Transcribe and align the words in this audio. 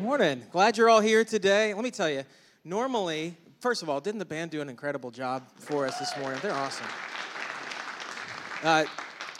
Morning. 0.00 0.42
Glad 0.50 0.78
you're 0.78 0.88
all 0.88 1.02
here 1.02 1.26
today. 1.26 1.74
Let 1.74 1.84
me 1.84 1.90
tell 1.90 2.08
you, 2.08 2.24
normally, 2.64 3.36
first 3.60 3.82
of 3.82 3.90
all, 3.90 4.00
didn't 4.00 4.18
the 4.18 4.24
band 4.24 4.50
do 4.50 4.62
an 4.62 4.70
incredible 4.70 5.10
job 5.10 5.42
for 5.58 5.86
us 5.86 5.98
this 5.98 6.16
morning? 6.16 6.40
They're 6.42 6.54
awesome. 6.54 6.86
Uh, 8.62 8.84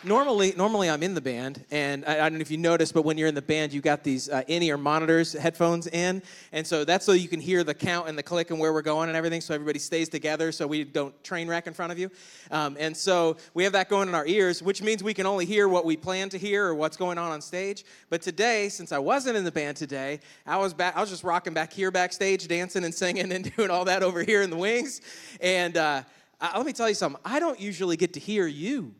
normally, 0.04 0.54
normally 0.56 0.88
I'm 0.88 1.02
in 1.02 1.14
the 1.14 1.20
band, 1.20 1.64
and 1.70 2.04
I, 2.06 2.14
I, 2.14 2.28
don't 2.28 2.34
know 2.34 2.40
if 2.40 2.50
you 2.50 2.56
noticed, 2.56 2.94
but 2.94 3.02
when 3.02 3.18
you're 3.18 3.28
in 3.28 3.34
the 3.34 3.42
band, 3.42 3.72
you 3.72 3.80
got 3.80 4.02
these 4.02 4.28
uh, 4.28 4.42
in-ear 4.46 4.76
monitors, 4.76 5.32
headphones 5.32 5.86
in, 5.88 6.22
and 6.52 6.66
so 6.66 6.84
that's 6.84 7.04
so 7.04 7.12
you 7.12 7.28
can 7.28 7.40
hear 7.40 7.64
the 7.64 7.74
count 7.74 8.08
and 8.08 8.16
the 8.16 8.22
click 8.22 8.50
and 8.50 8.58
where 8.58 8.72
we're 8.72 8.82
going 8.82 9.08
and 9.08 9.16
everything, 9.16 9.40
so 9.40 9.54
everybody 9.54 9.78
stays 9.78 10.08
together, 10.08 10.52
so 10.52 10.66
we 10.66 10.84
don't 10.84 11.22
train 11.22 11.48
wreck 11.48 11.66
in 11.66 11.74
front 11.74 11.92
of 11.92 11.98
you. 11.98 12.10
Um, 12.50 12.76
and 12.78 12.96
so 12.96 13.36
we 13.54 13.64
have 13.64 13.72
that 13.72 13.88
going 13.88 14.08
in 14.08 14.14
our 14.14 14.26
ears, 14.26 14.62
which 14.62 14.82
means 14.82 15.02
we 15.02 15.14
can 15.14 15.26
only 15.26 15.44
hear 15.44 15.68
what 15.68 15.84
we 15.84 15.96
plan 15.96 16.28
to 16.30 16.38
hear 16.38 16.66
or 16.66 16.74
what's 16.74 16.96
going 16.96 17.18
on 17.18 17.30
on 17.30 17.40
stage. 17.40 17.84
But 18.08 18.22
today, 18.22 18.68
since 18.68 18.92
I 18.92 18.98
wasn't 18.98 19.36
in 19.36 19.44
the 19.44 19.52
band 19.52 19.76
today, 19.76 20.20
I 20.46 20.56
was 20.56 20.72
back. 20.72 20.96
I 20.96 21.00
was 21.00 21.10
just 21.10 21.24
rocking 21.24 21.54
back 21.54 21.72
here 21.72 21.90
backstage, 21.90 22.48
dancing 22.48 22.84
and 22.84 22.94
singing 22.94 23.32
and 23.32 23.54
doing 23.56 23.70
all 23.70 23.84
that 23.84 24.02
over 24.02 24.22
here 24.22 24.42
in 24.42 24.50
the 24.50 24.56
wings. 24.56 25.00
And 25.40 25.76
uh, 25.76 26.02
let 26.40 26.64
me 26.64 26.72
tell 26.72 26.88
you 26.88 26.94
something. 26.94 27.20
I 27.24 27.38
don't 27.38 27.60
usually 27.60 27.96
get 27.96 28.14
to 28.14 28.20
hear 28.20 28.46
you 28.46 28.94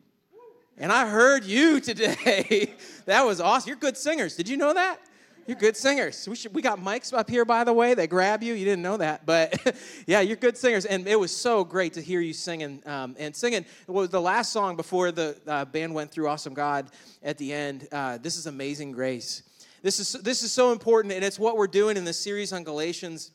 and 0.81 0.91
I 0.91 1.07
heard 1.07 1.45
you 1.45 1.79
today. 1.79 2.73
that 3.05 3.23
was 3.23 3.39
awesome. 3.39 3.69
You're 3.69 3.77
good 3.77 3.95
singers. 3.95 4.35
Did 4.35 4.49
you 4.49 4.57
know 4.57 4.73
that? 4.73 4.99
You're 5.45 5.57
good 5.57 5.77
singers. 5.77 6.27
We, 6.27 6.35
should, 6.35 6.55
we 6.55 6.61
got 6.61 6.79
mics 6.79 7.13
up 7.13 7.29
here, 7.29 7.45
by 7.45 7.63
the 7.63 7.73
way. 7.73 7.93
They 7.93 8.07
grab 8.07 8.41
you. 8.41 8.55
You 8.55 8.65
didn't 8.65 8.81
know 8.81 8.97
that. 8.97 9.25
But 9.25 9.75
yeah, 10.07 10.21
you're 10.21 10.37
good 10.37 10.57
singers. 10.57 10.85
And 10.85 11.07
it 11.07 11.19
was 11.19 11.35
so 11.35 11.63
great 11.63 11.93
to 11.93 12.01
hear 12.01 12.19
you 12.19 12.33
singing. 12.33 12.81
Um, 12.87 13.15
and 13.19 13.35
singing 13.35 13.65
was 13.85 14.09
the 14.09 14.21
last 14.21 14.51
song 14.51 14.75
before 14.75 15.11
the 15.11 15.37
uh, 15.45 15.65
band 15.65 15.93
went 15.93 16.11
through 16.11 16.27
Awesome 16.27 16.55
God 16.55 16.89
at 17.21 17.37
the 17.37 17.53
end. 17.53 17.87
Uh, 17.91 18.17
this 18.17 18.35
is 18.35 18.47
Amazing 18.47 18.91
Grace. 18.91 19.43
This 19.83 19.99
is, 19.99 20.13
this 20.21 20.41
is 20.41 20.51
so 20.51 20.71
important, 20.71 21.13
and 21.13 21.23
it's 21.23 21.39
what 21.39 21.57
we're 21.57 21.67
doing 21.67 21.97
in 21.97 22.05
this 22.05 22.19
series 22.19 22.53
on 22.53 22.63
Galatians. 22.63 23.31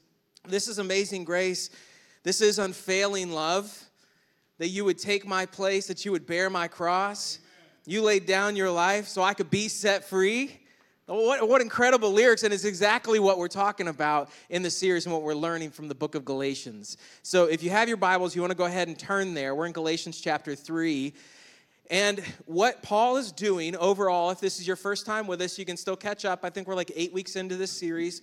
This 0.48 0.68
is 0.68 0.78
Amazing 0.78 1.24
Grace. 1.24 1.70
This 2.22 2.40
is 2.40 2.58
unfailing 2.58 3.30
love 3.30 3.85
that 4.58 4.68
you 4.68 4.84
would 4.84 4.98
take 4.98 5.26
my 5.26 5.46
place, 5.46 5.86
that 5.86 6.04
you 6.04 6.12
would 6.12 6.26
bear 6.26 6.50
my 6.50 6.68
cross. 6.68 7.38
You 7.84 8.02
laid 8.02 8.26
down 8.26 8.56
your 8.56 8.70
life 8.70 9.06
so 9.06 9.22
I 9.22 9.34
could 9.34 9.50
be 9.50 9.68
set 9.68 10.04
free. 10.04 10.60
What, 11.06 11.48
what 11.48 11.60
incredible 11.60 12.10
lyrics, 12.10 12.42
and 12.42 12.52
it's 12.52 12.64
exactly 12.64 13.20
what 13.20 13.38
we're 13.38 13.46
talking 13.46 13.86
about 13.86 14.28
in 14.50 14.62
the 14.62 14.70
series 14.70 15.06
and 15.06 15.12
what 15.12 15.22
we're 15.22 15.34
learning 15.34 15.70
from 15.70 15.86
the 15.86 15.94
book 15.94 16.16
of 16.16 16.24
Galatians. 16.24 16.96
So, 17.22 17.44
if 17.44 17.62
you 17.62 17.70
have 17.70 17.86
your 17.86 17.96
Bibles, 17.96 18.34
you 18.34 18.40
want 18.40 18.50
to 18.50 18.56
go 18.56 18.64
ahead 18.64 18.88
and 18.88 18.98
turn 18.98 19.32
there. 19.32 19.54
We're 19.54 19.66
in 19.66 19.72
Galatians 19.72 20.20
chapter 20.20 20.56
3. 20.56 21.14
And 21.90 22.18
what 22.46 22.82
Paul 22.82 23.18
is 23.18 23.30
doing 23.30 23.76
overall, 23.76 24.30
if 24.30 24.40
this 24.40 24.58
is 24.58 24.66
your 24.66 24.74
first 24.74 25.06
time 25.06 25.28
with 25.28 25.40
us, 25.40 25.56
you 25.56 25.64
can 25.64 25.76
still 25.76 25.94
catch 25.94 26.24
up. 26.24 26.40
I 26.42 26.50
think 26.50 26.66
we're 26.66 26.74
like 26.74 26.90
eight 26.96 27.12
weeks 27.12 27.36
into 27.36 27.54
this 27.54 27.70
series. 27.70 28.22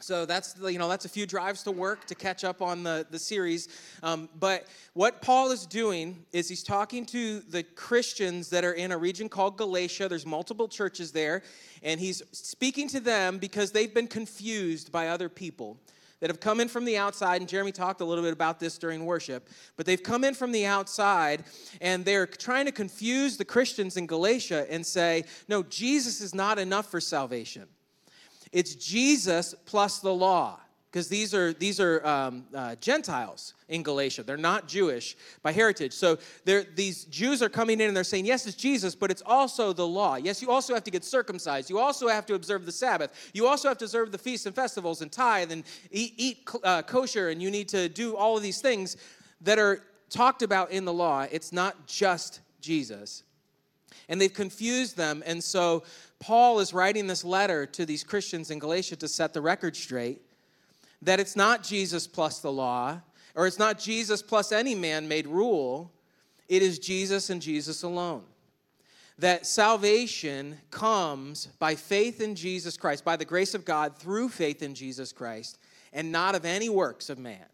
So 0.00 0.26
that's 0.26 0.54
you 0.62 0.78
know 0.78 0.88
that's 0.88 1.06
a 1.06 1.08
few 1.08 1.26
drives 1.26 1.62
to 1.62 1.72
work 1.72 2.06
to 2.06 2.14
catch 2.14 2.44
up 2.44 2.60
on 2.60 2.82
the 2.82 3.06
the 3.10 3.18
series. 3.18 3.68
Um, 4.02 4.28
but 4.38 4.66
what 4.92 5.22
Paul 5.22 5.50
is 5.52 5.64
doing 5.64 6.24
is 6.32 6.48
he's 6.50 6.62
talking 6.62 7.06
to 7.06 7.40
the 7.40 7.62
Christians 7.62 8.50
that 8.50 8.62
are 8.62 8.74
in 8.74 8.92
a 8.92 8.98
region 8.98 9.30
called 9.30 9.56
Galatia. 9.56 10.06
There's 10.08 10.26
multiple 10.26 10.68
churches 10.68 11.12
there, 11.12 11.42
and 11.82 11.98
he's 11.98 12.22
speaking 12.32 12.88
to 12.88 13.00
them 13.00 13.38
because 13.38 13.72
they've 13.72 13.92
been 13.92 14.06
confused 14.06 14.92
by 14.92 15.08
other 15.08 15.30
people 15.30 15.78
that 16.20 16.28
have 16.30 16.40
come 16.40 16.60
in 16.60 16.68
from 16.68 16.84
the 16.84 16.96
outside, 16.96 17.40
and 17.40 17.48
Jeremy 17.48 17.72
talked 17.72 18.00
a 18.00 18.04
little 18.04 18.24
bit 18.24 18.32
about 18.32 18.58
this 18.58 18.78
during 18.78 19.04
worship, 19.04 19.48
but 19.76 19.84
they've 19.84 20.02
come 20.02 20.24
in 20.24 20.34
from 20.34 20.50
the 20.50 20.64
outside 20.64 21.44
and 21.80 22.04
they're 22.04 22.26
trying 22.26 22.64
to 22.64 22.72
confuse 22.72 23.36
the 23.36 23.44
Christians 23.44 23.96
in 23.96 24.06
Galatia 24.06 24.66
and 24.70 24.84
say, 24.84 25.24
no, 25.46 25.62
Jesus 25.62 26.20
is 26.20 26.34
not 26.34 26.58
enough 26.58 26.90
for 26.90 27.00
salvation. 27.00 27.66
It's 28.56 28.74
Jesus 28.74 29.54
plus 29.66 29.98
the 29.98 30.14
law, 30.14 30.58
because 30.90 31.10
these 31.10 31.34
are 31.34 31.52
these 31.52 31.78
are 31.78 31.96
um, 32.06 32.44
uh, 32.54 32.74
Gentiles 32.76 33.52
in 33.68 33.82
Galatia. 33.82 34.22
They're 34.22 34.38
not 34.38 34.66
Jewish 34.66 35.14
by 35.42 35.52
heritage. 35.52 35.92
So 35.92 36.16
these 36.74 37.04
Jews 37.04 37.42
are 37.42 37.50
coming 37.50 37.82
in 37.82 37.88
and 37.88 37.94
they're 37.94 38.02
saying, 38.14 38.24
yes, 38.24 38.46
it's 38.46 38.56
Jesus, 38.56 38.94
but 38.94 39.10
it's 39.10 39.22
also 39.26 39.74
the 39.74 39.86
law. 39.86 40.14
Yes, 40.16 40.40
you 40.40 40.50
also 40.50 40.72
have 40.72 40.84
to 40.84 40.90
get 40.90 41.04
circumcised. 41.04 41.68
You 41.68 41.78
also 41.78 42.08
have 42.08 42.24
to 42.26 42.34
observe 42.34 42.64
the 42.64 42.72
Sabbath. 42.72 43.30
You 43.34 43.46
also 43.46 43.68
have 43.68 43.76
to 43.76 43.84
observe 43.84 44.10
the 44.10 44.22
feasts 44.26 44.46
and 44.46 44.54
festivals 44.54 45.02
and 45.02 45.12
tithe 45.12 45.52
and 45.52 45.62
eat, 45.90 46.14
eat 46.16 46.48
uh, 46.64 46.80
kosher. 46.80 47.28
And 47.28 47.42
you 47.42 47.50
need 47.50 47.68
to 47.68 47.90
do 47.90 48.16
all 48.16 48.38
of 48.38 48.42
these 48.42 48.62
things 48.62 48.96
that 49.42 49.58
are 49.58 49.82
talked 50.08 50.40
about 50.40 50.70
in 50.70 50.86
the 50.86 50.94
law. 50.94 51.26
It's 51.30 51.52
not 51.52 51.86
just 51.86 52.40
Jesus. 52.62 53.22
And 54.08 54.20
they've 54.20 54.32
confused 54.32 54.96
them. 54.96 55.22
And 55.26 55.42
so 55.44 55.82
Paul 56.18 56.60
is 56.60 56.72
writing 56.72 57.06
this 57.06 57.24
letter 57.24 57.66
to 57.66 57.86
these 57.86 58.04
Christians 58.04 58.50
in 58.50 58.58
Galatia 58.58 58.96
to 58.96 59.08
set 59.08 59.32
the 59.32 59.40
record 59.40 59.76
straight 59.76 60.22
that 61.02 61.20
it's 61.20 61.36
not 61.36 61.62
Jesus 61.62 62.06
plus 62.06 62.40
the 62.40 62.50
law, 62.50 63.00
or 63.34 63.46
it's 63.46 63.58
not 63.58 63.78
Jesus 63.78 64.22
plus 64.22 64.50
any 64.50 64.74
man 64.74 65.06
made 65.06 65.26
rule, 65.26 65.92
it 66.48 66.62
is 66.62 66.78
Jesus 66.78 67.30
and 67.30 67.42
Jesus 67.42 67.82
alone. 67.82 68.24
That 69.18 69.46
salvation 69.46 70.58
comes 70.70 71.46
by 71.58 71.74
faith 71.74 72.20
in 72.20 72.34
Jesus 72.34 72.76
Christ, 72.76 73.04
by 73.04 73.16
the 73.16 73.24
grace 73.24 73.54
of 73.54 73.64
God 73.64 73.96
through 73.96 74.28
faith 74.28 74.62
in 74.62 74.74
Jesus 74.74 75.12
Christ, 75.12 75.58
and 75.92 76.12
not 76.12 76.34
of 76.34 76.44
any 76.44 76.68
works 76.68 77.08
of 77.08 77.18
man. 77.18 77.46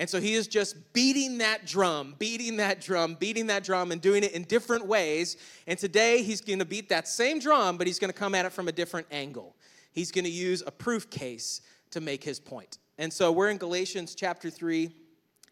And 0.00 0.08
so 0.08 0.18
he 0.18 0.32
is 0.32 0.48
just 0.48 0.94
beating 0.94 1.36
that 1.38 1.66
drum, 1.66 2.14
beating 2.18 2.56
that 2.56 2.80
drum, 2.80 3.16
beating 3.20 3.48
that 3.48 3.62
drum, 3.62 3.92
and 3.92 4.00
doing 4.00 4.24
it 4.24 4.32
in 4.32 4.44
different 4.44 4.86
ways. 4.86 5.36
And 5.66 5.78
today 5.78 6.22
he's 6.22 6.40
going 6.40 6.58
to 6.58 6.64
beat 6.64 6.88
that 6.88 7.06
same 7.06 7.38
drum, 7.38 7.76
but 7.76 7.86
he's 7.86 7.98
going 7.98 8.10
to 8.10 8.18
come 8.18 8.34
at 8.34 8.46
it 8.46 8.52
from 8.52 8.66
a 8.66 8.72
different 8.72 9.08
angle. 9.10 9.54
He's 9.92 10.10
going 10.10 10.24
to 10.24 10.30
use 10.30 10.62
a 10.66 10.70
proof 10.70 11.10
case 11.10 11.60
to 11.90 12.00
make 12.00 12.24
his 12.24 12.40
point. 12.40 12.78
And 12.96 13.12
so 13.12 13.30
we're 13.30 13.50
in 13.50 13.58
Galatians 13.58 14.14
chapter 14.14 14.48
3. 14.48 14.90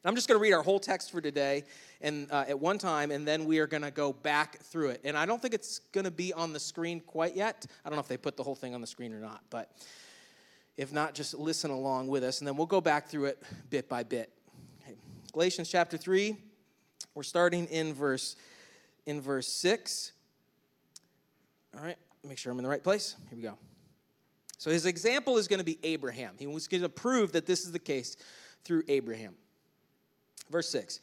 I'm 0.02 0.14
just 0.14 0.28
going 0.28 0.38
to 0.38 0.42
read 0.42 0.54
our 0.54 0.62
whole 0.62 0.80
text 0.80 1.10
for 1.10 1.20
today 1.20 1.64
and 2.00 2.32
uh, 2.32 2.46
at 2.48 2.58
one 2.58 2.78
time, 2.78 3.10
and 3.10 3.28
then 3.28 3.44
we 3.44 3.58
are 3.58 3.66
going 3.66 3.82
to 3.82 3.90
go 3.90 4.14
back 4.14 4.62
through 4.62 4.88
it. 4.88 5.02
And 5.04 5.14
I 5.14 5.26
don't 5.26 5.42
think 5.42 5.52
it's 5.52 5.80
going 5.92 6.04
to 6.04 6.10
be 6.10 6.32
on 6.32 6.54
the 6.54 6.60
screen 6.60 7.00
quite 7.00 7.36
yet. 7.36 7.66
I 7.84 7.90
don't 7.90 7.96
know 7.96 8.00
if 8.00 8.08
they 8.08 8.16
put 8.16 8.38
the 8.38 8.44
whole 8.44 8.54
thing 8.54 8.74
on 8.74 8.80
the 8.80 8.86
screen 8.86 9.12
or 9.12 9.20
not, 9.20 9.42
but 9.50 9.72
if 10.78 10.90
not, 10.90 11.12
just 11.12 11.34
listen 11.34 11.70
along 11.70 12.08
with 12.08 12.24
us, 12.24 12.38
and 12.38 12.48
then 12.48 12.56
we'll 12.56 12.66
go 12.66 12.80
back 12.80 13.08
through 13.08 13.26
it 13.26 13.42
bit 13.68 13.90
by 13.90 14.04
bit. 14.04 14.32
Galatians 15.32 15.68
chapter 15.68 15.96
3, 15.96 16.36
we're 17.14 17.22
starting 17.22 17.66
in 17.66 17.92
verse 17.92 18.36
in 19.06 19.20
verse 19.20 19.46
6. 19.48 20.12
All 21.76 21.82
right, 21.82 21.96
make 22.26 22.38
sure 22.38 22.50
I'm 22.50 22.58
in 22.58 22.62
the 22.62 22.70
right 22.70 22.82
place. 22.82 23.14
Here 23.28 23.36
we 23.36 23.42
go. 23.42 23.58
So 24.56 24.70
his 24.70 24.86
example 24.86 25.36
is 25.36 25.46
going 25.46 25.58
to 25.58 25.64
be 25.64 25.78
Abraham. 25.82 26.34
He 26.38 26.46
was 26.46 26.66
going 26.66 26.82
to 26.82 26.88
prove 26.88 27.32
that 27.32 27.46
this 27.46 27.64
is 27.64 27.72
the 27.72 27.78
case 27.78 28.16
through 28.64 28.82
Abraham. 28.88 29.34
Verse 30.50 30.68
6. 30.70 31.00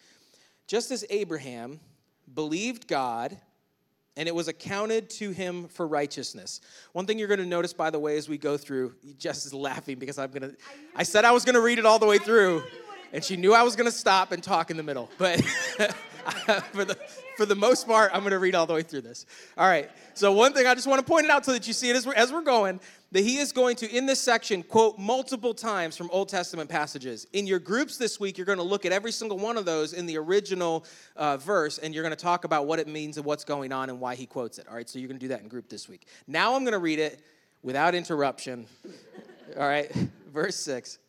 Just 0.68 0.92
as 0.92 1.06
Abraham 1.10 1.80
believed 2.34 2.88
God, 2.88 3.38
and 4.18 4.28
it 4.28 4.36
was 4.36 4.48
accounted 4.48 5.10
to 5.10 5.32
him 5.32 5.68
for 5.68 5.86
righteousness. 5.86 6.62
One 6.94 7.06
thing 7.06 7.20
you're 7.20 7.28
going 7.28 7.40
to 7.40 7.46
notice, 7.46 7.74
by 7.74 7.90
the 7.90 8.00
way, 8.00 8.18
as 8.18 8.30
we 8.30 8.38
go 8.38 8.58
through, 8.58 8.96
Jess 9.18 9.46
is 9.46 9.54
laughing 9.54 10.00
because 10.00 10.18
I'm 10.18 10.32
going 10.32 10.52
to, 10.52 10.56
I 10.96 11.04
said 11.04 11.26
I 11.26 11.32
was 11.32 11.46
going 11.46 11.56
to 11.56 11.62
read 11.62 11.80
it 11.80 11.86
all 11.86 12.00
the 12.00 12.06
way 12.06 12.18
through, 12.18 12.64
and 13.14 13.24
she 13.24 13.38
knew 13.38 13.54
I 13.54 13.64
was 13.64 13.76
going 13.76 13.90
to 13.90 13.96
stop 13.96 14.32
and 14.32 14.44
talk 14.44 14.72
in 14.72 14.78
the 14.78 14.84
middle. 14.84 15.10
But 15.18 15.42
for 16.72 16.86
the 16.86 16.98
for 17.36 17.46
the 17.46 17.56
most 17.56 17.88
part, 17.88 18.12
I'm 18.14 18.22
going 18.22 18.32
to 18.32 18.40
read 18.40 18.56
all 18.56 18.66
the 18.66 18.74
way 18.74 18.82
through 18.82 19.02
this. 19.02 19.26
All 19.58 19.68
right. 19.68 19.90
So 20.14 20.32
one 20.32 20.54
thing 20.54 20.68
I 20.68 20.74
just 20.74 20.88
want 20.88 21.06
to 21.06 21.06
point 21.06 21.26
it 21.26 21.32
out 21.32 21.46
so 21.46 21.52
that 21.52 21.68
you 21.68 21.74
see 21.74 21.90
it 21.90 21.96
as 21.96 22.06
we're, 22.06 22.14
as 22.14 22.32
we're 22.32 22.42
going, 22.42 22.80
that 23.12 23.24
he 23.24 23.38
is 23.38 23.52
going 23.52 23.76
to, 23.78 23.96
in 23.96 24.06
this 24.06 24.20
section, 24.20 24.64
quote 24.64 24.98
multiple 24.98 25.54
times 25.54 25.98
from 25.98 26.10
Old 26.12 26.30
Testament 26.30 26.70
passages. 26.70 27.28
In 27.34 27.46
your 27.46 27.60
groups 27.60 27.98
this 27.98 28.20
week, 28.20 28.38
you're 28.38 28.46
going 28.46 28.58
to 28.58 28.64
look 28.64 28.86
at 28.86 28.92
every 28.92 29.12
single 29.12 29.38
one 29.38 29.58
of 29.58 29.66
those 29.66 29.94
in 29.94 30.06
the 30.06 30.18
original 30.18 30.86
uh, 31.16 31.38
verse, 31.38 31.78
and 31.78 31.94
you're 31.94 32.04
going 32.04 32.16
to 32.16 32.22
talk 32.22 32.46
about 32.46 32.68
what 32.68 32.80
it 32.80 32.88
means 32.88 33.18
and 33.18 33.26
what's 33.26 33.44
going 33.44 33.72
on 33.72 33.90
and 33.90 34.00
why 34.00 34.16
he 34.16 34.26
quotes 34.26 34.58
it. 34.58 34.68
All 34.68 34.76
right. 34.76 34.90
So 34.90 35.00
you're 35.00 35.08
going 35.08 35.20
to 35.20 35.24
do 35.24 35.30
that 35.30 35.42
in 35.42 35.48
group 35.48 35.70
this 35.70 35.90
week. 35.90 36.08
Now 36.28 36.56
I'm 36.56 36.64
going 36.64 36.74
to 36.74 36.80
read 36.80 37.00
it 37.00 37.22
without 37.62 37.96
interruption. 37.96 38.66
all 39.58 39.68
right. 39.68 39.92
Verse 40.34 40.56
6. 40.58 41.00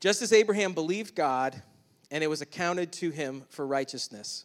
Just 0.00 0.22
as 0.22 0.32
Abraham 0.32 0.72
believed 0.72 1.14
God, 1.14 1.60
and 2.10 2.22
it 2.22 2.28
was 2.28 2.40
accounted 2.40 2.92
to 2.92 3.10
him 3.10 3.44
for 3.48 3.66
righteousness. 3.66 4.44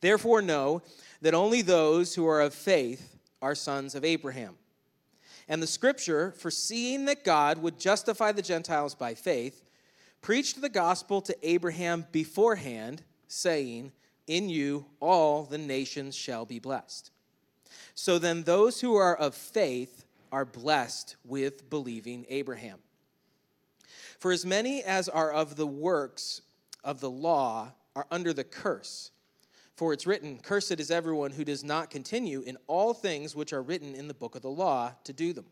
Therefore, 0.00 0.42
know 0.42 0.82
that 1.22 1.34
only 1.34 1.62
those 1.62 2.14
who 2.14 2.26
are 2.26 2.40
of 2.40 2.54
faith 2.54 3.16
are 3.42 3.54
sons 3.54 3.94
of 3.94 4.04
Abraham. 4.04 4.56
And 5.48 5.62
the 5.62 5.66
scripture, 5.66 6.32
foreseeing 6.32 7.04
that 7.06 7.24
God 7.24 7.58
would 7.58 7.78
justify 7.78 8.32
the 8.32 8.42
Gentiles 8.42 8.94
by 8.94 9.14
faith, 9.14 9.68
preached 10.22 10.60
the 10.60 10.68
gospel 10.68 11.20
to 11.22 11.36
Abraham 11.42 12.06
beforehand, 12.12 13.02
saying, 13.28 13.92
In 14.26 14.48
you 14.48 14.86
all 15.00 15.44
the 15.44 15.58
nations 15.58 16.14
shall 16.14 16.46
be 16.46 16.58
blessed. 16.58 17.10
So 17.94 18.18
then, 18.18 18.42
those 18.42 18.80
who 18.80 18.94
are 18.96 19.14
of 19.14 19.34
faith 19.34 20.04
are 20.32 20.44
blessed 20.44 21.16
with 21.24 21.68
believing 21.68 22.24
Abraham. 22.28 22.78
For 24.24 24.32
as 24.32 24.46
many 24.46 24.82
as 24.82 25.10
are 25.10 25.30
of 25.30 25.56
the 25.56 25.66
works 25.66 26.40
of 26.82 26.98
the 27.00 27.10
law 27.10 27.72
are 27.94 28.06
under 28.10 28.32
the 28.32 28.42
curse. 28.42 29.10
For 29.76 29.92
it's 29.92 30.06
written, 30.06 30.38
Cursed 30.38 30.80
is 30.80 30.90
everyone 30.90 31.32
who 31.32 31.44
does 31.44 31.62
not 31.62 31.90
continue 31.90 32.40
in 32.40 32.56
all 32.66 32.94
things 32.94 33.36
which 33.36 33.52
are 33.52 33.60
written 33.60 33.94
in 33.94 34.08
the 34.08 34.14
book 34.14 34.34
of 34.34 34.40
the 34.40 34.48
law 34.48 34.92
to 35.04 35.12
do 35.12 35.34
them. 35.34 35.44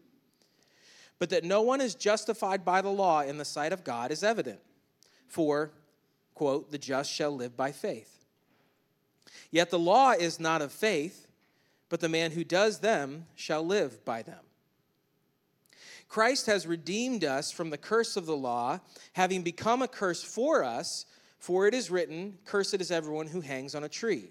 but 1.18 1.28
that 1.28 1.44
no 1.44 1.60
one 1.60 1.82
is 1.82 1.94
justified 1.94 2.64
by 2.64 2.80
the 2.80 2.88
law 2.88 3.20
in 3.20 3.36
the 3.36 3.44
sight 3.44 3.74
of 3.74 3.84
God 3.84 4.10
is 4.10 4.24
evident. 4.24 4.60
For, 5.28 5.70
quote, 6.32 6.70
the 6.70 6.78
just 6.78 7.12
shall 7.12 7.30
live 7.30 7.54
by 7.54 7.72
faith. 7.72 8.24
Yet 9.50 9.68
the 9.68 9.78
law 9.78 10.12
is 10.12 10.40
not 10.40 10.62
of 10.62 10.72
faith, 10.72 11.26
but 11.90 12.00
the 12.00 12.08
man 12.08 12.30
who 12.30 12.42
does 12.42 12.78
them 12.78 13.26
shall 13.34 13.66
live 13.66 14.02
by 14.06 14.22
them. 14.22 14.40
Christ 16.12 16.44
has 16.44 16.66
redeemed 16.66 17.24
us 17.24 17.50
from 17.50 17.70
the 17.70 17.78
curse 17.78 18.18
of 18.18 18.26
the 18.26 18.36
law, 18.36 18.80
having 19.14 19.42
become 19.42 19.80
a 19.80 19.88
curse 19.88 20.22
for 20.22 20.62
us, 20.62 21.06
for 21.38 21.66
it 21.66 21.72
is 21.72 21.90
written, 21.90 22.36
Cursed 22.44 22.82
is 22.82 22.90
everyone 22.90 23.26
who 23.26 23.40
hangs 23.40 23.74
on 23.74 23.84
a 23.84 23.88
tree. 23.88 24.28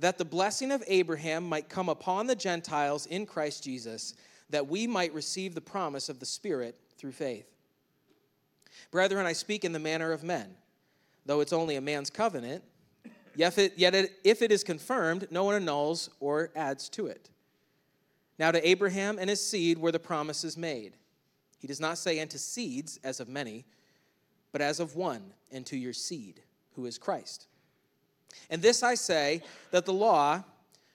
That 0.00 0.18
the 0.18 0.24
blessing 0.24 0.72
of 0.72 0.82
Abraham 0.88 1.48
might 1.48 1.68
come 1.68 1.88
upon 1.88 2.26
the 2.26 2.34
Gentiles 2.34 3.06
in 3.06 3.26
Christ 3.26 3.62
Jesus, 3.62 4.14
that 4.50 4.66
we 4.66 4.88
might 4.88 5.14
receive 5.14 5.54
the 5.54 5.60
promise 5.60 6.08
of 6.08 6.18
the 6.18 6.26
Spirit 6.26 6.76
through 6.98 7.12
faith. 7.12 7.48
Brethren, 8.90 9.24
I 9.24 9.34
speak 9.34 9.64
in 9.64 9.70
the 9.70 9.78
manner 9.78 10.10
of 10.10 10.24
men, 10.24 10.56
though 11.26 11.42
it's 11.42 11.52
only 11.52 11.76
a 11.76 11.80
man's 11.80 12.10
covenant 12.10 12.64
Yet, 13.36 13.58
if 14.24 14.42
it 14.42 14.50
is 14.50 14.64
confirmed, 14.64 15.28
no 15.30 15.44
one 15.44 15.54
annuls 15.54 16.08
or 16.20 16.50
adds 16.56 16.88
to 16.90 17.06
it. 17.06 17.28
Now, 18.38 18.50
to 18.50 18.68
Abraham 18.68 19.18
and 19.18 19.30
his 19.30 19.44
seed 19.44 19.78
were 19.78 19.92
the 19.92 19.98
promises 19.98 20.56
made. 20.56 20.94
He 21.58 21.66
does 21.66 21.80
not 21.80 21.98
say, 21.98 22.18
and 22.18 22.30
to 22.30 22.38
seeds, 22.38 22.98
as 23.02 23.18
of 23.20 23.28
many, 23.28 23.64
but 24.52 24.60
as 24.60 24.78
of 24.78 24.94
one, 24.94 25.32
and 25.50 25.64
to 25.66 25.76
your 25.76 25.92
seed, 25.92 26.42
who 26.74 26.86
is 26.86 26.98
Christ. 26.98 27.46
And 28.50 28.60
this 28.60 28.82
I 28.82 28.94
say, 28.94 29.42
that 29.70 29.86
the 29.86 29.92
law, 29.92 30.44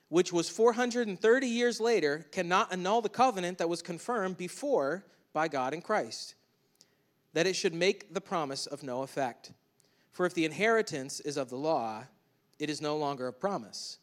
which 0.09 0.31
was 0.31 0.49
430 0.49 1.47
years 1.47 1.79
later, 1.79 2.25
cannot 2.31 2.71
annul 2.71 3.01
the 3.01 3.09
covenant 3.09 3.57
that 3.57 3.69
was 3.69 3.81
confirmed 3.81 4.37
before 4.37 5.03
by 5.33 5.47
God 5.47 5.73
in 5.73 5.81
Christ, 5.81 6.35
that 7.33 7.47
it 7.47 7.55
should 7.55 7.73
make 7.73 8.13
the 8.13 8.21
promise 8.21 8.67
of 8.67 8.83
no 8.83 9.01
effect. 9.01 9.51
For 10.11 10.25
if 10.25 10.33
the 10.33 10.45
inheritance 10.45 11.21
is 11.21 11.37
of 11.37 11.49
the 11.49 11.55
law, 11.55 12.03
it 12.59 12.69
is 12.69 12.81
no 12.81 12.97
longer 12.97 13.27
a 13.27 13.33
promise, 13.33 13.97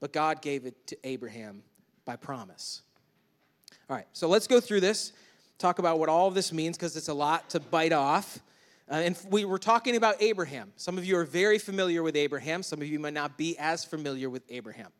but 0.00 0.12
God 0.12 0.42
gave 0.42 0.64
it 0.66 0.86
to 0.88 0.96
Abraham 1.04 1.62
by 2.04 2.16
promise. 2.16 2.82
All 3.88 3.96
right, 3.96 4.06
so 4.12 4.28
let's 4.28 4.46
go 4.46 4.60
through 4.60 4.80
this, 4.80 5.12
talk 5.58 5.78
about 5.78 5.98
what 5.98 6.08
all 6.08 6.28
of 6.28 6.34
this 6.34 6.52
means, 6.52 6.76
because 6.76 6.96
it's 6.96 7.08
a 7.08 7.14
lot 7.14 7.50
to 7.50 7.60
bite 7.60 7.92
off. 7.92 8.40
Uh, 8.90 8.96
and 8.96 9.16
we 9.30 9.44
were 9.44 9.58
talking 9.58 9.96
about 9.96 10.20
Abraham. 10.20 10.72
Some 10.76 10.98
of 10.98 11.04
you 11.04 11.16
are 11.16 11.24
very 11.24 11.58
familiar 11.58 12.02
with 12.02 12.16
Abraham, 12.16 12.62
some 12.62 12.80
of 12.80 12.88
you 12.88 12.98
might 12.98 13.14
not 13.14 13.36
be 13.36 13.56
as 13.58 13.84
familiar 13.84 14.28
with 14.28 14.42
Abraham. 14.48 14.90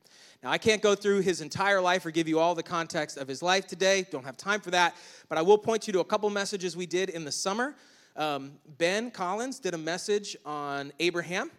Now, 0.43 0.51
I 0.51 0.59
can't 0.59 0.83
go 0.83 0.95
through 0.95 1.21
his 1.21 1.41
entire 1.41 1.81
life 1.81 2.05
or 2.05 2.11
give 2.11 2.27
you 2.27 2.41
all 2.41 2.55
the 2.55 2.65
context 2.65 3.17
of 3.17 3.29
his 3.29 3.43
life 3.43 3.67
today, 3.67 4.05
don't 4.11 4.25
have 4.25 4.37
time 4.37 4.61
for 4.61 4.73
that, 4.73 4.97
but 5.29 5.39
I 5.39 5.43
will 5.43 5.59
point 5.59 5.87
you 5.87 5.93
to 5.95 6.01
a 6.01 6.05
couple 6.05 6.29
messages 6.31 6.77
we 6.77 6.87
did 6.87 7.11
in 7.11 7.25
the 7.25 7.33
summer. 7.33 7.77
Um, 8.17 8.53
ben 8.79 9.11
Collins 9.11 9.59
did 9.59 9.73
a 9.73 9.79
message 9.79 10.37
on 10.45 10.93
Abraham. 10.99 11.51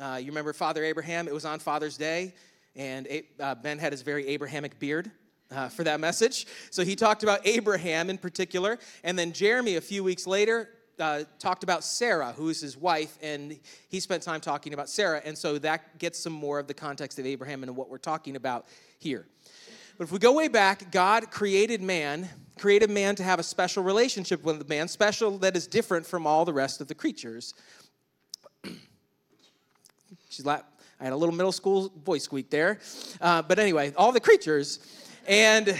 Uh, 0.00 0.18
you 0.20 0.26
remember 0.26 0.52
Father 0.52 0.84
Abraham? 0.84 1.26
It 1.26 1.34
was 1.34 1.44
on 1.44 1.58
Father's 1.58 1.96
Day, 1.96 2.32
and 2.78 3.06
uh, 3.40 3.54
Ben 3.56 3.78
had 3.78 3.92
his 3.92 4.02
very 4.02 4.26
Abrahamic 4.28 4.78
beard. 4.78 5.10
Uh, 5.50 5.66
for 5.66 5.82
that 5.82 5.98
message. 5.98 6.46
So 6.70 6.84
he 6.84 6.94
talked 6.94 7.22
about 7.22 7.40
Abraham 7.46 8.10
in 8.10 8.18
particular. 8.18 8.78
And 9.02 9.18
then 9.18 9.32
Jeremy, 9.32 9.76
a 9.76 9.80
few 9.80 10.04
weeks 10.04 10.26
later, 10.26 10.68
uh, 11.00 11.24
talked 11.38 11.62
about 11.62 11.84
Sarah, 11.84 12.32
who 12.32 12.50
is 12.50 12.60
his 12.60 12.76
wife, 12.76 13.18
and 13.22 13.58
he 13.88 13.98
spent 13.98 14.22
time 14.22 14.42
talking 14.42 14.74
about 14.74 14.90
Sarah. 14.90 15.22
And 15.24 15.38
so 15.38 15.58
that 15.60 15.98
gets 15.98 16.18
some 16.18 16.34
more 16.34 16.58
of 16.58 16.66
the 16.66 16.74
context 16.74 17.18
of 17.18 17.24
Abraham 17.24 17.62
and 17.62 17.74
what 17.76 17.88
we're 17.88 17.96
talking 17.96 18.36
about 18.36 18.66
here. 18.98 19.26
But 19.96 20.04
if 20.04 20.12
we 20.12 20.18
go 20.18 20.32
way 20.32 20.48
back, 20.48 20.92
God 20.92 21.30
created 21.30 21.82
man, 21.82 22.28
created 22.58 22.90
man 22.90 23.14
to 23.16 23.22
have 23.22 23.40
a 23.40 23.42
special 23.42 23.82
relationship 23.82 24.44
with 24.44 24.68
man, 24.68 24.86
special 24.86 25.38
that 25.38 25.56
is 25.56 25.66
different 25.66 26.06
from 26.06 26.26
all 26.26 26.44
the 26.44 26.52
rest 26.52 26.80
of 26.80 26.88
the 26.88 26.94
creatures. 26.94 27.54
She's 30.28 30.46
like, 30.46 30.64
I 31.00 31.04
had 31.04 31.12
a 31.12 31.16
little 31.16 31.34
middle 31.34 31.52
school 31.52 31.92
voice 32.04 32.24
squeak 32.24 32.50
there. 32.50 32.80
Uh, 33.20 33.42
but 33.42 33.58
anyway, 33.58 33.92
all 33.96 34.10
the 34.10 34.20
creatures. 34.20 34.80
And, 35.28 35.76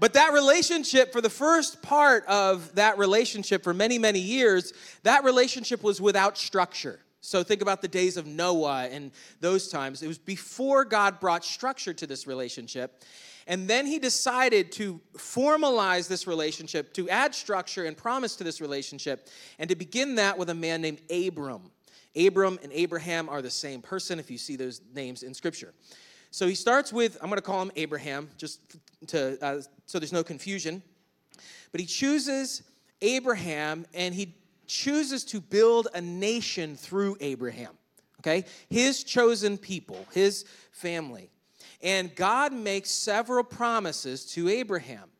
but 0.00 0.14
that 0.14 0.32
relationship, 0.32 1.12
for 1.12 1.20
the 1.20 1.30
first 1.30 1.80
part 1.80 2.26
of 2.26 2.74
that 2.74 2.98
relationship 2.98 3.62
for 3.62 3.72
many, 3.72 3.98
many 3.98 4.18
years, 4.18 4.72
that 5.04 5.22
relationship 5.22 5.82
was 5.82 6.00
without 6.00 6.36
structure. 6.36 6.98
So 7.20 7.44
think 7.44 7.62
about 7.62 7.82
the 7.82 7.88
days 7.88 8.16
of 8.16 8.26
Noah 8.26 8.88
and 8.90 9.12
those 9.40 9.68
times. 9.68 10.02
It 10.02 10.08
was 10.08 10.18
before 10.18 10.84
God 10.84 11.20
brought 11.20 11.44
structure 11.44 11.94
to 11.94 12.06
this 12.06 12.26
relationship. 12.26 13.04
And 13.46 13.68
then 13.68 13.86
he 13.86 14.00
decided 14.00 14.72
to 14.72 15.00
formalize 15.16 16.08
this 16.08 16.26
relationship, 16.26 16.92
to 16.94 17.08
add 17.08 17.32
structure 17.32 17.84
and 17.84 17.96
promise 17.96 18.34
to 18.36 18.44
this 18.44 18.60
relationship, 18.60 19.28
and 19.60 19.70
to 19.70 19.76
begin 19.76 20.16
that 20.16 20.36
with 20.36 20.50
a 20.50 20.54
man 20.54 20.80
named 20.80 21.00
Abram. 21.10 21.70
Abram 22.16 22.58
and 22.62 22.72
Abraham 22.72 23.28
are 23.28 23.42
the 23.42 23.50
same 23.50 23.80
person 23.80 24.18
if 24.18 24.30
you 24.30 24.38
see 24.38 24.56
those 24.56 24.80
names 24.94 25.22
in 25.22 25.34
Scripture. 25.34 25.72
So 26.30 26.46
he 26.46 26.54
starts 26.54 26.92
with, 26.92 27.18
I'm 27.20 27.28
going 27.28 27.36
to 27.36 27.42
call 27.42 27.60
him 27.60 27.72
Abraham, 27.76 28.30
just 28.38 28.60
to, 29.08 29.38
uh, 29.44 29.60
so 29.86 29.98
there's 29.98 30.12
no 30.12 30.24
confusion. 30.24 30.82
But 31.72 31.80
he 31.80 31.86
chooses 31.86 32.62
Abraham 33.00 33.86
and 33.92 34.14
he 34.14 34.34
chooses 34.66 35.24
to 35.24 35.40
build 35.40 35.88
a 35.94 36.00
nation 36.00 36.76
through 36.76 37.16
Abraham, 37.20 37.72
okay? 38.20 38.44
His 38.70 39.04
chosen 39.04 39.58
people, 39.58 40.06
his 40.14 40.44
family. 40.70 41.30
And 41.82 42.14
God 42.14 42.52
makes 42.52 42.90
several 42.90 43.44
promises 43.44 44.24
to 44.32 44.48
Abraham. 44.48 45.10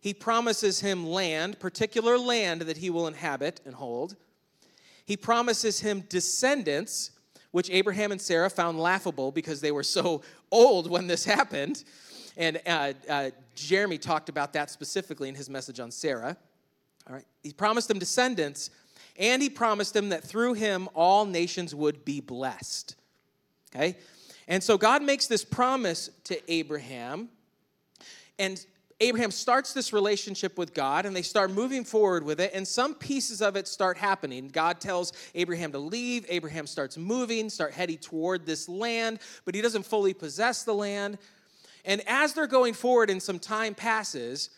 He 0.00 0.12
promises 0.12 0.80
him 0.80 1.06
land, 1.06 1.60
particular 1.60 2.18
land 2.18 2.62
that 2.62 2.76
he 2.76 2.90
will 2.90 3.06
inhabit 3.06 3.60
and 3.64 3.74
hold 3.74 4.16
he 5.04 5.16
promises 5.16 5.80
him 5.80 6.04
descendants, 6.08 7.10
which 7.50 7.70
Abraham 7.70 8.12
and 8.12 8.20
Sarah 8.20 8.50
found 8.50 8.78
laughable 8.80 9.30
because 9.32 9.60
they 9.60 9.72
were 9.72 9.82
so 9.82 10.22
old 10.50 10.90
when 10.90 11.06
this 11.06 11.24
happened. 11.24 11.84
And 12.36 12.60
uh, 12.66 12.92
uh, 13.08 13.30
Jeremy 13.54 13.98
talked 13.98 14.28
about 14.28 14.52
that 14.54 14.70
specifically 14.70 15.28
in 15.28 15.34
his 15.34 15.50
message 15.50 15.80
on 15.80 15.90
Sarah. 15.90 16.36
All 17.08 17.14
right. 17.14 17.26
He 17.42 17.52
promised 17.52 17.88
them 17.88 17.98
descendants, 17.98 18.70
and 19.18 19.42
he 19.42 19.50
promised 19.50 19.92
them 19.92 20.10
that 20.10 20.24
through 20.24 20.54
him 20.54 20.88
all 20.94 21.26
nations 21.26 21.74
would 21.74 22.04
be 22.04 22.20
blessed. 22.20 22.96
Okay? 23.74 23.96
And 24.48 24.62
so 24.62 24.78
God 24.78 25.02
makes 25.02 25.26
this 25.26 25.44
promise 25.44 26.10
to 26.24 26.52
Abraham. 26.52 27.28
And 28.38 28.64
Abraham 29.02 29.32
starts 29.32 29.72
this 29.72 29.92
relationship 29.92 30.56
with 30.56 30.72
God 30.72 31.06
and 31.06 31.14
they 31.14 31.22
start 31.22 31.50
moving 31.50 31.82
forward 31.82 32.22
with 32.22 32.38
it, 32.38 32.52
and 32.54 32.66
some 32.66 32.94
pieces 32.94 33.42
of 33.42 33.56
it 33.56 33.66
start 33.66 33.96
happening. 33.96 34.48
God 34.48 34.80
tells 34.80 35.12
Abraham 35.34 35.72
to 35.72 35.78
leave. 35.78 36.24
Abraham 36.28 36.68
starts 36.68 36.96
moving, 36.96 37.50
start 37.50 37.72
heading 37.72 37.98
toward 37.98 38.46
this 38.46 38.68
land, 38.68 39.18
but 39.44 39.56
he 39.56 39.60
doesn't 39.60 39.84
fully 39.84 40.14
possess 40.14 40.62
the 40.62 40.72
land. 40.72 41.18
And 41.84 42.00
as 42.06 42.32
they're 42.32 42.46
going 42.46 42.74
forward 42.74 43.10
and 43.10 43.20
some 43.20 43.40
time 43.40 43.74
passes, 43.74 44.50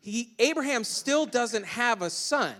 he, 0.00 0.34
Abraham 0.38 0.84
still 0.84 1.26
doesn't 1.26 1.66
have 1.66 2.00
a 2.00 2.10
son. 2.10 2.54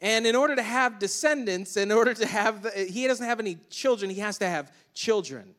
And 0.00 0.26
in 0.26 0.34
order 0.34 0.56
to 0.56 0.62
have 0.62 0.98
descendants, 0.98 1.76
in 1.76 1.92
order 1.92 2.12
to 2.12 2.26
have, 2.26 2.64
the, 2.64 2.70
he 2.70 3.06
doesn't 3.06 3.24
have 3.24 3.38
any 3.38 3.56
children, 3.70 4.10
he 4.10 4.18
has 4.18 4.38
to 4.38 4.48
have 4.48 4.72
children. 4.94 5.54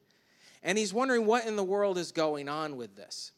And 0.64 0.78
he's 0.78 0.94
wondering 0.94 1.26
what 1.26 1.46
in 1.46 1.56
the 1.56 1.64
world 1.64 1.98
is 1.98 2.12
going 2.12 2.50
on 2.50 2.76
with 2.76 2.94
this. 2.98 3.32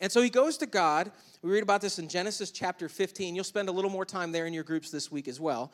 And 0.00 0.10
so 0.10 0.22
he 0.22 0.30
goes 0.30 0.58
to 0.58 0.66
God. 0.66 1.10
We 1.42 1.50
read 1.50 1.62
about 1.62 1.80
this 1.80 1.98
in 1.98 2.08
Genesis 2.08 2.50
chapter 2.50 2.88
15. 2.88 3.34
You'll 3.34 3.44
spend 3.44 3.68
a 3.68 3.72
little 3.72 3.90
more 3.90 4.04
time 4.04 4.32
there 4.32 4.46
in 4.46 4.52
your 4.52 4.64
groups 4.64 4.90
this 4.90 5.10
week 5.10 5.28
as 5.28 5.40
well. 5.40 5.72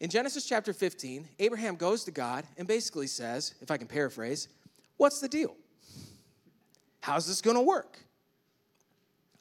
In 0.00 0.10
Genesis 0.10 0.44
chapter 0.44 0.72
15, 0.72 1.28
Abraham 1.40 1.74
goes 1.74 2.04
to 2.04 2.12
God 2.12 2.44
and 2.56 2.68
basically 2.68 3.08
says, 3.08 3.54
if 3.60 3.70
I 3.70 3.76
can 3.76 3.88
paraphrase, 3.88 4.48
what's 4.96 5.20
the 5.20 5.28
deal? 5.28 5.56
How's 7.00 7.26
this 7.26 7.40
going 7.40 7.56
to 7.56 7.62
work? 7.62 7.98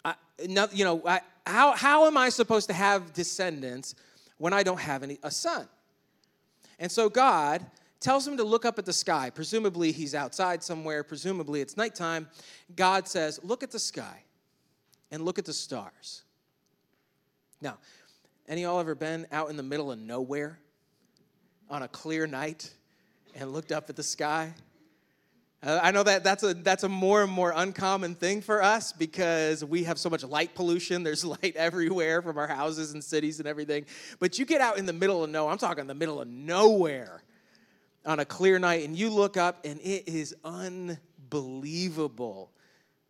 I, 0.03 0.15
no, 0.48 0.67
you 0.72 0.84
know, 0.84 1.01
I, 1.05 1.22
how, 1.46 1.74
how 1.74 2.07
am 2.07 2.17
I 2.17 2.29
supposed 2.29 2.67
to 2.67 2.74
have 2.74 3.13
descendants 3.13 3.93
when 4.39 4.53
I 4.53 4.63
don't 4.63 4.79
have 4.79 5.03
any, 5.03 5.19
a 5.22 5.29
son? 5.29 5.67
And 6.79 6.91
so 6.91 7.10
God 7.10 7.65
tells 7.99 8.27
him 8.27 8.37
to 8.37 8.43
look 8.43 8.65
up 8.65 8.77
at 8.79 8.85
the 8.85 8.93
sky. 8.93 9.29
Presumably, 9.29 9.91
he's 9.91 10.15
outside 10.15 10.63
somewhere. 10.63 11.03
Presumably, 11.03 11.61
it's 11.61 11.77
nighttime. 11.77 12.27
God 12.75 13.07
says, 13.07 13.39
Look 13.43 13.63
at 13.63 13.71
the 13.71 13.79
sky 13.79 14.23
and 15.11 15.23
look 15.23 15.39
at 15.39 15.45
the 15.45 15.53
stars. 15.53 16.23
Now, 17.61 17.77
any 18.47 18.61
y'all 18.61 18.79
ever 18.79 18.95
been 18.95 19.27
out 19.31 19.49
in 19.49 19.57
the 19.57 19.63
middle 19.63 19.91
of 19.91 19.99
nowhere 19.99 20.59
on 21.69 21.83
a 21.83 21.87
clear 21.87 22.27
night 22.27 22.71
and 23.35 23.51
looked 23.51 23.71
up 23.71 23.89
at 23.89 23.95
the 23.95 24.03
sky? 24.03 24.53
Uh, 25.63 25.79
I 25.81 25.89
know 25.89 26.03
that 26.03 26.23
that's 26.23 26.43
a, 26.43 26.53
that's 26.53 26.83
a 26.83 26.89
more 26.89 27.23
and 27.23 27.31
more 27.31 27.51
uncommon 27.55 28.13
thing 28.13 28.41
for 28.41 28.61
us 28.61 28.93
because 28.93 29.65
we 29.65 29.85
have 29.85 29.97
so 29.97 30.09
much 30.09 30.23
light 30.23 30.53
pollution. 30.53 31.01
There's 31.03 31.25
light 31.43 31.55
everywhere 31.55 32.21
from 32.21 32.37
our 32.37 32.47
houses 32.47 32.93
and 32.93 33.03
cities 33.03 33.39
and 33.39 33.47
everything. 33.47 33.85
But 34.19 34.37
you 34.37 34.45
get 34.45 34.61
out 34.61 34.77
in 34.77 34.85
the 34.85 34.93
middle 34.93 35.23
of 35.23 35.29
nowhere, 35.31 35.51
I'm 35.51 35.57
talking 35.57 35.87
the 35.87 35.95
middle 35.95 36.21
of 36.21 36.27
nowhere, 36.27 37.23
on 38.07 38.19
a 38.19 38.25
clear 38.25 38.57
night 38.57 38.85
and 38.85 38.97
you 38.97 39.09
look 39.09 39.37
up 39.37 39.65
and 39.65 39.79
it 39.81 40.07
is 40.07 40.35
unbelievable 40.43 42.51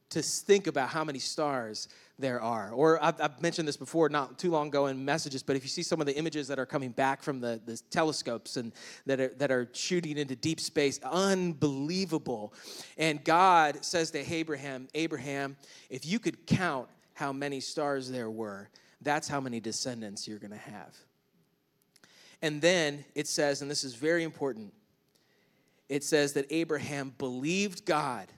to 0.10 0.22
think 0.22 0.68
about 0.68 0.90
how 0.90 1.04
many 1.04 1.20
stars 1.20 1.90
there 2.18 2.42
are. 2.42 2.72
Or 2.72 3.04
I've, 3.04 3.20
I've, 3.22 3.42
mentioned 3.42 3.68
this 3.68 3.78
before, 3.78 4.10
not 4.10 4.40
too 4.40 4.50
long 4.50 4.70
ago 4.70 4.88
in 4.88 5.04
messages, 5.04 5.44
but 5.44 5.56
if 5.56 5.64
you 5.64 5.70
see 5.70 5.84
some 5.84 6.00
of 6.00 6.08
the 6.08 6.18
images 6.18 6.48
that 6.48 6.58
are 6.58 6.66
coming 6.66 6.92
back 6.92 7.22
from 7.22 7.40
the, 7.40 7.62
the 7.66 7.80
telescopes 7.92 8.58
and 8.58 8.72
that 9.06 9.20
are, 9.20 9.34
that 9.38 9.52
are 9.52 9.70
shooting 9.74 10.18
into 10.18 10.36
deep 10.36 10.60
space, 10.60 11.00
unbelievable. 11.04 12.54
And 12.98 13.24
God 13.24 13.84
says 13.84 14.12
to 14.12 14.34
Abraham, 14.34 14.88
Abraham, 14.96 15.58
if 15.90 16.06
you 16.06 16.20
could 16.20 16.48
count 16.48 16.88
how 17.14 17.34
many 17.34 17.60
stars 17.60 18.10
there 18.10 18.32
were, 18.32 18.70
that's 19.02 19.28
how 19.28 19.40
many 19.40 19.60
descendants 19.60 20.28
you're 20.28 20.40
going 20.40 20.52
to 20.52 20.58
have. 20.58 20.96
And 22.42 22.62
then 22.62 23.04
it 23.16 23.28
says, 23.28 23.62
and 23.62 23.70
this 23.70 23.84
is 23.84 23.96
very 23.96 24.24
important, 24.24 24.74
it 25.90 26.04
says 26.04 26.34
that 26.34 26.46
Abraham 26.50 27.14
believed 27.18 27.86
God 27.86 28.32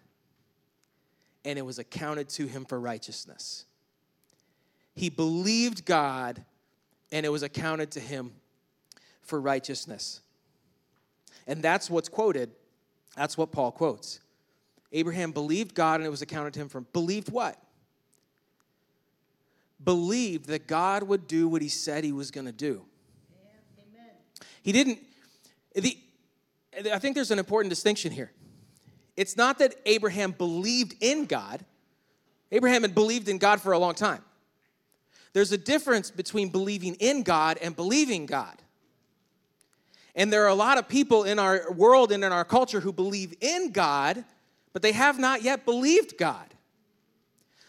and 1.45 1.57
it 1.57 1.63
was 1.63 1.79
accounted 1.79 2.29
to 2.29 2.47
him 2.47 2.65
for 2.65 2.79
righteousness. 2.79 3.65
He 4.95 5.09
believed 5.09 5.85
God 5.85 6.43
and 7.11 7.25
it 7.25 7.29
was 7.29 7.43
accounted 7.43 7.91
to 7.91 7.99
him 7.99 8.33
for 9.21 9.39
righteousness. 9.39 10.21
And 11.47 11.63
that's 11.63 11.89
what's 11.89 12.09
quoted. 12.09 12.51
That's 13.15 13.37
what 13.37 13.51
Paul 13.51 13.71
quotes. 13.71 14.19
Abraham 14.91 15.31
believed 15.31 15.73
God 15.73 15.95
and 15.95 16.05
it 16.05 16.09
was 16.09 16.21
accounted 16.21 16.53
to 16.55 16.61
him 16.61 16.69
for 16.69 16.81
believed 16.81 17.31
what? 17.31 17.57
Believed 19.83 20.47
that 20.47 20.67
God 20.67 21.03
would 21.03 21.27
do 21.27 21.47
what 21.47 21.61
he 21.61 21.69
said 21.69 22.03
he 22.03 22.11
was 22.11 22.31
going 22.31 22.45
to 22.45 22.51
do. 22.51 22.83
Amen. 23.77 24.11
He 24.61 24.71
didn't 24.71 24.99
the 25.75 25.97
I 26.73 26.99
think 26.99 27.15
there's 27.15 27.31
an 27.31 27.39
important 27.39 27.69
distinction 27.69 28.11
here. 28.11 28.31
It's 29.17 29.35
not 29.35 29.59
that 29.59 29.75
Abraham 29.85 30.31
believed 30.31 30.95
in 31.01 31.25
God. 31.25 31.65
Abraham 32.51 32.83
had 32.83 32.95
believed 32.95 33.27
in 33.27 33.37
God 33.37 33.61
for 33.61 33.73
a 33.73 33.79
long 33.79 33.93
time. 33.95 34.23
There's 35.33 35.51
a 35.51 35.57
difference 35.57 36.09
between 36.09 36.49
believing 36.49 36.95
in 36.95 37.23
God 37.23 37.57
and 37.61 37.75
believing 37.75 38.25
God. 38.25 38.55
And 40.15 40.33
there 40.33 40.43
are 40.43 40.49
a 40.49 40.55
lot 40.55 40.77
of 40.77 40.87
people 40.87 41.23
in 41.23 41.37
our 41.37 41.71
world 41.71 42.11
and 42.11 42.23
in 42.23 42.31
our 42.31 42.45
culture 42.45 42.79
who 42.79 42.91
believe 42.91 43.35
in 43.41 43.71
God, 43.71 44.23
but 44.73 44.81
they 44.81 44.91
have 44.91 45.19
not 45.19 45.43
yet 45.43 45.65
believed 45.65 46.17
God. 46.17 46.53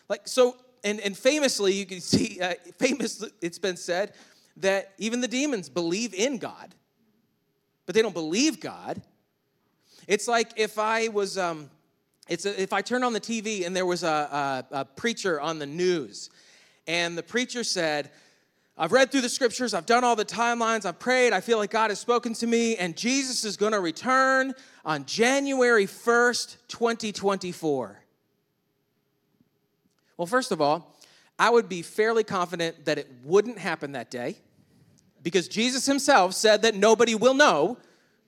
Like, 0.08 0.26
so, 0.26 0.56
and, 0.82 1.00
and 1.00 1.16
famously, 1.16 1.74
you 1.74 1.86
can 1.86 2.00
see, 2.00 2.40
uh, 2.40 2.54
famous, 2.78 3.24
it's 3.40 3.58
been 3.58 3.76
said 3.76 4.14
that 4.56 4.92
even 4.98 5.20
the 5.20 5.28
demons 5.28 5.68
believe 5.68 6.14
in 6.14 6.38
God, 6.38 6.74
but 7.90 7.96
they 7.96 8.02
don't 8.02 8.14
believe 8.14 8.60
God. 8.60 9.02
It's 10.06 10.28
like 10.28 10.52
if 10.54 10.78
I 10.78 11.08
was, 11.08 11.36
um, 11.36 11.68
it's 12.28 12.46
a, 12.46 12.62
if 12.62 12.72
I 12.72 12.82
turned 12.82 13.02
on 13.02 13.12
the 13.12 13.20
TV 13.20 13.66
and 13.66 13.74
there 13.74 13.84
was 13.84 14.04
a, 14.04 14.06
a, 14.70 14.82
a 14.82 14.84
preacher 14.84 15.40
on 15.40 15.58
the 15.58 15.66
news, 15.66 16.30
and 16.86 17.18
the 17.18 17.22
preacher 17.24 17.64
said, 17.64 18.12
I've 18.78 18.92
read 18.92 19.10
through 19.10 19.22
the 19.22 19.28
scriptures, 19.28 19.74
I've 19.74 19.86
done 19.86 20.04
all 20.04 20.14
the 20.14 20.24
timelines, 20.24 20.84
I've 20.84 21.00
prayed, 21.00 21.32
I 21.32 21.40
feel 21.40 21.58
like 21.58 21.72
God 21.72 21.90
has 21.90 21.98
spoken 21.98 22.32
to 22.34 22.46
me, 22.46 22.76
and 22.76 22.96
Jesus 22.96 23.44
is 23.44 23.56
going 23.56 23.72
to 23.72 23.80
return 23.80 24.54
on 24.84 25.04
January 25.04 25.86
1st, 25.86 26.58
2024. 26.68 28.00
Well, 30.16 30.26
first 30.26 30.52
of 30.52 30.60
all, 30.60 30.96
I 31.40 31.50
would 31.50 31.68
be 31.68 31.82
fairly 31.82 32.22
confident 32.22 32.84
that 32.84 32.98
it 32.98 33.10
wouldn't 33.24 33.58
happen 33.58 33.90
that 33.92 34.12
day 34.12 34.36
because 35.22 35.48
Jesus 35.48 35.86
himself 35.86 36.34
said 36.34 36.62
that 36.62 36.74
nobody 36.74 37.14
will 37.14 37.34
know 37.34 37.78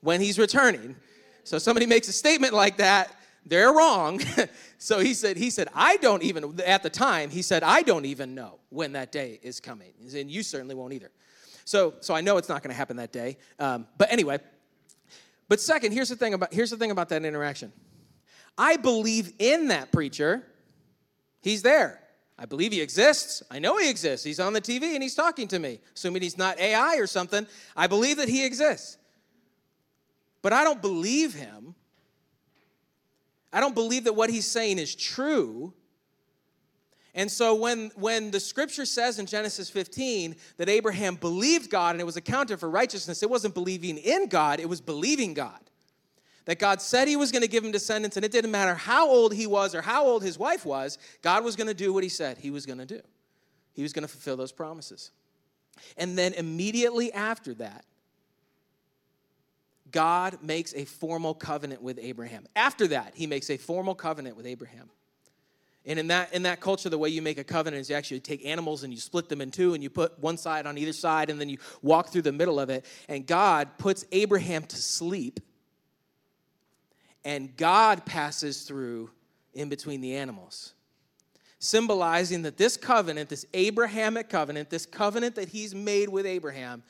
when 0.01 0.21
he's 0.21 0.39
returning. 0.39 0.97
So 1.45 1.59
somebody 1.59 1.87
makes 1.87 2.09
a 2.09 2.13
statement 2.13 2.53
like 2.53 2.77
that, 2.77 3.15
they're 3.45 3.73
wrong. 3.73 4.21
so 4.79 5.01
he 5.01 5.15
said, 5.15 5.37
he 5.37 5.51
said, 5.51 5.69
I 5.75 5.97
don't 5.97 6.23
even, 6.23 6.61
at 6.65 6.83
the 6.83 6.91
time, 6.91 7.31
he 7.31 7.43
said, 7.43 7.63
I 7.63 7.83
don't 7.83 8.05
even 8.05 8.35
know 8.35 8.59
when 8.71 8.93
that 8.93 9.11
day 9.11 9.41
is 9.43 9.59
coming. 9.61 9.93
And 10.15 10.31
you 10.31 10.43
certainly 10.43 10.75
won't 10.75 10.93
either. 10.93 11.11
So, 11.65 11.95
so 12.01 12.15
I 12.15 12.21
know 12.21 12.37
it's 12.37 12.49
not 12.49 12.63
going 12.63 12.71
to 12.71 12.77
happen 12.77 12.97
that 12.97 13.13
day. 13.13 13.39
Um, 13.59 13.87
but 13.99 14.13
anyway, 14.13 14.39
but 15.49 15.61
second, 15.61 15.93
here's 15.93 16.09
the 16.09 16.17
thing 16.17 16.35
about 16.35 16.53
here's 16.53 16.71
the 16.71 16.77
thing 16.77 16.91
about 16.91 17.09
that 17.11 17.25
interaction. 17.25 17.73
I 18.57 18.77
believe 18.77 19.33
in 19.39 19.69
that 19.69 19.93
preacher. 19.93 20.47
He's 21.43 21.63
there. 21.63 22.02
I 22.39 22.47
believe 22.47 22.73
he 22.73 22.81
exists. 22.81 23.43
I 23.51 23.59
know 23.59 23.77
he 23.79 23.89
exists. 23.89 24.25
He's 24.25 24.41
on 24.41 24.53
the 24.53 24.61
TV 24.61 24.95
and 24.95 25.03
he's 25.03 25.15
talking 25.15 25.47
to 25.49 25.59
me. 25.59 25.81
Assuming 25.95 26.23
he's 26.23 26.39
not 26.39 26.59
AI 26.59 26.97
or 26.97 27.07
something, 27.07 27.47
I 27.77 27.87
believe 27.87 28.17
that 28.17 28.29
he 28.29 28.45
exists 28.45 28.99
but 30.43 30.53
I 30.53 30.65
don't 30.65 30.83
believe 30.83 31.33
him. 31.33 31.75
I 33.53 33.61
don't 33.61 33.75
believe 33.75 34.05
that 34.05 34.15
what 34.15 34.29
he's 34.29 34.47
saying 34.47 34.79
is 34.79 34.95
true. 34.95 35.73
And 37.15 37.31
so 37.31 37.55
when, 37.55 37.91
when 37.95 38.31
the 38.31 38.41
scripture 38.41 38.87
says 38.87 39.19
in 39.19 39.27
Genesis 39.27 39.71
15 39.71 40.35
that 40.57 40.69
Abraham 40.69 41.15
believed 41.15 41.71
God 41.71 41.91
and 41.95 42.01
it 42.01 42.05
was 42.05 42.17
accounted 42.17 42.59
for 42.59 42.69
righteousness, 42.69 43.23
it 43.23 43.31
wasn't 43.31 43.55
believing 43.55 43.99
in 43.99 44.27
God, 44.27 44.59
it 44.59 44.69
was 44.69 44.81
believing 44.81 45.35
God. 45.35 45.61
That 46.45 46.59
God 46.59 46.83
said 46.83 47.07
he 47.07 47.17
was 47.17 47.31
going 47.31 47.43
to 47.43 47.49
give 47.49 47.65
him 47.65 47.71
descendants, 47.71 48.17
and 48.17 48.25
it 48.25 48.33
didn't 48.33 48.51
matter 48.51 48.75
how 48.75 49.09
old 49.09 49.33
he 49.33 49.47
was 49.47 49.75
or 49.75 49.83
how 49.83 50.05
old 50.05 50.23
his 50.25 50.39
wife 50.39 50.65
was, 50.65 50.99
God 51.23 51.45
was 51.45 51.55
going 51.55 51.69
to 51.69 51.75
do 51.75 51.93
what 51.93 52.03
he 52.03 52.09
said 52.09 52.39
he 52.39 52.51
was 52.51 52.67
going 52.67 52.79
to 52.79 52.87
do. 52.87 53.01
He 53.75 53.83
was 53.83 53.93
going 53.93 54.03
to 54.03 54.09
fulfill 54.09 54.37
those 54.37 54.53
promises. 54.53 55.13
And 55.97 56.19
then 56.19 56.35
immediately 56.35 57.13
after 57.13 57.55
that, 57.55 57.85
God 59.91 60.39
makes 60.43 60.75
a 60.75 60.85
formal 60.85 61.35
covenant 61.35 61.83
with 61.83 61.99
Abraham. 62.01 62.47
After 62.57 62.89
that, 62.89 63.13
he 63.15 63.27
makes 63.27 63.51
a 63.51 63.57
formal 63.57 63.95
covenant 63.95 64.37
with 64.37 64.47
Abraham. 64.47 64.91
And 65.85 65.99
in 65.99 66.09
that, 66.09 66.33
in 66.33 66.45
that 66.45 66.61
culture, 66.61 66.89
the 66.89 66.99
way 66.99 67.09
you 67.09 67.23
make 67.23 67.39
a 67.39 67.45
covenant 67.45 67.81
is 67.81 67.91
you 67.91 67.97
actually 67.97 68.21
take 68.21 68.47
animals 68.47 68.85
and 68.85 68.93
you 68.93 69.01
split 69.01 69.29
them 69.29 69.41
in 69.41 69.51
two 69.51 69.75
and 69.75 69.83
you 69.83 69.91
put 69.91 70.19
one 70.19 70.37
side 70.37 70.67
on 70.67 70.79
either 70.79 70.93
side 70.93 71.29
and 71.29 71.41
then 71.41 71.49
you 71.49 71.59
walk 71.83 72.09
through 72.09 72.23
the 72.23 72.33
middle 72.33 72.61
of 72.61 72.71
it. 72.71 72.87
And 73.09 73.27
God 73.27 73.79
puts 73.79 74.05
Abraham 74.13 74.63
to 74.65 74.77
sleep. 74.77 75.41
And 77.25 77.57
God 77.57 78.05
passes 78.05 78.63
through 78.63 79.11
in 79.55 79.69
between 79.69 80.01
the 80.01 80.17
animals, 80.17 80.75
symbolizing 81.59 82.43
that 82.43 82.57
this 82.57 82.77
covenant, 82.77 83.29
this 83.29 83.47
Abrahamic 83.55 84.29
covenant, 84.29 84.71
this 84.71 84.87
covenant 84.87 85.35
that 85.37 85.49
he's 85.49 85.75
made 85.75 86.09
with 86.09 86.27
Abraham, 86.27 86.83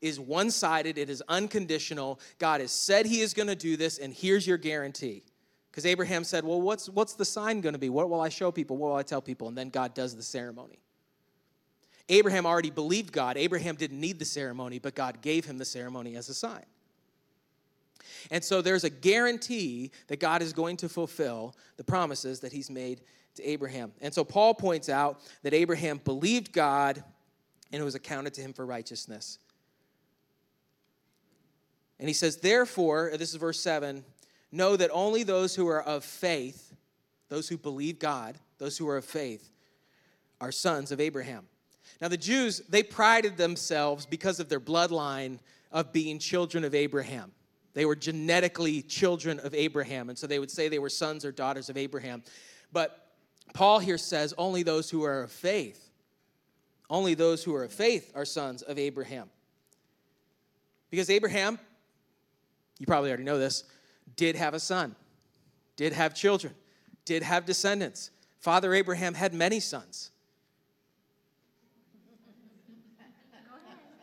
is 0.00 0.18
one 0.18 0.50
sided, 0.50 0.98
it 0.98 1.10
is 1.10 1.22
unconditional. 1.28 2.20
God 2.38 2.60
has 2.60 2.72
said 2.72 3.06
He 3.06 3.20
is 3.20 3.34
going 3.34 3.48
to 3.48 3.54
do 3.54 3.76
this, 3.76 3.98
and 3.98 4.12
here's 4.12 4.46
your 4.46 4.56
guarantee. 4.56 5.24
Because 5.70 5.86
Abraham 5.86 6.24
said, 6.24 6.44
Well, 6.44 6.60
what's, 6.60 6.88
what's 6.88 7.14
the 7.14 7.24
sign 7.24 7.60
going 7.60 7.74
to 7.74 7.78
be? 7.78 7.90
What 7.90 8.08
will 8.10 8.20
I 8.20 8.28
show 8.28 8.50
people? 8.50 8.76
What 8.76 8.88
will 8.90 8.96
I 8.96 9.02
tell 9.02 9.20
people? 9.20 9.48
And 9.48 9.56
then 9.56 9.68
God 9.68 9.94
does 9.94 10.16
the 10.16 10.22
ceremony. 10.22 10.80
Abraham 12.08 12.44
already 12.44 12.70
believed 12.70 13.12
God. 13.12 13.36
Abraham 13.36 13.76
didn't 13.76 14.00
need 14.00 14.18
the 14.18 14.24
ceremony, 14.24 14.80
but 14.80 14.96
God 14.96 15.22
gave 15.22 15.44
him 15.44 15.58
the 15.58 15.64
ceremony 15.64 16.16
as 16.16 16.28
a 16.28 16.34
sign. 16.34 16.64
And 18.30 18.42
so 18.42 18.62
there's 18.62 18.84
a 18.84 18.90
guarantee 18.90 19.90
that 20.08 20.20
God 20.20 20.42
is 20.42 20.52
going 20.52 20.76
to 20.78 20.88
fulfill 20.88 21.54
the 21.76 21.84
promises 21.84 22.40
that 22.40 22.52
he's 22.52 22.70
made 22.70 23.02
to 23.36 23.44
Abraham. 23.44 23.92
And 24.00 24.12
so 24.12 24.24
Paul 24.24 24.54
points 24.54 24.88
out 24.88 25.20
that 25.42 25.54
Abraham 25.54 26.00
believed 26.04 26.52
God 26.52 27.02
and 27.72 27.80
it 27.80 27.84
was 27.84 27.94
accounted 27.94 28.34
to 28.34 28.40
him 28.40 28.52
for 28.52 28.66
righteousness. 28.66 29.38
And 31.98 32.08
he 32.08 32.14
says, 32.14 32.38
Therefore, 32.38 33.10
this 33.12 33.30
is 33.30 33.36
verse 33.36 33.60
7 33.60 34.04
know 34.52 34.76
that 34.76 34.90
only 34.92 35.22
those 35.22 35.54
who 35.54 35.68
are 35.68 35.82
of 35.82 36.04
faith, 36.04 36.74
those 37.28 37.48
who 37.48 37.56
believe 37.56 38.00
God, 38.00 38.36
those 38.58 38.76
who 38.76 38.88
are 38.88 38.96
of 38.96 39.04
faith, 39.04 39.48
are 40.40 40.50
sons 40.50 40.90
of 40.90 41.00
Abraham. 41.00 41.46
Now, 42.00 42.08
the 42.08 42.16
Jews, 42.16 42.60
they 42.68 42.82
prided 42.82 43.36
themselves 43.36 44.06
because 44.06 44.40
of 44.40 44.48
their 44.48 44.58
bloodline 44.58 45.38
of 45.70 45.92
being 45.92 46.18
children 46.18 46.64
of 46.64 46.74
Abraham. 46.74 47.30
They 47.72 47.84
were 47.84 47.96
genetically 47.96 48.82
children 48.82 49.38
of 49.40 49.54
Abraham, 49.54 50.08
and 50.08 50.18
so 50.18 50.26
they 50.26 50.38
would 50.38 50.50
say 50.50 50.68
they 50.68 50.78
were 50.78 50.88
sons 50.88 51.24
or 51.24 51.32
daughters 51.32 51.68
of 51.68 51.76
Abraham. 51.76 52.22
But 52.72 53.06
Paul 53.54 53.78
here 53.78 53.98
says 53.98 54.34
only 54.38 54.62
those 54.62 54.90
who 54.90 55.04
are 55.04 55.22
of 55.22 55.32
faith, 55.32 55.90
only 56.88 57.14
those 57.14 57.44
who 57.44 57.54
are 57.54 57.64
of 57.64 57.72
faith 57.72 58.12
are 58.14 58.24
sons 58.24 58.62
of 58.62 58.78
Abraham. 58.78 59.30
Because 60.90 61.10
Abraham 61.10 61.58
you 62.80 62.86
probably 62.86 63.10
already 63.10 63.24
know 63.24 63.38
this, 63.38 63.64
did 64.16 64.34
have 64.34 64.54
a 64.54 64.58
son, 64.58 64.96
did 65.76 65.92
have 65.92 66.14
children, 66.14 66.54
did 67.04 67.22
have 67.22 67.44
descendants. 67.44 68.10
Father 68.40 68.74
Abraham 68.74 69.14
had 69.14 69.34
many 69.34 69.60
sons. 69.60 70.10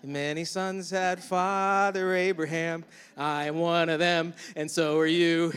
Many 0.07 0.45
sons 0.45 0.89
had 0.89 1.21
Father 1.21 2.15
Abraham. 2.15 2.85
I 3.17 3.43
am 3.47 3.57
one 3.59 3.89
of 3.89 3.99
them, 3.99 4.33
and 4.55 4.71
so 4.71 4.97
are 4.99 5.05
you. 5.05 5.51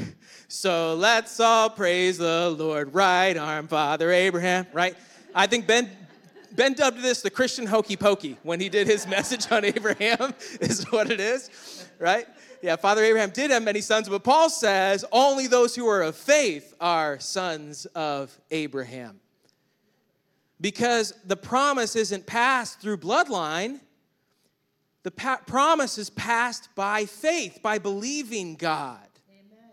So 0.49 0.97
let's 0.97 1.39
all 1.39 1.71
praise 1.71 2.19
the 2.19 2.51
Lord. 2.59 2.93
Right 2.93 3.37
arm, 3.37 3.69
Father 3.69 4.11
Abraham. 4.11 4.67
Right? 4.73 4.97
I 5.37 5.47
think 5.47 5.69
Ben 5.69 5.89
Ben 6.57 6.73
dubbed 6.73 7.01
this 7.01 7.23
the 7.23 7.31
Christian 7.31 7.65
hokey 7.65 7.97
pokey 7.97 8.39
when 8.43 8.59
he 8.59 8.69
did 8.69 8.89
his 8.89 9.07
message 9.17 9.53
on 9.53 9.65
Abraham, 9.65 10.35
is 10.61 10.83
what 10.91 11.13
it 11.13 11.21
is, 11.21 11.87
right? 12.01 12.27
yeah, 12.61 12.75
Father 12.75 13.05
Abraham 13.05 13.31
did 13.31 13.53
have 13.53 13.63
many 13.63 13.81
sons, 13.81 14.09
but 14.09 14.25
Paul 14.25 14.51
says 14.51 15.05
only 15.13 15.47
those 15.47 15.77
who 15.77 15.87
are 15.87 16.03
of 16.03 16.17
faith 16.17 16.75
are 16.81 17.21
sons 17.21 17.87
of 17.95 18.37
Abraham. 18.51 19.21
Because 20.61 21.15
the 21.25 21.37
promise 21.37 21.95
isn't 21.95 22.27
passed 22.27 22.81
through 22.81 22.97
bloodline, 22.97 23.79
the 25.03 25.11
pa- 25.11 25.41
promise 25.47 25.99
is 25.99 26.11
passed 26.11 26.69
by 26.75 27.07
faith, 27.07 27.61
by 27.63 27.79
believing 27.79 28.55
God. 28.55 28.99
Amen. 29.31 29.71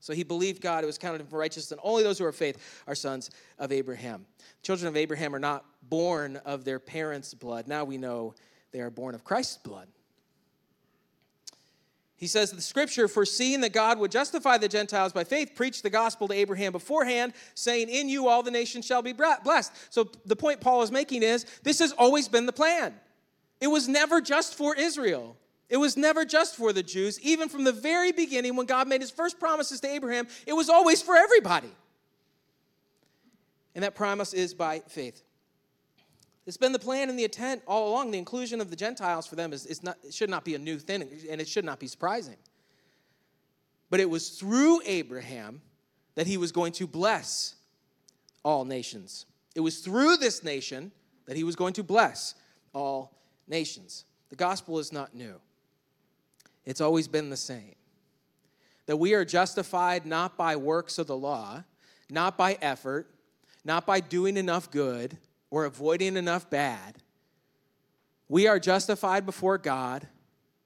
So 0.00 0.12
he 0.12 0.24
believed 0.24 0.60
God, 0.60 0.82
it 0.82 0.86
was 0.86 0.98
counted 0.98 1.20
him 1.20 1.28
for 1.28 1.38
righteousness, 1.38 1.72
and 1.72 1.80
only 1.82 2.02
those 2.02 2.18
who 2.18 2.24
are 2.24 2.32
faith 2.32 2.82
are 2.86 2.94
sons 2.94 3.30
of 3.58 3.70
Abraham. 3.70 4.26
Children 4.62 4.88
of 4.88 4.96
Abraham 4.96 5.34
are 5.34 5.40
not 5.40 5.64
born 5.82 6.36
of 6.44 6.64
their 6.64 6.78
parents' 6.78 7.34
blood. 7.34 7.68
Now 7.68 7.84
we 7.84 7.98
know 7.98 8.34
they 8.72 8.80
are 8.80 8.90
born 8.90 9.14
of 9.14 9.24
Christ's 9.24 9.58
blood. 9.58 9.88
He 12.16 12.26
says 12.26 12.50
the 12.50 12.60
scripture, 12.60 13.06
foreseeing 13.06 13.60
that 13.60 13.72
God 13.72 14.00
would 14.00 14.10
justify 14.10 14.58
the 14.58 14.66
Gentiles 14.66 15.12
by 15.12 15.22
faith, 15.22 15.52
preached 15.54 15.84
the 15.84 15.90
gospel 15.90 16.26
to 16.26 16.34
Abraham 16.34 16.72
beforehand, 16.72 17.32
saying, 17.54 17.88
In 17.88 18.08
you 18.08 18.26
all 18.26 18.42
the 18.42 18.50
nations 18.50 18.84
shall 18.84 19.02
be 19.02 19.12
blessed. 19.12 19.72
So 19.90 20.10
the 20.26 20.34
point 20.34 20.60
Paul 20.60 20.82
is 20.82 20.90
making 20.90 21.22
is 21.22 21.46
this 21.62 21.78
has 21.78 21.92
always 21.92 22.26
been 22.26 22.44
the 22.44 22.52
plan. 22.52 22.92
It 23.60 23.66
was 23.66 23.88
never 23.88 24.20
just 24.20 24.54
for 24.54 24.74
Israel. 24.74 25.36
It 25.68 25.76
was 25.76 25.96
never 25.96 26.24
just 26.24 26.56
for 26.56 26.72
the 26.72 26.82
Jews. 26.82 27.20
Even 27.20 27.48
from 27.48 27.64
the 27.64 27.72
very 27.72 28.12
beginning, 28.12 28.56
when 28.56 28.66
God 28.66 28.88
made 28.88 29.00
his 29.00 29.10
first 29.10 29.38
promises 29.38 29.80
to 29.80 29.88
Abraham, 29.88 30.26
it 30.46 30.54
was 30.54 30.68
always 30.68 31.02
for 31.02 31.16
everybody. 31.16 31.70
And 33.74 33.84
that 33.84 33.94
promise 33.94 34.32
is 34.32 34.54
by 34.54 34.80
faith. 34.88 35.22
It's 36.46 36.56
been 36.56 36.72
the 36.72 36.78
plan 36.78 37.10
and 37.10 37.18
the 37.18 37.24
intent 37.24 37.62
all 37.66 37.90
along. 37.90 38.10
The 38.10 38.18
inclusion 38.18 38.62
of 38.62 38.70
the 38.70 38.76
Gentiles 38.76 39.26
for 39.26 39.36
them 39.36 39.52
is, 39.52 39.66
is 39.66 39.82
not, 39.82 39.98
it 40.02 40.14
should 40.14 40.30
not 40.30 40.44
be 40.44 40.54
a 40.54 40.58
new 40.58 40.78
thing, 40.78 41.02
and 41.02 41.40
it 41.40 41.46
should 41.46 41.64
not 41.64 41.78
be 41.78 41.86
surprising. 41.86 42.36
But 43.90 44.00
it 44.00 44.08
was 44.08 44.30
through 44.30 44.80
Abraham 44.86 45.60
that 46.14 46.26
he 46.26 46.38
was 46.38 46.50
going 46.50 46.72
to 46.72 46.86
bless 46.86 47.54
all 48.42 48.64
nations. 48.64 49.26
It 49.54 49.60
was 49.60 49.80
through 49.80 50.16
this 50.16 50.42
nation 50.42 50.90
that 51.26 51.36
he 51.36 51.44
was 51.44 51.54
going 51.54 51.74
to 51.74 51.82
bless 51.82 52.34
all 52.72 53.17
nations. 53.48 54.04
The 54.30 54.36
gospel 54.36 54.78
is 54.78 54.92
not 54.92 55.14
new, 55.14 55.40
it's 56.64 56.80
always 56.80 57.08
been 57.08 57.30
the 57.30 57.36
same. 57.36 57.74
That 58.86 58.96
we 58.96 59.12
are 59.14 59.24
justified 59.24 60.06
not 60.06 60.36
by 60.36 60.56
works 60.56 60.98
of 60.98 61.06
the 61.06 61.16
law, 61.16 61.64
not 62.08 62.38
by 62.38 62.56
effort, 62.62 63.06
not 63.64 63.86
by 63.86 64.00
doing 64.00 64.36
enough 64.36 64.70
good, 64.70 65.18
or 65.50 65.66
avoiding 65.66 66.16
enough 66.16 66.48
bad. 66.48 66.96
We 68.28 68.46
are 68.46 68.58
justified 68.58 69.26
before 69.26 69.58
God 69.58 70.06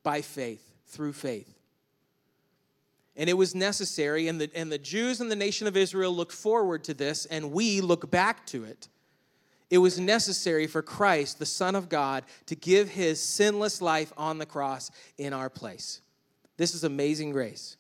by 0.03 0.21
faith, 0.21 0.65
through 0.87 1.13
faith. 1.13 1.53
And 3.17 3.29
it 3.29 3.35
was 3.35 3.55
necessary, 3.55 4.29
and 4.29 4.41
the, 4.41 4.51
and 4.55 4.73
the 4.73 4.79
Jews 4.79 5.21
and 5.21 5.31
the 5.31 5.37
nation 5.37 5.67
of 5.67 5.77
Israel 5.77 6.15
look 6.15 6.33
forward 6.33 6.85
to 6.85 6.95
this, 6.95 7.27
and 7.27 7.53
we 7.53 7.81
look 7.81 8.11
back 8.11 8.47
to 8.47 8.65
it. 8.65 8.89
It 9.73 9.79
was 9.79 9.99
necessary 9.99 10.67
for 10.67 10.83
Christ, 10.83 11.39
the 11.39 11.47
Son 11.47 11.75
of 11.75 11.89
God, 11.89 12.25
to 12.45 12.55
give 12.55 12.91
his 12.91 13.23
sinless 13.23 13.81
life 13.81 14.13
on 14.19 14.37
the 14.37 14.45
cross 14.45 14.91
in 15.17 15.33
our 15.33 15.49
place. 15.49 16.03
This 16.59 16.75
is 16.75 16.85
amazing 16.85 17.31
grace. 17.31 17.79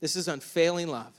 This 0.00 0.16
is 0.16 0.26
unfailing 0.26 0.88
love 0.88 1.14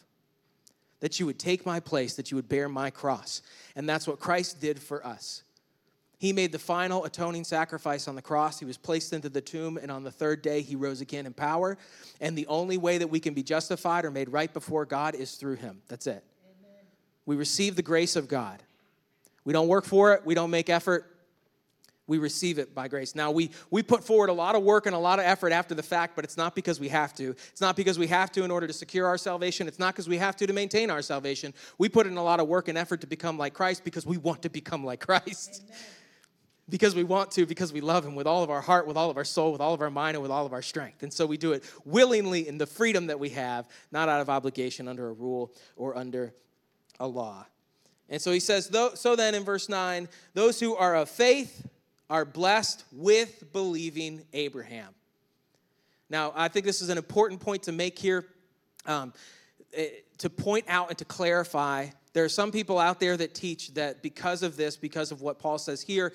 that 0.99 1.17
you 1.17 1.25
would 1.25 1.39
take 1.39 1.65
my 1.65 1.79
place, 1.79 2.15
that 2.15 2.29
you 2.29 2.35
would 2.35 2.49
bear 2.49 2.67
my 2.67 2.89
cross. 2.89 3.41
And 3.73 3.87
that's 3.87 4.05
what 4.05 4.19
Christ 4.19 4.59
did 4.59 4.81
for 4.81 5.07
us. 5.07 5.43
He 6.17 6.33
made 6.33 6.51
the 6.51 6.59
final 6.59 7.05
atoning 7.05 7.45
sacrifice 7.45 8.09
on 8.09 8.15
the 8.15 8.21
cross. 8.21 8.59
He 8.59 8.65
was 8.65 8.75
placed 8.75 9.13
into 9.13 9.29
the 9.29 9.39
tomb, 9.39 9.77
and 9.77 9.89
on 9.89 10.03
the 10.03 10.11
third 10.11 10.41
day, 10.41 10.61
he 10.61 10.75
rose 10.75 10.99
again 10.99 11.25
in 11.25 11.31
power. 11.31 11.77
And 12.19 12.37
the 12.37 12.47
only 12.47 12.77
way 12.77 12.97
that 12.97 13.07
we 13.07 13.21
can 13.21 13.33
be 13.33 13.43
justified 13.43 14.03
or 14.03 14.11
made 14.11 14.27
right 14.27 14.53
before 14.53 14.83
God 14.83 15.15
is 15.15 15.35
through 15.35 15.55
him. 15.55 15.81
That's 15.87 16.05
it. 16.05 16.21
Amen. 16.43 16.83
We 17.25 17.37
receive 17.37 17.77
the 17.77 17.81
grace 17.81 18.17
of 18.17 18.27
God. 18.27 18.61
We 19.49 19.53
don't 19.53 19.67
work 19.67 19.85
for 19.85 20.13
it, 20.13 20.23
we 20.27 20.35
don't 20.35 20.51
make 20.51 20.69
effort, 20.69 21.07
we 22.05 22.19
receive 22.19 22.59
it 22.59 22.75
by 22.75 22.87
grace. 22.87 23.15
Now, 23.15 23.31
we, 23.31 23.49
we 23.71 23.81
put 23.81 24.03
forward 24.03 24.29
a 24.29 24.33
lot 24.33 24.53
of 24.53 24.61
work 24.61 24.85
and 24.85 24.93
a 24.93 24.99
lot 24.99 25.17
of 25.17 25.25
effort 25.25 25.51
after 25.51 25.73
the 25.73 25.81
fact, 25.81 26.15
but 26.15 26.23
it's 26.23 26.37
not 26.37 26.53
because 26.53 26.79
we 26.79 26.87
have 26.89 27.15
to. 27.15 27.31
It's 27.31 27.59
not 27.59 27.75
because 27.75 27.97
we 27.97 28.05
have 28.05 28.31
to 28.33 28.43
in 28.43 28.51
order 28.51 28.67
to 28.67 28.73
secure 28.73 29.07
our 29.07 29.17
salvation. 29.17 29.67
It's 29.67 29.79
not 29.79 29.95
because 29.95 30.07
we 30.07 30.19
have 30.19 30.35
to 30.35 30.45
to 30.45 30.53
maintain 30.53 30.91
our 30.91 31.01
salvation. 31.01 31.55
We 31.79 31.89
put 31.89 32.05
in 32.05 32.15
a 32.15 32.23
lot 32.23 32.39
of 32.39 32.47
work 32.47 32.67
and 32.67 32.77
effort 32.77 33.01
to 33.01 33.07
become 33.07 33.39
like 33.39 33.55
Christ 33.55 33.83
because 33.83 34.05
we 34.05 34.17
want 34.17 34.43
to 34.43 34.49
become 34.49 34.85
like 34.85 35.03
Christ. 35.03 35.63
Amen. 35.65 35.77
Because 36.69 36.93
we 36.93 37.03
want 37.03 37.31
to, 37.31 37.47
because 37.47 37.73
we 37.73 37.81
love 37.81 38.05
Him 38.05 38.13
with 38.13 38.27
all 38.27 38.43
of 38.43 38.51
our 38.51 38.61
heart, 38.61 38.85
with 38.85 38.97
all 38.97 39.09
of 39.09 39.17
our 39.17 39.25
soul, 39.25 39.51
with 39.51 39.61
all 39.61 39.73
of 39.73 39.81
our 39.81 39.89
mind, 39.89 40.13
and 40.13 40.21
with 40.21 40.31
all 40.31 40.45
of 40.45 40.53
our 40.53 40.61
strength. 40.61 41.01
And 41.01 41.11
so 41.11 41.25
we 41.25 41.37
do 41.37 41.53
it 41.53 41.63
willingly 41.85 42.47
in 42.47 42.59
the 42.59 42.67
freedom 42.67 43.07
that 43.07 43.19
we 43.19 43.29
have, 43.29 43.67
not 43.91 44.09
out 44.09 44.21
of 44.21 44.29
obligation 44.29 44.87
under 44.87 45.09
a 45.09 45.13
rule 45.13 45.55
or 45.75 45.97
under 45.97 46.35
a 46.99 47.07
law. 47.07 47.47
And 48.09 48.21
so 48.21 48.31
he 48.31 48.39
says, 48.39 48.75
so 48.95 49.15
then 49.15 49.35
in 49.35 49.43
verse 49.43 49.69
9, 49.69 50.07
those 50.33 50.59
who 50.59 50.75
are 50.75 50.95
of 50.95 51.09
faith, 51.09 51.67
are 52.09 52.25
blessed 52.25 52.83
with 52.91 53.51
believing 53.53 54.23
Abraham. 54.33 54.89
Now, 56.09 56.33
I 56.35 56.47
think 56.47 56.65
this 56.65 56.81
is 56.81 56.89
an 56.89 56.97
important 56.97 57.39
point 57.39 57.63
to 57.63 57.71
make 57.71 57.99
here 57.99 58.25
um, 58.85 59.13
eh, 59.73 59.89
to 60.17 60.29
point 60.29 60.65
out 60.67 60.89
and 60.89 60.97
to 60.97 61.05
clarify. 61.05 61.87
There 62.13 62.25
are 62.25 62.29
some 62.29 62.51
people 62.51 62.79
out 62.79 62.99
there 62.99 63.15
that 63.15 63.35
teach 63.35 63.75
that 63.75 64.01
because 64.01 64.41
of 64.41 64.57
this, 64.57 64.75
because 64.75 65.11
of 65.11 65.21
what 65.21 65.37
Paul 65.37 65.59
says 65.59 65.81
here, 65.81 66.13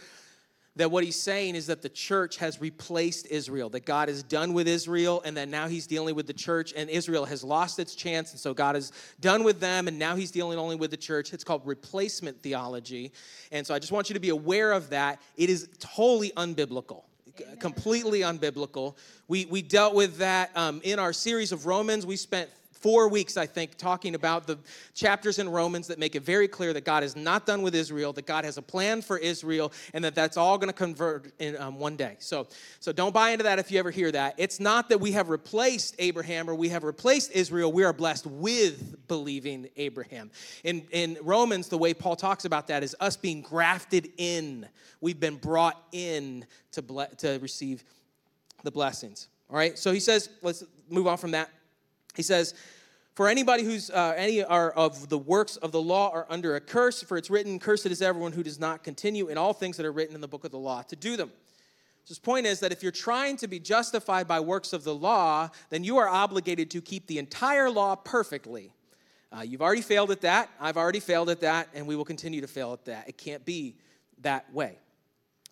that 0.76 0.90
what 0.90 1.04
he's 1.04 1.20
saying 1.20 1.54
is 1.54 1.68
that 1.68 1.82
the 1.82 1.88
church 1.88 2.36
has 2.38 2.60
replaced 2.60 3.26
Israel, 3.28 3.68
that 3.70 3.84
God 3.84 4.08
is 4.08 4.22
done 4.24 4.52
with 4.52 4.66
Israel, 4.66 5.22
and 5.24 5.36
that 5.36 5.48
now 5.48 5.68
he's 5.68 5.86
dealing 5.86 6.16
with 6.16 6.26
the 6.26 6.32
church, 6.32 6.72
and 6.76 6.90
Israel 6.90 7.24
has 7.24 7.44
lost 7.44 7.78
its 7.78 7.94
chance, 7.94 8.32
and 8.32 8.40
so 8.40 8.52
God 8.52 8.74
is 8.74 8.90
done 9.20 9.44
with 9.44 9.60
them, 9.60 9.86
and 9.86 9.98
now 9.98 10.16
he's 10.16 10.32
dealing 10.32 10.58
only 10.58 10.74
with 10.74 10.90
the 10.90 10.96
church. 10.96 11.32
It's 11.32 11.44
called 11.44 11.62
replacement 11.64 12.42
theology. 12.42 13.12
And 13.52 13.64
so 13.64 13.72
I 13.74 13.78
just 13.78 13.92
want 13.92 14.10
you 14.10 14.14
to 14.14 14.20
be 14.20 14.30
aware 14.30 14.72
of 14.72 14.90
that. 14.90 15.20
It 15.36 15.48
is 15.48 15.68
totally 15.78 16.32
unbiblical. 16.36 17.04
Amen. 17.40 17.56
Completely 17.58 18.20
unbiblical. 18.20 18.96
We, 19.28 19.44
we 19.46 19.62
dealt 19.62 19.94
with 19.94 20.18
that 20.18 20.50
um, 20.56 20.80
in 20.84 20.98
our 20.98 21.12
series 21.12 21.52
of 21.52 21.66
Romans. 21.66 22.04
We 22.06 22.16
spent 22.16 22.50
four 22.84 23.08
weeks, 23.08 23.38
I 23.38 23.46
think, 23.46 23.78
talking 23.78 24.14
about 24.14 24.46
the 24.46 24.58
chapters 24.92 25.38
in 25.38 25.48
Romans 25.48 25.86
that 25.86 25.98
make 25.98 26.16
it 26.16 26.22
very 26.22 26.46
clear 26.46 26.74
that 26.74 26.84
God 26.84 27.02
is 27.02 27.16
not 27.16 27.46
done 27.46 27.62
with 27.62 27.74
Israel, 27.74 28.12
that 28.12 28.26
God 28.26 28.44
has 28.44 28.58
a 28.58 28.62
plan 28.62 29.00
for 29.00 29.16
Israel, 29.16 29.72
and 29.94 30.04
that 30.04 30.14
that's 30.14 30.36
all 30.36 30.58
going 30.58 30.68
to 30.68 30.74
convert 30.74 31.32
in 31.38 31.56
um, 31.56 31.78
one 31.78 31.96
day. 31.96 32.16
So, 32.18 32.46
so 32.80 32.92
don't 32.92 33.14
buy 33.14 33.30
into 33.30 33.44
that 33.44 33.58
if 33.58 33.70
you 33.70 33.78
ever 33.78 33.90
hear 33.90 34.12
that. 34.12 34.34
It's 34.36 34.60
not 34.60 34.90
that 34.90 35.00
we 35.00 35.12
have 35.12 35.30
replaced 35.30 35.94
Abraham 35.98 36.50
or 36.50 36.54
we 36.54 36.68
have 36.68 36.84
replaced 36.84 37.32
Israel. 37.32 37.72
We 37.72 37.84
are 37.84 37.94
blessed 37.94 38.26
with 38.26 39.08
believing 39.08 39.70
Abraham. 39.78 40.30
In, 40.62 40.86
in 40.90 41.16
Romans, 41.22 41.68
the 41.68 41.78
way 41.78 41.94
Paul 41.94 42.16
talks 42.16 42.44
about 42.44 42.66
that 42.66 42.82
is 42.82 42.94
us 43.00 43.16
being 43.16 43.40
grafted 43.40 44.12
in. 44.18 44.68
We've 45.00 45.18
been 45.18 45.36
brought 45.36 45.82
in 45.92 46.44
to, 46.72 46.82
ble- 46.82 47.08
to 47.16 47.38
receive 47.40 47.82
the 48.62 48.70
blessings. 48.70 49.28
All 49.48 49.56
right, 49.56 49.78
so 49.78 49.90
he 49.90 50.00
says, 50.00 50.28
let's 50.42 50.64
move 50.90 51.06
on 51.06 51.16
from 51.16 51.30
that. 51.30 51.48
He 52.14 52.22
says, 52.22 52.54
for 53.14 53.28
anybody 53.28 53.62
who's 53.62 53.90
uh, 53.90 54.14
any 54.16 54.42
are 54.42 54.72
of 54.72 55.08
the 55.08 55.18
works 55.18 55.56
of 55.56 55.70
the 55.70 55.80
law 55.80 56.10
are 56.10 56.26
under 56.28 56.56
a 56.56 56.60
curse, 56.60 57.00
for 57.02 57.16
it's 57.16 57.30
written, 57.30 57.60
"Cursed 57.60 57.86
is 57.86 58.02
everyone 58.02 58.32
who 58.32 58.42
does 58.42 58.58
not 58.58 58.82
continue 58.82 59.28
in 59.28 59.38
all 59.38 59.52
things 59.52 59.76
that 59.76 59.86
are 59.86 59.92
written 59.92 60.16
in 60.16 60.20
the 60.20 60.26
book 60.26 60.44
of 60.44 60.50
the 60.50 60.58
law 60.58 60.82
to 60.82 60.96
do 60.96 61.16
them." 61.16 61.30
So 62.04 62.08
his 62.08 62.18
point 62.18 62.44
is 62.44 62.58
that 62.60 62.72
if 62.72 62.82
you're 62.82 62.92
trying 62.92 63.36
to 63.38 63.46
be 63.46 63.60
justified 63.60 64.26
by 64.26 64.40
works 64.40 64.72
of 64.72 64.82
the 64.82 64.94
law, 64.94 65.48
then 65.70 65.84
you 65.84 65.96
are 65.98 66.08
obligated 66.08 66.72
to 66.72 66.82
keep 66.82 67.06
the 67.06 67.18
entire 67.18 67.70
law 67.70 67.94
perfectly. 67.94 68.72
Uh, 69.32 69.42
you've 69.42 69.62
already 69.62 69.80
failed 69.80 70.10
at 70.10 70.20
that. 70.20 70.50
I've 70.60 70.76
already 70.76 71.00
failed 71.00 71.30
at 71.30 71.40
that, 71.40 71.68
and 71.72 71.86
we 71.86 71.96
will 71.96 72.04
continue 72.04 72.40
to 72.40 72.48
fail 72.48 72.72
at 72.72 72.84
that. 72.86 73.08
It 73.08 73.16
can't 73.16 73.44
be 73.44 73.76
that 74.22 74.52
way. 74.52 74.78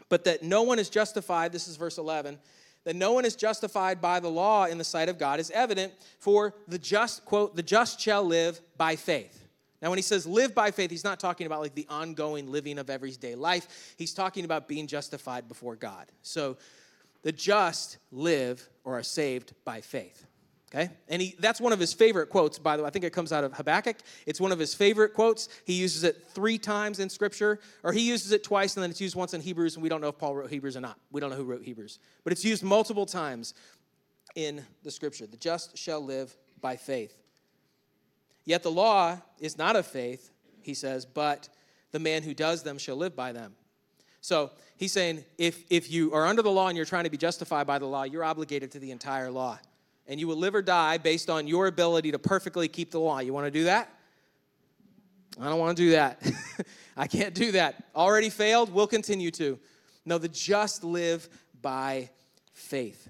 But 0.08 0.24
that 0.24 0.42
no 0.42 0.62
one 0.62 0.78
is 0.78 0.90
justified, 0.90 1.52
this 1.52 1.68
is 1.68 1.76
verse 1.76 1.96
11, 1.96 2.38
that 2.84 2.96
no 2.96 3.12
one 3.12 3.24
is 3.24 3.36
justified 3.36 4.00
by 4.00 4.20
the 4.20 4.28
law 4.28 4.64
in 4.66 4.78
the 4.78 4.84
sight 4.84 5.08
of 5.08 5.18
God 5.18 5.40
is 5.40 5.50
evident, 5.50 5.92
for 6.18 6.54
the 6.68 6.78
just, 6.78 7.24
quote, 7.24 7.54
the 7.54 7.62
just 7.62 8.00
shall 8.00 8.24
live 8.24 8.60
by 8.76 8.96
faith. 8.96 9.38
Now, 9.80 9.90
when 9.90 9.98
he 9.98 10.02
says 10.02 10.26
live 10.26 10.54
by 10.54 10.70
faith, 10.70 10.90
he's 10.90 11.04
not 11.04 11.18
talking 11.18 11.46
about 11.46 11.60
like 11.60 11.74
the 11.74 11.86
ongoing 11.88 12.50
living 12.50 12.78
of 12.78 12.88
everyday 12.88 13.34
life. 13.34 13.94
He's 13.98 14.14
talking 14.14 14.44
about 14.44 14.68
being 14.68 14.86
justified 14.86 15.48
before 15.48 15.74
God. 15.74 16.06
So 16.22 16.56
the 17.22 17.32
just 17.32 17.98
live 18.12 18.68
or 18.84 18.98
are 18.98 19.02
saved 19.02 19.54
by 19.64 19.80
faith. 19.80 20.26
Okay? 20.74 20.90
And 21.08 21.20
he, 21.20 21.36
that's 21.38 21.60
one 21.60 21.74
of 21.74 21.78
his 21.78 21.92
favorite 21.92 22.28
quotes, 22.28 22.58
by 22.58 22.76
the 22.76 22.82
way. 22.82 22.86
I 22.86 22.90
think 22.90 23.04
it 23.04 23.12
comes 23.12 23.30
out 23.30 23.44
of 23.44 23.52
Habakkuk. 23.52 23.96
It's 24.24 24.40
one 24.40 24.52
of 24.52 24.58
his 24.58 24.74
favorite 24.74 25.12
quotes. 25.12 25.50
He 25.66 25.74
uses 25.74 26.02
it 26.02 26.26
three 26.30 26.56
times 26.56 26.98
in 26.98 27.10
Scripture, 27.10 27.60
or 27.82 27.92
he 27.92 28.00
uses 28.00 28.32
it 28.32 28.42
twice, 28.42 28.74
and 28.76 28.82
then 28.82 28.90
it's 28.90 29.00
used 29.00 29.14
once 29.14 29.34
in 29.34 29.42
Hebrews, 29.42 29.74
and 29.74 29.82
we 29.82 29.90
don't 29.90 30.00
know 30.00 30.08
if 30.08 30.16
Paul 30.16 30.34
wrote 30.34 30.48
Hebrews 30.48 30.76
or 30.76 30.80
not. 30.80 30.98
We 31.10 31.20
don't 31.20 31.28
know 31.28 31.36
who 31.36 31.44
wrote 31.44 31.62
Hebrews. 31.62 31.98
But 32.24 32.32
it's 32.32 32.44
used 32.44 32.62
multiple 32.62 33.04
times 33.04 33.52
in 34.34 34.64
the 34.82 34.90
Scripture. 34.90 35.26
The 35.26 35.36
just 35.36 35.76
shall 35.76 36.00
live 36.00 36.34
by 36.62 36.76
faith. 36.76 37.18
Yet 38.46 38.62
the 38.62 38.70
law 38.70 39.18
is 39.38 39.58
not 39.58 39.76
of 39.76 39.86
faith, 39.86 40.30
he 40.62 40.72
says, 40.72 41.04
but 41.04 41.50
the 41.90 41.98
man 41.98 42.22
who 42.22 42.32
does 42.32 42.62
them 42.62 42.78
shall 42.78 42.96
live 42.96 43.14
by 43.14 43.32
them. 43.32 43.54
So 44.22 44.52
he's 44.78 44.92
saying 44.92 45.24
if, 45.36 45.64
if 45.68 45.90
you 45.90 46.14
are 46.14 46.26
under 46.26 46.40
the 46.40 46.50
law 46.50 46.68
and 46.68 46.76
you're 46.76 46.86
trying 46.86 47.04
to 47.04 47.10
be 47.10 47.18
justified 47.18 47.66
by 47.66 47.78
the 47.78 47.86
law, 47.86 48.04
you're 48.04 48.24
obligated 48.24 48.70
to 48.72 48.78
the 48.78 48.90
entire 48.90 49.30
law. 49.30 49.58
And 50.06 50.18
you 50.18 50.26
will 50.28 50.36
live 50.36 50.54
or 50.54 50.62
die 50.62 50.98
based 50.98 51.30
on 51.30 51.46
your 51.46 51.66
ability 51.66 52.12
to 52.12 52.18
perfectly 52.18 52.68
keep 52.68 52.90
the 52.90 53.00
law. 53.00 53.20
You 53.20 53.32
want 53.32 53.46
to 53.46 53.50
do 53.50 53.64
that? 53.64 53.88
I 55.40 55.48
don't 55.48 55.58
want 55.58 55.76
to 55.76 55.82
do 55.82 55.90
that. 55.92 56.22
I 56.96 57.06
can't 57.06 57.34
do 57.34 57.52
that. 57.52 57.84
Already 57.94 58.30
failed, 58.30 58.72
we'll 58.72 58.86
continue 58.86 59.30
to. 59.32 59.58
No, 60.04 60.18
the 60.18 60.28
just 60.28 60.84
live 60.84 61.28
by 61.60 62.10
faith. 62.52 63.08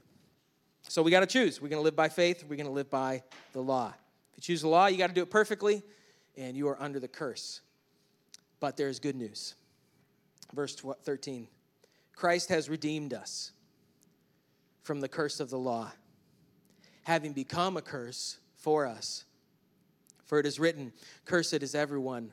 So 0.89 1.03
we 1.03 1.11
got 1.11 1.21
to 1.21 1.27
choose. 1.27 1.61
We're 1.61 1.69
going 1.69 1.81
to 1.81 1.85
live 1.85 1.97
by 1.97 2.09
faith, 2.09 2.45
we're 2.49 2.57
going 2.57 2.67
to 2.67 2.73
live 2.73 2.91
by 2.91 3.23
the 3.53 3.61
law. 3.61 3.95
If 4.33 4.37
you 4.37 4.43
choose 4.43 4.63
the 4.63 4.69
law, 4.69 4.87
you 4.87 4.99
got 4.99 5.09
to 5.09 5.15
do 5.15 5.23
it 5.23 5.31
perfectly, 5.31 5.83
and 6.37 6.57
you 6.57 6.69
are 6.69 6.81
under 6.81 7.01
the 7.01 7.09
curse. 7.09 7.61
But 8.61 8.77
there's 8.77 8.99
good 8.99 9.17
news. 9.17 9.55
Verse 10.55 10.77
13 10.77 11.49
Christ 12.15 12.51
has 12.51 12.69
redeemed 12.69 13.15
us 13.15 13.53
from 14.83 15.01
the 15.01 15.09
curse 15.09 15.41
of 15.41 15.51
the 15.51 15.59
law, 15.59 15.91
having 17.03 17.33
become 17.33 17.77
a 17.77 17.83
curse 17.83 18.39
for 18.57 18.87
us. 18.87 19.25
For 20.25 20.39
it 20.39 20.47
is 20.47 20.59
written, 20.59 20.93
Cursed 21.25 21.63
is 21.63 21.75
everyone 21.75 22.33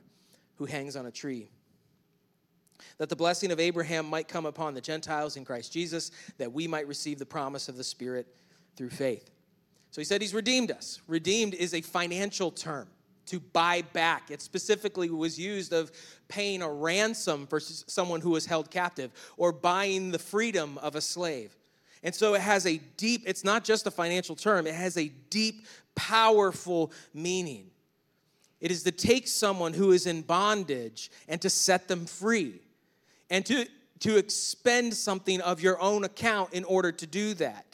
who 0.56 0.66
hangs 0.66 0.96
on 0.96 1.06
a 1.06 1.10
tree. 1.10 1.50
That 2.98 3.08
the 3.08 3.16
blessing 3.16 3.52
of 3.52 3.60
Abraham 3.60 4.06
might 4.06 4.28
come 4.28 4.46
upon 4.46 4.74
the 4.74 4.80
Gentiles 4.80 5.36
in 5.36 5.44
Christ 5.44 5.72
Jesus, 5.72 6.10
that 6.38 6.52
we 6.52 6.66
might 6.66 6.86
receive 6.86 7.18
the 7.18 7.26
promise 7.26 7.68
of 7.68 7.76
the 7.76 7.84
Spirit 7.84 8.26
through 8.76 8.90
faith. 8.90 9.30
So 9.90 10.00
he 10.00 10.04
said 10.04 10.20
he's 10.20 10.34
redeemed 10.34 10.70
us. 10.70 11.00
Redeemed 11.06 11.54
is 11.54 11.74
a 11.74 11.80
financial 11.80 12.50
term 12.50 12.88
to 13.26 13.40
buy 13.40 13.82
back. 13.92 14.30
It 14.30 14.42
specifically 14.42 15.10
was 15.10 15.38
used 15.38 15.72
of 15.72 15.92
paying 16.28 16.62
a 16.62 16.70
ransom 16.70 17.46
for 17.46 17.60
someone 17.60 18.20
who 18.20 18.30
was 18.30 18.46
held 18.46 18.70
captive 18.70 19.12
or 19.36 19.52
buying 19.52 20.10
the 20.10 20.18
freedom 20.18 20.78
of 20.78 20.94
a 20.94 21.00
slave. 21.00 21.56
And 22.02 22.14
so 22.14 22.34
it 22.34 22.40
has 22.40 22.66
a 22.66 22.78
deep, 22.96 23.24
it's 23.26 23.44
not 23.44 23.64
just 23.64 23.86
a 23.86 23.90
financial 23.90 24.34
term, 24.34 24.66
it 24.66 24.74
has 24.74 24.96
a 24.96 25.08
deep, 25.28 25.66
powerful 25.94 26.92
meaning. 27.12 27.70
It 28.60 28.70
is 28.70 28.82
to 28.84 28.90
take 28.90 29.26
someone 29.26 29.72
who 29.72 29.92
is 29.92 30.06
in 30.06 30.22
bondage 30.22 31.10
and 31.28 31.40
to 31.42 31.50
set 31.50 31.88
them 31.88 32.06
free 32.06 32.60
and 33.30 33.44
to, 33.46 33.66
to 34.00 34.16
expend 34.16 34.94
something 34.94 35.40
of 35.40 35.60
your 35.60 35.80
own 35.80 36.04
account 36.04 36.52
in 36.52 36.64
order 36.64 36.92
to 36.92 37.06
do 37.06 37.34
that. 37.34 37.64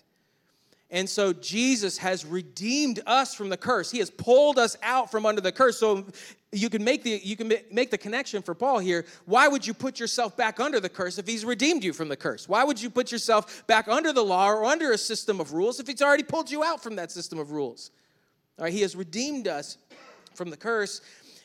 And 0.90 1.08
so 1.08 1.32
Jesus 1.32 1.98
has 1.98 2.24
redeemed 2.24 3.00
us 3.06 3.34
from 3.34 3.48
the 3.48 3.56
curse. 3.56 3.90
He 3.90 3.98
has 3.98 4.10
pulled 4.10 4.58
us 4.58 4.76
out 4.82 5.10
from 5.10 5.26
under 5.26 5.40
the 5.40 5.50
curse. 5.50 5.78
So 5.78 6.06
you 6.56 6.70
can 6.70 6.82
make 6.82 7.02
the 7.02 7.20
you 7.22 7.36
can 7.36 7.52
make 7.70 7.90
the 7.90 7.98
connection 7.98 8.42
for 8.42 8.54
Paul 8.54 8.78
here. 8.78 9.04
Why 9.24 9.48
would 9.48 9.66
you 9.66 9.74
put 9.74 10.00
yourself 10.00 10.36
back 10.36 10.60
under 10.60 10.80
the 10.80 10.88
curse 10.88 11.18
if 11.18 11.26
he's 11.26 11.44
redeemed 11.44 11.84
you 11.84 11.92
from 11.92 12.08
the 12.08 12.16
curse? 12.16 12.48
Why 12.48 12.64
would 12.64 12.80
you 12.80 12.90
put 12.90 13.12
yourself 13.12 13.66
back 13.66 13.88
under 13.88 14.12
the 14.12 14.24
law 14.24 14.48
or 14.48 14.64
under 14.64 14.92
a 14.92 14.98
system 14.98 15.40
of 15.40 15.52
rules 15.52 15.80
if 15.80 15.86
he's 15.86 16.02
already 16.02 16.22
pulled 16.22 16.50
you 16.50 16.64
out 16.64 16.82
from 16.82 16.96
that 16.96 17.10
system 17.10 17.38
of 17.38 17.50
rules? 17.50 17.90
All 18.58 18.64
right, 18.64 18.72
he 18.72 18.80
has 18.80 18.96
redeemed 18.96 19.48
us 19.48 19.76
from 20.34 20.50
the 20.50 20.56
curse, 20.56 21.00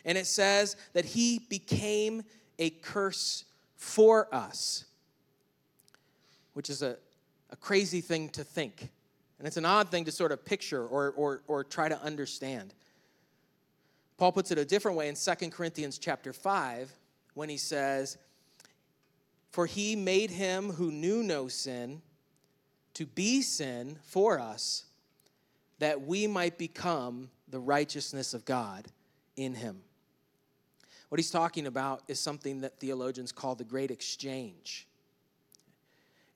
and 0.06 0.18
it 0.18 0.28
says 0.28 0.78
that 0.94 1.06
he 1.06 1.40
became 1.50 2.24
a 2.60 2.70
curse 2.70 3.46
for 3.76 4.34
us, 4.34 4.86
which 6.54 6.70
is 6.70 6.82
a, 6.82 6.98
a 7.50 7.56
crazy 7.56 8.02
thing 8.02 8.30
to 8.30 8.44
think. 8.44 8.90
And 9.40 9.48
it's 9.48 9.58
an 9.58 9.66
odd 9.66 9.90
thing 9.90 10.06
to 10.06 10.12
sort 10.12 10.32
of 10.32 10.46
picture 10.46 10.86
or, 10.86 11.10
or, 11.12 11.42
or 11.48 11.64
try 11.64 11.90
to 11.90 12.00
understand. 12.02 12.76
Paul 14.22 14.32
puts 14.32 14.52
it 14.52 14.60
a 14.60 14.66
different 14.66 14.98
way 14.98 15.08
in 15.08 15.16
2 15.16 15.50
Corinthians 15.50 15.98
chapter 15.98 16.32
5 16.32 16.94
when 17.34 17.50
he 17.50 17.58
says, 17.58 18.20
For 19.50 19.66
he 19.66 19.96
made 19.96 20.30
him 20.30 20.70
who 20.70 20.92
knew 20.92 21.24
no 21.24 21.48
sin 21.48 22.04
to 22.94 23.08
be 23.08 23.42
sin 23.42 23.98
for 24.04 24.38
us, 24.40 24.86
that 25.80 26.02
we 26.04 26.28
might 26.28 26.60
become 26.60 27.32
the 27.50 27.60
righteousness 27.60 28.36
of 28.36 28.46
God 28.46 28.86
in 29.38 29.56
him. 29.56 29.82
What 31.10 31.18
he's 31.18 31.32
talking 31.32 31.66
about 31.66 32.04
is 32.08 32.20
something 32.20 32.62
that 32.62 32.80
theologians 32.80 33.32
call 33.32 33.56
the 33.56 33.64
great 33.64 33.90
exchange. 33.90 34.88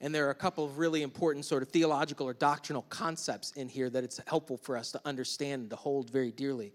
And 0.00 0.12
there 0.12 0.26
are 0.26 0.30
a 0.30 0.34
couple 0.34 0.64
of 0.64 0.78
really 0.78 1.02
important 1.02 1.44
sort 1.44 1.62
of 1.62 1.68
theological 1.68 2.26
or 2.26 2.34
doctrinal 2.34 2.82
concepts 2.88 3.52
in 3.52 3.68
here 3.68 3.88
that 3.90 4.02
it's 4.02 4.20
helpful 4.26 4.56
for 4.56 4.76
us 4.76 4.90
to 4.90 5.00
understand 5.04 5.60
and 5.62 5.70
to 5.70 5.76
hold 5.76 6.10
very 6.10 6.32
dearly. 6.32 6.72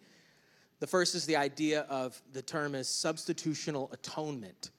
The 0.81 0.87
first 0.87 1.13
is 1.13 1.27
the 1.27 1.35
idea 1.37 1.81
of 1.89 2.19
the 2.33 2.41
term 2.41 2.73
is 2.73 2.87
substitutional 2.87 3.93
atonement. 3.93 4.71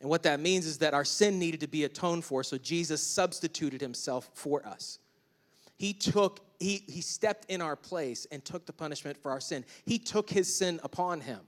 And 0.00 0.08
what 0.08 0.22
that 0.22 0.38
means 0.38 0.66
is 0.66 0.78
that 0.78 0.94
our 0.94 1.04
sin 1.04 1.40
needed 1.40 1.60
to 1.60 1.66
be 1.66 1.82
atoned 1.82 2.24
for, 2.24 2.44
so 2.44 2.56
Jesus 2.56 3.02
substituted 3.02 3.80
himself 3.80 4.30
for 4.34 4.64
us. 4.64 5.00
He 5.78 5.92
took, 5.92 6.40
he, 6.60 6.84
he 6.86 7.00
stepped 7.00 7.50
in 7.50 7.60
our 7.60 7.74
place 7.74 8.26
and 8.30 8.44
took 8.44 8.66
the 8.66 8.72
punishment 8.72 9.18
for 9.18 9.32
our 9.32 9.40
sin. 9.40 9.64
He 9.84 9.98
took 9.98 10.30
his 10.30 10.54
sin 10.54 10.78
upon 10.84 11.20
him. 11.20 11.40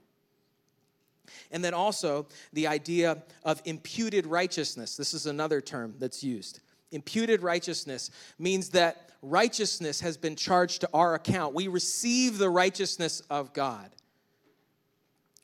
And 1.49 1.63
then 1.63 1.73
also 1.73 2.27
the 2.51 2.67
idea 2.67 3.23
of 3.43 3.61
imputed 3.63 4.27
righteousness. 4.27 4.97
This 4.97 5.13
is 5.13 5.25
another 5.25 5.61
term 5.61 5.95
that's 5.99 6.21
used. 6.21 6.59
Imputed 6.91 7.43
righteousness 7.43 8.11
means 8.37 8.69
that 8.69 9.11
righteousness 9.21 10.01
has 10.01 10.17
been 10.17 10.35
charged 10.35 10.81
to 10.81 10.89
our 10.93 11.15
account. 11.15 11.53
We 11.53 11.67
receive 11.67 12.37
the 12.37 12.49
righteousness 12.49 13.21
of 13.29 13.53
God. 13.53 13.89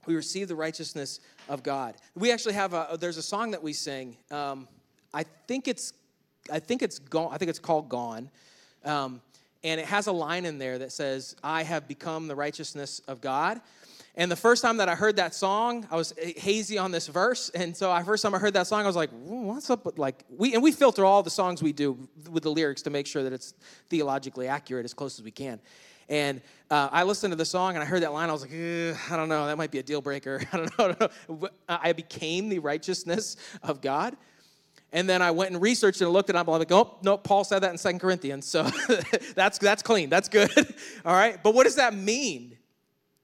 We 0.05 0.15
receive 0.15 0.47
the 0.47 0.55
righteousness 0.55 1.19
of 1.49 1.63
God. 1.63 1.95
We 2.15 2.31
actually 2.31 2.53
have 2.53 2.73
a 2.73 2.97
there's 2.99 3.17
a 3.17 3.23
song 3.23 3.51
that 3.51 3.63
we 3.63 3.73
sing. 3.73 4.17
Um, 4.31 4.67
I 5.13 5.23
think 5.47 5.67
it's 5.67 5.93
I 6.51 6.59
think 6.59 6.81
it's 6.81 6.99
gone. 6.99 7.29
I 7.31 7.37
think 7.37 7.49
it's 7.49 7.59
called 7.59 7.89
Gone. 7.89 8.29
Um, 8.83 9.21
and 9.63 9.81
it 9.81 9.87
has 9.87 10.05
a 10.05 10.11
line 10.11 10.45
in 10.45 10.59
there 10.59 10.77
that 10.77 10.91
says, 10.91 11.35
I 11.43 11.63
have 11.63 11.87
become 11.87 12.27
the 12.27 12.35
righteousness 12.35 13.01
of 13.07 13.19
God. 13.19 13.59
And 14.17 14.31
the 14.31 14.35
first 14.35 14.61
time 14.61 14.77
that 14.77 14.87
I 14.87 14.95
heard 14.95 15.17
that 15.17 15.35
song, 15.35 15.85
I 15.91 15.97
was 15.97 16.13
hazy 16.17 16.77
on 16.77 16.91
this 16.91 17.07
verse. 17.07 17.49
And 17.49 17.75
so, 17.75 17.93
the 17.93 18.05
first 18.05 18.23
time 18.23 18.33
I 18.33 18.39
heard 18.39 18.53
that 18.53 18.65
song, 18.65 18.83
I 18.83 18.87
was 18.87 18.95
like, 18.95 19.09
"What's 19.11 19.69
up 19.69 19.85
with 19.85 19.99
like 19.99 20.23
we?" 20.29 20.53
And 20.53 20.63
we 20.63 20.71
filter 20.71 21.03
all 21.03 21.21
the 21.21 21.29
songs 21.29 21.61
we 21.61 21.73
do 21.73 21.97
with 22.29 22.43
the 22.43 22.51
lyrics 22.51 22.81
to 22.83 22.89
make 22.89 23.07
sure 23.07 23.23
that 23.23 23.33
it's 23.33 23.53
theologically 23.89 24.47
accurate 24.47 24.85
as 24.85 24.93
close 24.93 25.19
as 25.19 25.23
we 25.23 25.31
can. 25.31 25.59
And 26.07 26.41
uh, 26.69 26.89
I 26.91 27.03
listened 27.03 27.31
to 27.31 27.35
the 27.35 27.45
song 27.45 27.75
and 27.75 27.83
I 27.83 27.85
heard 27.85 28.03
that 28.03 28.13
line. 28.13 28.29
I 28.29 28.31
was 28.31 28.41
like, 28.41 28.53
I 28.53 29.17
don't 29.17 29.29
know, 29.29 29.47
that 29.47 29.57
might 29.57 29.71
be 29.71 29.79
a 29.79 29.83
deal 29.83 30.01
breaker. 30.01 30.41
I 30.53 30.57
don't 30.57 30.79
know. 30.79 30.85
I, 30.85 30.91
don't 30.91 31.41
know. 31.41 31.49
I 31.67 31.93
became 31.93 32.49
the 32.49 32.59
righteousness 32.59 33.37
of 33.63 33.81
God. 33.81 34.15
And 34.91 35.09
then 35.09 35.21
I 35.21 35.31
went 35.31 35.51
and 35.51 35.61
researched 35.61 35.99
and 36.01 36.09
looked 36.11 36.29
it. 36.29 36.35
I'm 36.35 36.45
like, 36.45 36.71
oh, 36.71 36.97
no, 37.01 37.17
Paul 37.17 37.43
said 37.43 37.59
that 37.59 37.71
in 37.71 37.77
Second 37.77 37.99
Corinthians. 37.99 38.45
So 38.45 38.63
that's, 39.35 39.57
that's 39.57 39.83
clean. 39.83 40.09
That's 40.09 40.29
good. 40.29 40.49
All 41.05 41.13
right. 41.13 41.41
But 41.41 41.53
what 41.53 41.63
does 41.65 41.75
that 41.75 41.93
mean? 41.93 42.57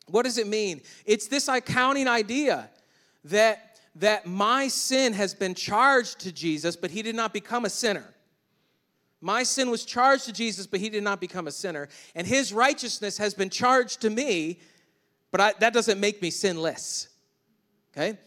What 0.08 0.24
does 0.24 0.38
it 0.38 0.48
mean? 0.48 0.82
It's 1.06 1.28
this 1.28 1.48
accounting 1.48 2.08
idea 2.08 2.70
that, 3.26 3.80
that 3.96 4.26
my 4.26 4.68
sin 4.68 5.14
has 5.14 5.34
been 5.34 5.54
charged 5.54 6.20
to 6.22 6.32
Jesus, 6.32 6.76
but 6.76 6.92
he 6.92 7.02
did 7.02 7.16
not 7.16 7.34
become 7.34 7.66
a 7.66 7.70
sinner. 7.70 8.14
My 9.22 9.44
sin 9.44 9.70
was 9.70 9.86
charged 9.86 10.26
to 10.26 10.34
Jesus, 10.34 10.66
but 10.66 10.80
he 10.80 10.90
did 10.90 11.04
not 11.04 11.22
become 11.22 11.48
a 11.48 11.52
sinner. 11.52 11.88
And 12.16 12.26
his 12.26 12.52
righteousness 12.52 13.20
has 13.20 13.36
been 13.36 13.52
charged 13.52 14.02
to 14.02 14.10
me, 14.10 14.60
but 15.30 15.40
I, 15.40 15.54
that 15.60 15.74
doesn't 15.74 16.00
make 16.00 16.22
me 16.22 16.32
sinless. 16.32 17.08
Okay? 17.96 18.18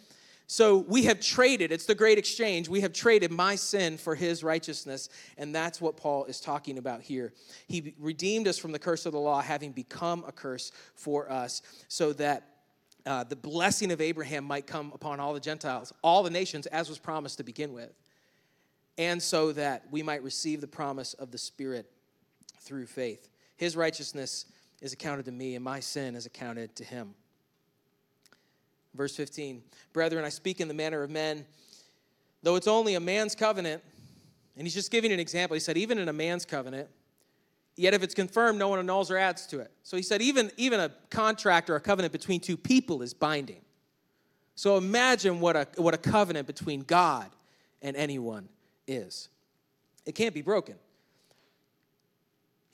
So 0.46 0.78
we 0.78 1.04
have 1.04 1.20
traded, 1.20 1.72
it's 1.72 1.87
the 1.87 1.94
great 1.94 2.18
exchange. 2.18 2.68
We 2.68 2.83
have 2.83 2.92
traded 2.92 3.30
my 3.30 3.54
sin 3.54 3.96
for 3.96 4.14
his 4.14 4.44
righteousness. 4.44 5.09
And 5.38 5.54
that's 5.54 5.80
what 5.80 5.96
Paul 5.96 6.26
is 6.26 6.38
talking 6.38 6.76
about 6.76 7.00
here. 7.00 7.33
He 7.66 7.94
redeemed 7.98 8.46
us 8.46 8.59
from 8.59 8.72
the 8.72 8.78
curse 8.78 9.07
of 9.07 9.12
the 9.12 9.18
law, 9.18 9.40
having 9.40 9.72
become 9.72 10.22
a 10.26 10.33
curse 10.33 10.70
for 10.94 11.30
us, 11.30 11.62
so 11.88 12.12
that 12.14 12.48
uh, 13.07 13.24
the 13.24 13.37
blessing 13.37 13.90
of 13.90 14.00
Abraham 14.00 14.44
might 14.44 14.66
come 14.66 14.92
upon 14.94 15.18
all 15.18 15.35
the 15.35 15.40
Gentiles, 15.40 15.92
all 16.02 16.22
the 16.22 16.30
nations, 16.30 16.66
as 16.66 16.88
was 16.88 16.98
promised 16.98 17.38
to 17.38 17.44
begin 17.44 17.72
with. 17.72 17.92
And 18.96 19.22
so 19.22 19.52
that 19.52 19.85
we 19.90 20.02
might 20.02 20.22
receive 20.22 20.61
the 20.61 20.68
promise 20.68 21.14
of 21.14 21.30
the 21.30 21.38
Spirit 21.38 21.90
through 22.61 22.87
faith. 22.87 23.28
His 23.57 23.76
righteousness 23.76 24.46
is 24.80 24.92
accounted 24.92 25.24
to 25.24 25.33
me, 25.33 25.54
and 25.54 25.64
my 25.64 25.80
sin 25.80 26.14
is 26.14 26.26
accounted 26.26 26.76
to 26.76 26.85
him. 26.85 27.14
Verse 28.94 29.14
15 29.16 29.62
Brethren, 29.92 30.24
I 30.24 30.28
speak 30.28 30.61
in 30.61 30.68
the 30.68 30.74
manner 30.74 31.02
of 31.02 31.11
men, 31.11 31.44
though 32.42 32.57
it's 32.57 32.68
only 32.68 32.94
a 32.94 33.00
man's 33.00 33.35
covenant. 33.35 33.83
And 34.57 34.64
he's 34.64 34.74
just 34.74 34.92
giving 34.92 35.11
an 35.11 35.18
example. 35.18 35.54
He 35.54 35.61
said, 35.61 35.76
even 35.76 35.98
in 35.98 36.09
a 36.09 36.12
man's 36.12 36.44
covenant, 36.44 36.88
yet 37.76 37.92
if 37.92 38.04
it's 38.04 38.14
confirmed, 38.14 38.57
no 38.57 38.68
one 38.68 38.78
annuls 38.78 39.11
or 39.11 39.16
adds 39.16 39.46
to 39.48 39.59
it. 39.59 39.72
So 39.83 39.96
he 39.96 40.02
said, 40.02 40.22
even, 40.22 40.52
even 40.57 40.78
a 40.78 40.92
contract 41.11 41.68
or 41.68 41.74
a 41.74 41.80
covenant 41.80 42.12
between 42.12 42.38
two 42.38 42.57
people 42.57 43.02
is 43.02 43.12
binding. 43.12 43.62
So 44.54 44.76
imagine 44.76 45.40
what 45.40 45.57
a, 45.57 45.66
what 45.76 45.92
a 45.94 45.98
covenant 45.98 46.46
between 46.46 46.83
God 46.83 47.30
and 47.83 47.96
anyone 47.96 48.48
is. 48.87 49.28
It 50.07 50.14
can't 50.14 50.35
be 50.35 50.42
broken. 50.42 50.76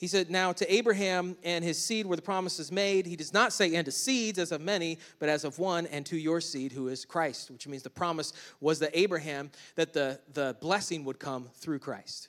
He 0.00 0.06
said, 0.06 0.30
Now 0.30 0.52
to 0.52 0.74
Abraham 0.74 1.36
and 1.44 1.62
his 1.62 1.78
seed 1.78 2.06
were 2.06 2.16
the 2.16 2.22
promises 2.22 2.72
made. 2.72 3.04
He 3.04 3.16
does 3.16 3.34
not 3.34 3.52
say, 3.52 3.74
and 3.74 3.84
to 3.84 3.92
seeds 3.92 4.38
as 4.38 4.50
of 4.50 4.62
many, 4.62 4.98
but 5.18 5.28
as 5.28 5.44
of 5.44 5.58
one, 5.58 5.86
and 5.88 6.06
to 6.06 6.16
your 6.16 6.40
seed, 6.40 6.72
who 6.72 6.88
is 6.88 7.04
Christ, 7.04 7.50
which 7.50 7.68
means 7.68 7.82
the 7.82 7.90
promise 7.90 8.32
was 8.62 8.78
that 8.78 8.92
Abraham, 8.94 9.50
that 9.74 9.92
the, 9.92 10.18
the 10.32 10.56
blessing 10.58 11.04
would 11.04 11.18
come 11.18 11.50
through 11.52 11.80
Christ, 11.80 12.28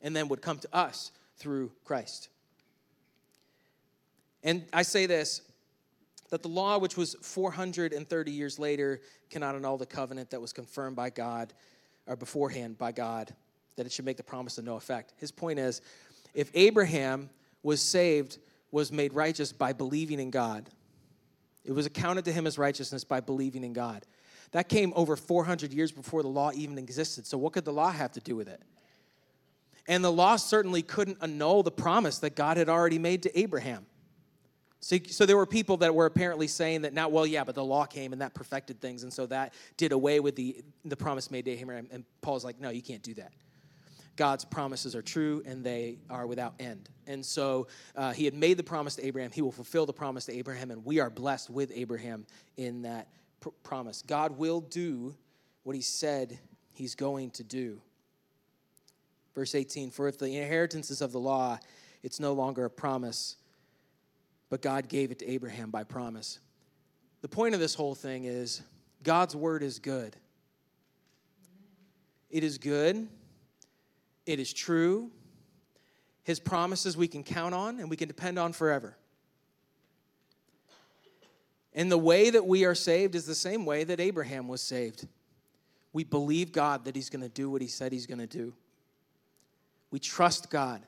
and 0.00 0.16
then 0.16 0.28
would 0.28 0.40
come 0.40 0.58
to 0.58 0.74
us 0.74 1.12
through 1.36 1.70
Christ. 1.84 2.30
And 4.42 4.64
I 4.72 4.80
say 4.80 5.04
this 5.04 5.42
that 6.30 6.42
the 6.42 6.48
law, 6.48 6.78
which 6.78 6.96
was 6.96 7.14
430 7.20 8.30
years 8.32 8.58
later, 8.58 9.02
cannot 9.28 9.54
annul 9.54 9.76
the 9.76 9.86
covenant 9.86 10.30
that 10.30 10.40
was 10.40 10.52
confirmed 10.52 10.96
by 10.96 11.10
God 11.10 11.52
or 12.06 12.16
beforehand 12.16 12.78
by 12.78 12.90
God, 12.90 13.34
that 13.76 13.84
it 13.84 13.92
should 13.92 14.06
make 14.06 14.16
the 14.16 14.22
promise 14.22 14.56
of 14.56 14.64
no 14.64 14.76
effect. 14.76 15.12
His 15.18 15.30
point 15.30 15.58
is 15.58 15.82
if 16.36 16.50
Abraham 16.54 17.30
was 17.62 17.80
saved, 17.80 18.38
was 18.70 18.92
made 18.92 19.14
righteous 19.14 19.52
by 19.52 19.72
believing 19.72 20.20
in 20.20 20.30
God, 20.30 20.68
it 21.64 21.72
was 21.72 21.86
accounted 21.86 22.26
to 22.26 22.32
him 22.32 22.46
as 22.46 22.58
righteousness 22.58 23.02
by 23.02 23.20
believing 23.20 23.64
in 23.64 23.72
God. 23.72 24.04
That 24.52 24.68
came 24.68 24.92
over 24.94 25.16
400 25.16 25.72
years 25.72 25.90
before 25.90 26.22
the 26.22 26.28
law 26.28 26.52
even 26.54 26.78
existed. 26.78 27.26
So, 27.26 27.38
what 27.38 27.54
could 27.54 27.64
the 27.64 27.72
law 27.72 27.90
have 27.90 28.12
to 28.12 28.20
do 28.20 28.36
with 28.36 28.48
it? 28.48 28.62
And 29.88 30.04
the 30.04 30.12
law 30.12 30.36
certainly 30.36 30.82
couldn't 30.82 31.18
annul 31.20 31.62
the 31.62 31.70
promise 31.70 32.18
that 32.18 32.36
God 32.36 32.56
had 32.56 32.68
already 32.68 32.98
made 32.98 33.22
to 33.24 33.38
Abraham. 33.38 33.86
So, 34.80 34.98
so 35.08 35.26
there 35.26 35.36
were 35.36 35.46
people 35.46 35.78
that 35.78 35.94
were 35.94 36.06
apparently 36.06 36.46
saying 36.46 36.82
that 36.82 36.92
now, 36.92 37.08
well, 37.08 37.26
yeah, 37.26 37.44
but 37.44 37.54
the 37.54 37.64
law 37.64 37.86
came 37.86 38.12
and 38.12 38.20
that 38.20 38.34
perfected 38.34 38.80
things, 38.80 39.04
and 39.04 39.12
so 39.12 39.26
that 39.26 39.54
did 39.76 39.92
away 39.92 40.20
with 40.20 40.36
the, 40.36 40.62
the 40.84 40.96
promise 40.96 41.30
made 41.30 41.46
to 41.46 41.50
Abraham. 41.52 41.88
And 41.90 42.04
Paul's 42.20 42.44
like, 42.44 42.60
no, 42.60 42.68
you 42.68 42.82
can't 42.82 43.02
do 43.02 43.14
that. 43.14 43.32
God's 44.16 44.44
promises 44.44 44.96
are 44.96 45.02
true 45.02 45.42
and 45.46 45.62
they 45.62 45.98
are 46.10 46.26
without 46.26 46.54
end. 46.58 46.88
And 47.06 47.24
so 47.24 47.68
uh, 47.94 48.12
he 48.12 48.24
had 48.24 48.34
made 48.34 48.56
the 48.56 48.64
promise 48.64 48.96
to 48.96 49.06
Abraham. 49.06 49.30
He 49.30 49.42
will 49.42 49.52
fulfill 49.52 49.86
the 49.86 49.92
promise 49.92 50.26
to 50.26 50.32
Abraham, 50.32 50.70
and 50.70 50.84
we 50.84 51.00
are 51.00 51.10
blessed 51.10 51.50
with 51.50 51.70
Abraham 51.74 52.26
in 52.56 52.82
that 52.82 53.08
pr- 53.40 53.50
promise. 53.62 54.02
God 54.02 54.36
will 54.38 54.60
do 54.60 55.14
what 55.62 55.76
he 55.76 55.82
said 55.82 56.38
he's 56.72 56.94
going 56.94 57.30
to 57.32 57.44
do. 57.44 57.80
Verse 59.34 59.54
18 59.54 59.90
For 59.90 60.08
if 60.08 60.18
the 60.18 60.36
inheritance 60.36 60.90
is 60.90 61.02
of 61.02 61.12
the 61.12 61.20
law, 61.20 61.58
it's 62.02 62.18
no 62.18 62.32
longer 62.32 62.64
a 62.64 62.70
promise, 62.70 63.36
but 64.48 64.62
God 64.62 64.88
gave 64.88 65.10
it 65.10 65.18
to 65.20 65.30
Abraham 65.30 65.70
by 65.70 65.84
promise. 65.84 66.38
The 67.20 67.28
point 67.28 67.54
of 67.54 67.60
this 67.60 67.74
whole 67.74 67.94
thing 67.94 68.24
is 68.24 68.62
God's 69.02 69.36
word 69.36 69.62
is 69.62 69.78
good. 69.78 70.16
It 72.30 72.42
is 72.42 72.58
good, 72.58 73.08
it 74.26 74.40
is 74.40 74.52
true. 74.52 75.10
His 76.24 76.40
promises 76.40 76.96
we 76.96 77.08
can 77.08 77.22
count 77.22 77.54
on 77.54 77.78
and 77.78 77.88
we 77.88 77.96
can 77.96 78.08
depend 78.08 78.38
on 78.38 78.52
forever. 78.52 78.96
And 81.72 81.92
the 81.92 81.98
way 81.98 82.30
that 82.30 82.46
we 82.46 82.64
are 82.64 82.74
saved 82.74 83.14
is 83.14 83.26
the 83.26 83.34
same 83.34 83.64
way 83.64 83.84
that 83.84 84.00
Abraham 84.00 84.48
was 84.48 84.60
saved. 84.60 85.06
We 85.92 86.04
believe 86.04 86.50
God 86.50 86.84
that 86.86 86.96
he's 86.96 87.10
going 87.10 87.22
to 87.22 87.28
do 87.28 87.50
what 87.50 87.62
he 87.62 87.68
said 87.68 87.92
he's 87.92 88.06
going 88.06 88.18
to 88.18 88.26
do. 88.26 88.54
We 89.90 90.00
trust 90.00 90.50
God. 90.50 90.82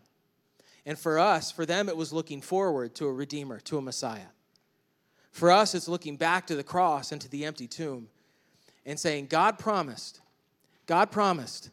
And 0.85 0.98
for 0.98 1.18
us, 1.18 1.53
for 1.53 1.66
them, 1.66 1.88
it 1.88 1.96
was 1.96 2.12
looking 2.12 2.40
forward 2.40 2.94
to 2.96 3.07
a 3.07 3.12
Redeemer, 3.12 3.61
to 3.61 3.79
a 3.79 3.83
Messiah. 3.83 4.31
For 5.31 5.51
us, 5.53 5.74
it's 5.74 5.88
looking 5.88 6.16
back 6.16 6.46
to 6.46 6.57
the 6.57 6.64
cross 6.64 7.12
and 7.12 7.20
to 7.20 7.29
the 7.29 7.44
empty 7.44 7.68
tomb 7.68 8.09
and 8.85 8.98
saying, 8.98 9.27
God 9.27 9.59
promised, 9.59 10.20
God 10.87 11.11
promised 11.11 11.70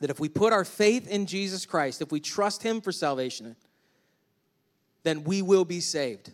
that 0.00 0.10
if 0.10 0.18
we 0.18 0.28
put 0.28 0.52
our 0.52 0.64
faith 0.64 1.06
in 1.08 1.26
Jesus 1.26 1.66
Christ, 1.66 2.02
if 2.02 2.10
we 2.10 2.20
trust 2.20 2.62
Him 2.62 2.80
for 2.80 2.90
salvation, 2.90 3.54
then 5.02 5.24
we 5.24 5.42
will 5.42 5.64
be 5.64 5.80
saved. 5.80 6.32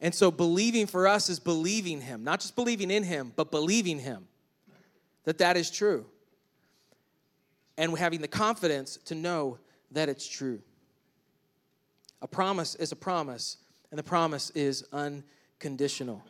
And 0.00 0.14
so, 0.14 0.30
believing 0.30 0.86
for 0.86 1.08
us 1.08 1.28
is 1.28 1.40
believing 1.40 2.00
Him, 2.00 2.22
not 2.22 2.40
just 2.40 2.54
believing 2.54 2.90
in 2.90 3.02
Him, 3.02 3.32
but 3.34 3.50
believing 3.50 3.98
Him 3.98 4.28
that 5.24 5.38
that 5.38 5.56
is 5.56 5.70
true. 5.70 6.06
And 7.76 7.96
having 7.98 8.20
the 8.20 8.28
confidence 8.28 8.98
to 9.06 9.14
know 9.14 9.58
that 9.90 10.08
it's 10.08 10.26
true. 10.26 10.60
A 12.22 12.26
promise 12.26 12.74
is 12.76 12.92
a 12.92 12.96
promise, 12.96 13.58
and 13.90 13.98
the 13.98 14.02
promise 14.02 14.50
is 14.50 14.84
unconditional. 14.92 16.22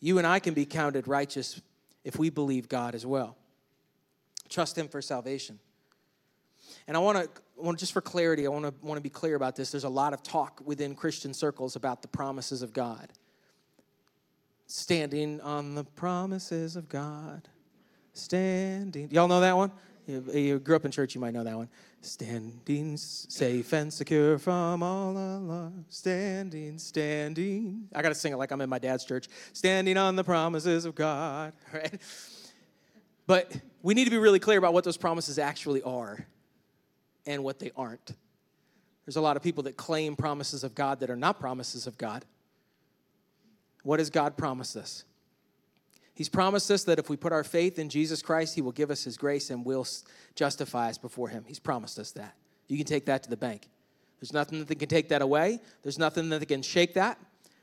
You 0.00 0.18
and 0.18 0.26
I 0.26 0.38
can 0.38 0.54
be 0.54 0.64
counted 0.64 1.06
righteous 1.08 1.60
if 2.04 2.18
we 2.18 2.30
believe 2.30 2.68
God 2.68 2.94
as 2.94 3.04
well. 3.04 3.36
Trust 4.52 4.76
Him 4.76 4.88
for 4.88 5.00
salvation. 5.00 5.58
And 6.86 6.96
I 6.96 7.00
want 7.00 7.28
to, 7.34 7.76
just 7.76 7.92
for 7.92 8.00
clarity, 8.00 8.46
I 8.46 8.50
want 8.50 8.64
to 8.64 8.86
want 8.86 8.98
to 8.98 9.02
be 9.02 9.10
clear 9.10 9.34
about 9.34 9.56
this. 9.56 9.70
There's 9.70 9.84
a 9.84 9.88
lot 9.88 10.12
of 10.12 10.22
talk 10.22 10.60
within 10.64 10.94
Christian 10.94 11.32
circles 11.32 11.76
about 11.76 12.02
the 12.02 12.08
promises 12.08 12.62
of 12.62 12.72
God. 12.72 13.12
Standing 14.66 15.40
on 15.40 15.74
the 15.74 15.84
promises 15.84 16.76
of 16.76 16.88
God. 16.88 17.48
Standing. 18.12 19.10
Y'all 19.10 19.28
know 19.28 19.40
that 19.40 19.56
one? 19.56 19.72
You, 20.06 20.24
you 20.34 20.58
grew 20.58 20.74
up 20.76 20.84
in 20.84 20.90
church, 20.90 21.14
you 21.14 21.20
might 21.20 21.32
know 21.32 21.44
that 21.44 21.56
one. 21.56 21.68
Standing 22.00 22.96
safe 22.96 23.72
and 23.72 23.92
secure 23.92 24.38
from 24.38 24.82
all 24.82 25.12
alarm. 25.12 25.84
Standing, 25.88 26.78
standing. 26.78 27.88
I 27.94 28.02
got 28.02 28.08
to 28.08 28.14
sing 28.14 28.32
it 28.32 28.36
like 28.36 28.50
I'm 28.50 28.60
in 28.60 28.68
my 28.68 28.80
dad's 28.80 29.04
church. 29.04 29.28
Standing 29.52 29.96
on 29.96 30.16
the 30.16 30.24
promises 30.24 30.84
of 30.84 30.94
God. 30.94 31.52
Right? 31.72 32.00
But 33.26 33.52
we 33.82 33.94
need 33.94 34.04
to 34.04 34.10
be 34.10 34.18
really 34.18 34.38
clear 34.38 34.58
about 34.58 34.72
what 34.72 34.84
those 34.84 34.96
promises 34.96 35.38
actually 35.38 35.82
are 35.82 36.26
and 37.26 37.42
what 37.42 37.58
they 37.58 37.70
aren't. 37.76 38.12
There's 39.04 39.16
a 39.16 39.20
lot 39.20 39.36
of 39.36 39.42
people 39.42 39.64
that 39.64 39.76
claim 39.76 40.14
promises 40.14 40.62
of 40.64 40.74
God 40.74 41.00
that 41.00 41.10
are 41.10 41.16
not 41.16 41.40
promises 41.40 41.86
of 41.86 41.98
God. 41.98 42.24
What 43.82 43.96
does 43.96 44.10
God 44.10 44.36
promise 44.36 44.76
us? 44.76 45.04
He's 46.14 46.28
promised 46.28 46.70
us 46.70 46.84
that 46.84 46.98
if 46.98 47.08
we 47.08 47.16
put 47.16 47.32
our 47.32 47.42
faith 47.42 47.78
in 47.78 47.88
Jesus 47.88 48.22
Christ, 48.22 48.54
He 48.54 48.60
will 48.60 48.72
give 48.72 48.90
us 48.90 49.02
His 49.02 49.16
grace 49.16 49.50
and 49.50 49.64
will 49.64 49.86
justify 50.34 50.88
us 50.88 50.98
before 50.98 51.28
Him. 51.28 51.44
He's 51.46 51.58
promised 51.58 51.98
us 51.98 52.12
that. 52.12 52.34
You 52.68 52.76
can 52.76 52.86
take 52.86 53.06
that 53.06 53.22
to 53.24 53.30
the 53.30 53.36
bank. 53.36 53.68
There's 54.20 54.32
nothing 54.32 54.64
that 54.64 54.78
can 54.78 54.88
take 54.88 55.08
that 55.08 55.20
away, 55.20 55.58
there's 55.82 55.98
nothing 55.98 56.28
that 56.28 56.46
can 56.46 56.62
shake 56.62 56.94
that, 56.94 57.18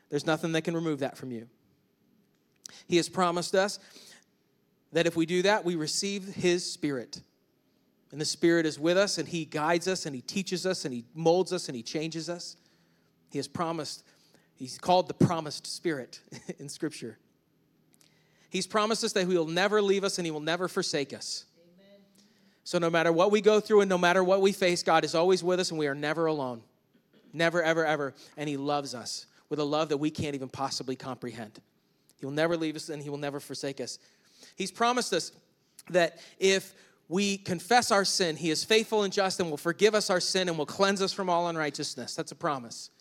there's 0.10 0.26
nothing 0.26 0.52
that 0.52 0.64
can 0.64 0.76
remove 0.76 1.00
that 1.00 1.18
from 1.18 1.32
you. 1.32 1.48
He 2.88 2.98
has 2.98 3.08
promised 3.08 3.56
us 3.56 3.80
that 4.92 5.08
if 5.08 5.16
we 5.16 5.26
do 5.26 5.42
that, 5.44 5.64
we 5.64 5.76
receive 5.76 6.24
His 6.24 6.70
Spirit. 6.70 7.22
And 8.12 8.20
the 8.20 8.26
Spirit 8.26 8.66
is 8.66 8.80
with 8.80 8.98
us, 8.98 9.18
and 9.18 9.28
He 9.28 9.46
guides 9.46 9.88
us, 9.88 10.06
and 10.06 10.16
He 10.16 10.22
teaches 10.22 10.66
us, 10.66 10.86
and 10.86 10.94
He 10.94 11.06
molds 11.14 11.54
us, 11.54 11.70
and 11.70 11.76
He 11.76 11.84
changes 11.84 12.30
us. 12.30 12.58
He 13.32 13.38
has 13.38 13.48
promised, 13.48 14.04
He's 14.56 14.78
called 14.78 15.08
the 15.08 15.14
promised 15.14 15.68
Spirit 15.68 16.20
in 16.60 16.70
Scripture. 16.70 17.18
He's 18.50 18.66
promised 18.66 19.04
us 19.04 19.14
that 19.14 19.28
He 19.28 19.38
will 19.38 19.46
never 19.46 19.82
leave 19.82 20.04
us 20.04 20.18
and 20.18 20.26
He 20.26 20.32
will 20.32 20.40
never 20.40 20.68
forsake 20.68 21.14
us. 21.14 21.46
Amen. 21.78 22.02
So, 22.64 22.80
no 22.80 22.90
matter 22.90 23.12
what 23.12 23.32
we 23.32 23.42
go 23.42 23.60
through 23.60 23.82
and 23.82 23.90
no 23.90 23.98
matter 23.98 24.24
what 24.24 24.42
we 24.42 24.52
face, 24.52 24.82
God 24.84 25.06
is 25.06 25.14
always 25.14 25.44
with 25.44 25.60
us 25.60 25.70
and 25.70 25.80
we 25.80 25.88
are 25.88 25.96
never 25.96 26.26
alone. 26.26 26.64
Never, 27.32 27.62
ever, 27.62 27.86
ever. 27.86 28.16
And 28.38 28.50
He 28.50 28.58
loves 28.58 28.96
us 28.96 29.28
with 29.50 29.60
a 29.60 29.64
love 29.64 29.90
that 29.90 29.98
we 29.98 30.10
can't 30.10 30.36
even 30.36 30.50
possibly 30.50 30.96
comprehend. 30.96 31.60
He'll 32.20 32.32
never 32.32 32.58
leave 32.58 32.76
us 32.76 32.90
and 32.90 33.02
He 33.02 33.10
will 33.10 33.18
never 33.18 33.40
forsake 33.40 33.80
us. 33.80 34.00
He's 34.56 34.72
promised 34.72 35.14
us 35.14 35.32
that 35.90 36.20
if 36.40 36.74
we 37.08 37.38
confess 37.38 37.92
our 37.92 38.06
sin, 38.06 38.36
He 38.36 38.52
is 38.52 38.64
faithful 38.64 39.04
and 39.04 39.12
just 39.12 39.40
and 39.40 39.50
will 39.50 39.58
forgive 39.58 39.96
us 39.96 40.10
our 40.10 40.20
sin 40.20 40.48
and 40.48 40.58
will 40.58 40.66
cleanse 40.66 41.02
us 41.02 41.12
from 41.12 41.30
all 41.30 41.48
unrighteousness. 41.48 42.16
That's 42.16 42.32
a 42.32 42.36
promise. 42.36 42.92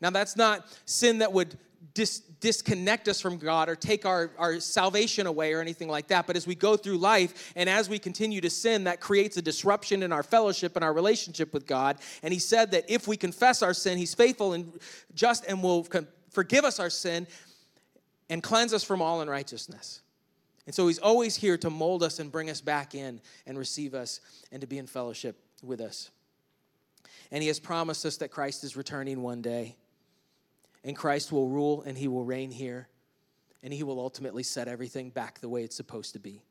Now, 0.00 0.10
that's 0.10 0.36
not 0.36 0.66
sin 0.84 1.18
that 1.18 1.32
would 1.32 1.56
dis- 1.94 2.20
disconnect 2.40 3.08
us 3.08 3.20
from 3.20 3.38
God 3.38 3.68
or 3.68 3.76
take 3.76 4.06
our, 4.06 4.30
our 4.38 4.60
salvation 4.60 5.26
away 5.26 5.52
or 5.52 5.60
anything 5.60 5.88
like 5.88 6.08
that. 6.08 6.26
But 6.26 6.36
as 6.36 6.46
we 6.46 6.54
go 6.54 6.76
through 6.76 6.98
life 6.98 7.52
and 7.56 7.68
as 7.68 7.88
we 7.88 7.98
continue 7.98 8.40
to 8.40 8.50
sin, 8.50 8.84
that 8.84 9.00
creates 9.00 9.36
a 9.36 9.42
disruption 9.42 10.02
in 10.02 10.12
our 10.12 10.22
fellowship 10.22 10.76
and 10.76 10.84
our 10.84 10.92
relationship 10.92 11.52
with 11.52 11.66
God. 11.66 11.98
And 12.22 12.32
He 12.32 12.38
said 12.38 12.70
that 12.72 12.84
if 12.88 13.08
we 13.08 13.16
confess 13.16 13.62
our 13.62 13.74
sin, 13.74 13.98
He's 13.98 14.14
faithful 14.14 14.52
and 14.52 14.72
just 15.14 15.44
and 15.46 15.62
will 15.62 15.86
forgive 16.30 16.64
us 16.64 16.78
our 16.78 16.90
sin 16.90 17.26
and 18.30 18.42
cleanse 18.42 18.72
us 18.72 18.84
from 18.84 19.02
all 19.02 19.20
unrighteousness. 19.20 20.00
And 20.66 20.74
so 20.74 20.86
He's 20.86 20.98
always 20.98 21.36
here 21.36 21.58
to 21.58 21.70
mold 21.70 22.02
us 22.02 22.18
and 22.18 22.30
bring 22.30 22.50
us 22.50 22.60
back 22.60 22.94
in 22.94 23.20
and 23.46 23.58
receive 23.58 23.94
us 23.94 24.20
and 24.50 24.60
to 24.60 24.66
be 24.66 24.78
in 24.78 24.86
fellowship 24.86 25.38
with 25.62 25.80
us. 25.80 26.10
And 27.30 27.42
He 27.42 27.48
has 27.48 27.58
promised 27.58 28.04
us 28.06 28.18
that 28.18 28.30
Christ 28.30 28.64
is 28.64 28.76
returning 28.76 29.22
one 29.22 29.42
day 29.42 29.76
and 30.84 30.96
Christ 30.96 31.32
will 31.32 31.48
rule 31.48 31.82
and 31.86 31.96
he 31.96 32.08
will 32.08 32.24
reign 32.24 32.50
here, 32.50 32.88
and 33.62 33.72
he 33.72 33.82
will 33.82 34.00
ultimately 34.00 34.42
set 34.42 34.68
everything 34.68 35.10
back 35.10 35.40
the 35.40 35.48
way 35.48 35.62
it's 35.62 35.76
supposed 35.76 36.14
to 36.14 36.18
be. 36.18 36.42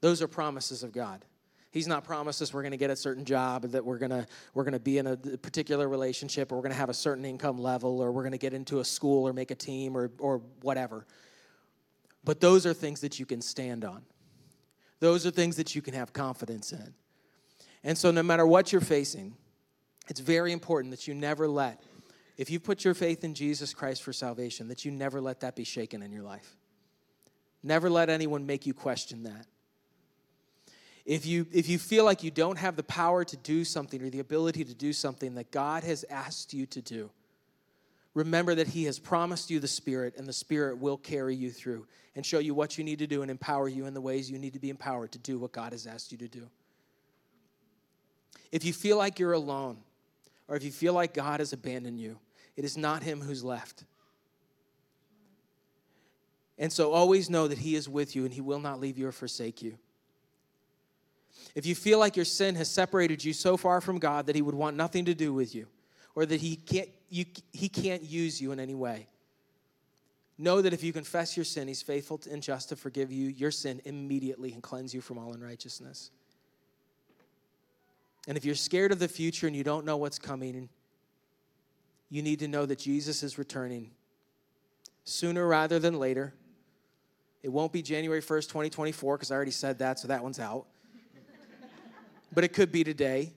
Those 0.00 0.22
are 0.22 0.28
promises 0.28 0.82
of 0.82 0.92
God. 0.92 1.24
He's 1.70 1.86
not 1.86 2.04
promised 2.04 2.42
us 2.42 2.52
we're 2.52 2.62
going 2.62 2.72
to 2.72 2.78
get 2.78 2.90
a 2.90 2.96
certain 2.96 3.24
job, 3.24 3.62
that 3.70 3.84
we're 3.84 3.98
going 3.98 4.10
to 4.10 4.26
we're 4.52 4.64
going 4.64 4.74
to 4.74 4.80
be 4.80 4.98
in 4.98 5.06
a 5.06 5.16
particular 5.16 5.88
relationship, 5.88 6.52
or 6.52 6.56
we're 6.56 6.62
going 6.62 6.72
to 6.72 6.78
have 6.78 6.90
a 6.90 6.94
certain 6.94 7.24
income 7.24 7.56
level, 7.56 8.00
or 8.00 8.12
we're 8.12 8.22
going 8.22 8.32
to 8.32 8.38
get 8.38 8.52
into 8.52 8.80
a 8.80 8.84
school 8.84 9.26
or 9.26 9.32
make 9.32 9.50
a 9.50 9.54
team 9.54 9.96
or 9.96 10.10
or 10.18 10.42
whatever. 10.60 11.06
But 12.24 12.40
those 12.40 12.66
are 12.66 12.74
things 12.74 13.00
that 13.00 13.18
you 13.18 13.26
can 13.26 13.40
stand 13.40 13.84
on. 13.84 14.02
Those 15.00 15.26
are 15.26 15.30
things 15.30 15.56
that 15.56 15.74
you 15.74 15.82
can 15.82 15.94
have 15.94 16.12
confidence 16.12 16.72
in. 16.72 16.94
And 17.82 17.98
so 17.98 18.10
no 18.10 18.22
matter 18.22 18.46
what 18.46 18.70
you're 18.70 18.80
facing, 18.80 19.34
it's 20.08 20.20
very 20.20 20.52
important 20.52 20.92
that 20.92 21.08
you 21.08 21.14
never 21.14 21.48
let 21.48 21.82
if 22.36 22.50
you 22.50 22.58
put 22.58 22.84
your 22.84 22.94
faith 22.94 23.24
in 23.24 23.34
Jesus 23.34 23.74
Christ 23.74 24.02
for 24.02 24.12
salvation, 24.12 24.68
that 24.68 24.84
you 24.84 24.90
never 24.90 25.20
let 25.20 25.40
that 25.40 25.54
be 25.54 25.64
shaken 25.64 26.02
in 26.02 26.10
your 26.10 26.22
life. 26.22 26.56
Never 27.62 27.90
let 27.90 28.08
anyone 28.08 28.46
make 28.46 28.66
you 28.66 28.74
question 28.74 29.24
that. 29.24 29.46
If 31.04 31.26
you, 31.26 31.46
if 31.52 31.68
you 31.68 31.78
feel 31.78 32.04
like 32.04 32.22
you 32.22 32.30
don't 32.30 32.58
have 32.58 32.76
the 32.76 32.82
power 32.82 33.24
to 33.24 33.36
do 33.36 33.64
something 33.64 34.02
or 34.02 34.08
the 34.08 34.20
ability 34.20 34.64
to 34.64 34.74
do 34.74 34.92
something 34.92 35.34
that 35.34 35.50
God 35.50 35.84
has 35.84 36.04
asked 36.10 36.54
you 36.54 36.64
to 36.66 36.80
do, 36.80 37.10
remember 38.14 38.54
that 38.54 38.68
He 38.68 38.84
has 38.84 38.98
promised 38.98 39.50
you 39.50 39.60
the 39.60 39.68
Spirit, 39.68 40.14
and 40.16 40.26
the 40.26 40.32
Spirit 40.32 40.78
will 40.78 40.96
carry 40.96 41.34
you 41.34 41.50
through 41.50 41.86
and 42.14 42.24
show 42.24 42.38
you 42.38 42.54
what 42.54 42.76
you 42.76 42.84
need 42.84 42.98
to 42.98 43.06
do 43.06 43.22
and 43.22 43.30
empower 43.30 43.68
you 43.68 43.86
in 43.86 43.94
the 43.94 44.00
ways 44.00 44.30
you 44.30 44.38
need 44.38 44.52
to 44.52 44.58
be 44.58 44.70
empowered 44.70 45.12
to 45.12 45.18
do 45.18 45.38
what 45.38 45.52
God 45.52 45.72
has 45.72 45.86
asked 45.86 46.12
you 46.12 46.18
to 46.18 46.28
do. 46.28 46.48
If 48.50 48.64
you 48.64 48.72
feel 48.72 48.98
like 48.98 49.18
you're 49.18 49.32
alone, 49.32 49.78
or 50.46 50.56
if 50.56 50.62
you 50.62 50.70
feel 50.70 50.92
like 50.92 51.14
God 51.14 51.40
has 51.40 51.52
abandoned 51.52 51.98
you, 51.98 52.18
it 52.56 52.64
is 52.64 52.76
not 52.76 53.02
Him 53.02 53.20
who's 53.20 53.42
left. 53.42 53.84
And 56.58 56.72
so 56.72 56.92
always 56.92 57.30
know 57.30 57.48
that 57.48 57.58
He 57.58 57.74
is 57.74 57.88
with 57.88 58.14
you 58.14 58.24
and 58.24 58.32
He 58.32 58.42
will 58.42 58.60
not 58.60 58.78
leave 58.78 58.98
you 58.98 59.08
or 59.08 59.12
forsake 59.12 59.62
you. 59.62 59.78
If 61.54 61.66
you 61.66 61.74
feel 61.74 61.98
like 61.98 62.16
your 62.16 62.24
sin 62.24 62.54
has 62.56 62.70
separated 62.70 63.24
you 63.24 63.32
so 63.32 63.56
far 63.56 63.80
from 63.80 63.98
God 63.98 64.26
that 64.26 64.36
He 64.36 64.42
would 64.42 64.54
want 64.54 64.76
nothing 64.76 65.06
to 65.06 65.14
do 65.14 65.32
with 65.32 65.54
you, 65.54 65.66
or 66.14 66.26
that 66.26 66.40
He 66.40 66.56
can't, 66.56 66.88
you, 67.12 67.26
he 67.52 67.68
can't 67.68 68.02
use 68.02 68.40
you 68.40 68.52
in 68.52 68.58
any 68.58 68.74
way, 68.74 69.06
know 70.38 70.62
that 70.62 70.72
if 70.72 70.82
you 70.82 70.92
confess 70.92 71.36
your 71.36 71.44
sin, 71.44 71.68
He's 71.68 71.82
faithful 71.82 72.20
and 72.30 72.42
just 72.42 72.70
to 72.70 72.76
forgive 72.76 73.12
you 73.12 73.28
your 73.28 73.50
sin 73.50 73.82
immediately 73.84 74.52
and 74.52 74.62
cleanse 74.62 74.94
you 74.94 75.02
from 75.02 75.18
all 75.18 75.34
unrighteousness. 75.34 76.10
And 78.26 78.38
if 78.38 78.44
you're 78.44 78.54
scared 78.54 78.92
of 78.92 78.98
the 78.98 79.08
future 79.08 79.46
and 79.46 79.54
you 79.54 79.62
don't 79.62 79.84
know 79.84 79.98
what's 79.98 80.18
coming, 80.18 80.70
you 82.08 82.22
need 82.22 82.38
to 82.38 82.48
know 82.48 82.64
that 82.64 82.78
Jesus 82.78 83.22
is 83.22 83.36
returning 83.36 83.90
sooner 85.04 85.46
rather 85.46 85.78
than 85.78 85.98
later. 85.98 86.32
It 87.42 87.50
won't 87.50 87.72
be 87.72 87.82
January 87.82 88.22
1st, 88.22 88.48
2024, 88.48 89.16
because 89.16 89.30
I 89.30 89.34
already 89.34 89.50
said 89.50 89.80
that, 89.80 89.98
so 89.98 90.08
that 90.08 90.22
one's 90.22 90.38
out. 90.38 90.66
but 92.32 92.44
it 92.44 92.54
could 92.54 92.72
be 92.72 92.84
today. 92.84 93.32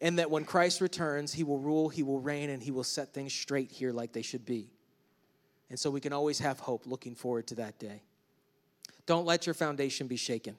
And 0.00 0.18
that 0.18 0.30
when 0.30 0.44
Christ 0.44 0.80
returns, 0.80 1.32
he 1.32 1.42
will 1.42 1.58
rule, 1.58 1.88
he 1.88 2.02
will 2.02 2.20
reign, 2.20 2.50
and 2.50 2.62
he 2.62 2.70
will 2.70 2.84
set 2.84 3.12
things 3.12 3.32
straight 3.32 3.72
here 3.72 3.92
like 3.92 4.12
they 4.12 4.22
should 4.22 4.46
be. 4.46 4.70
And 5.70 5.78
so 5.78 5.90
we 5.90 6.00
can 6.00 6.12
always 6.12 6.38
have 6.38 6.60
hope 6.60 6.86
looking 6.86 7.14
forward 7.14 7.46
to 7.48 7.56
that 7.56 7.78
day. 7.78 8.02
Don't 9.06 9.26
let 9.26 9.46
your 9.46 9.54
foundation 9.54 10.06
be 10.06 10.16
shaken. 10.16 10.56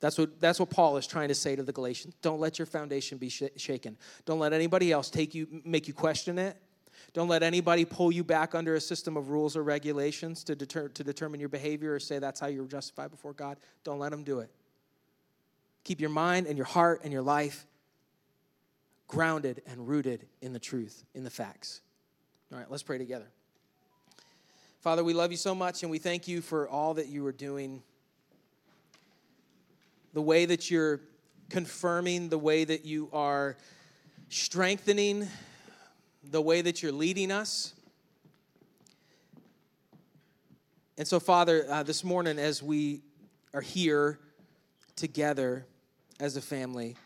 That's 0.00 0.18
what, 0.18 0.40
that's 0.40 0.60
what 0.60 0.68
Paul 0.68 0.96
is 0.98 1.06
trying 1.06 1.28
to 1.28 1.34
say 1.34 1.56
to 1.56 1.62
the 1.62 1.72
Galatians. 1.72 2.14
Don't 2.20 2.38
let 2.38 2.58
your 2.58 2.66
foundation 2.66 3.18
be 3.18 3.30
sh- 3.30 3.44
shaken. 3.56 3.96
Don't 4.26 4.38
let 4.38 4.52
anybody 4.52 4.92
else 4.92 5.08
take 5.08 5.34
you, 5.34 5.62
make 5.64 5.88
you 5.88 5.94
question 5.94 6.38
it. 6.38 6.56
Don't 7.14 7.28
let 7.28 7.42
anybody 7.42 7.84
pull 7.84 8.12
you 8.12 8.22
back 8.22 8.54
under 8.54 8.74
a 8.74 8.80
system 8.80 9.16
of 9.16 9.30
rules 9.30 9.56
or 9.56 9.62
regulations 9.62 10.44
to, 10.44 10.54
deter, 10.54 10.88
to 10.88 11.02
determine 11.02 11.40
your 11.40 11.48
behavior 11.48 11.94
or 11.94 11.98
say 11.98 12.18
that's 12.18 12.40
how 12.40 12.46
you're 12.46 12.66
justified 12.66 13.10
before 13.10 13.32
God. 13.32 13.56
Don't 13.84 13.98
let 13.98 14.10
them 14.10 14.22
do 14.22 14.40
it. 14.40 14.50
Keep 15.84 16.00
your 16.00 16.10
mind 16.10 16.46
and 16.46 16.58
your 16.58 16.66
heart 16.66 17.00
and 17.04 17.12
your 17.12 17.22
life 17.22 17.66
grounded 19.08 19.62
and 19.66 19.88
rooted 19.88 20.26
in 20.40 20.52
the 20.52 20.58
truth, 20.58 21.04
in 21.14 21.24
the 21.24 21.30
facts. 21.30 21.80
All 22.52 22.58
right, 22.58 22.70
let's 22.70 22.82
pray 22.82 22.98
together. 22.98 23.26
Father, 24.80 25.02
we 25.02 25.14
love 25.14 25.30
you 25.30 25.36
so 25.36 25.54
much 25.54 25.82
and 25.82 25.90
we 25.90 25.98
thank 25.98 26.28
you 26.28 26.40
for 26.40 26.68
all 26.68 26.94
that 26.94 27.08
you 27.08 27.26
are 27.26 27.32
doing 27.32 27.82
the 30.12 30.22
way 30.22 30.46
that 30.46 30.70
you're 30.70 31.00
confirming, 31.50 32.28
the 32.28 32.38
way 32.38 32.64
that 32.64 32.84
you 32.84 33.08
are 33.12 33.56
strengthening, 34.28 35.28
the 36.22 36.40
way 36.40 36.62
that 36.62 36.82
you're 36.82 36.92
leading 36.92 37.30
us. 37.30 37.74
And 40.98 41.06
so, 41.06 41.20
Father, 41.20 41.66
uh, 41.68 41.82
this 41.82 42.02
morning, 42.02 42.38
as 42.38 42.62
we 42.62 43.02
are 43.52 43.60
here 43.60 44.18
together 44.94 45.66
as 46.18 46.36
a 46.36 46.40
family, 46.40 46.96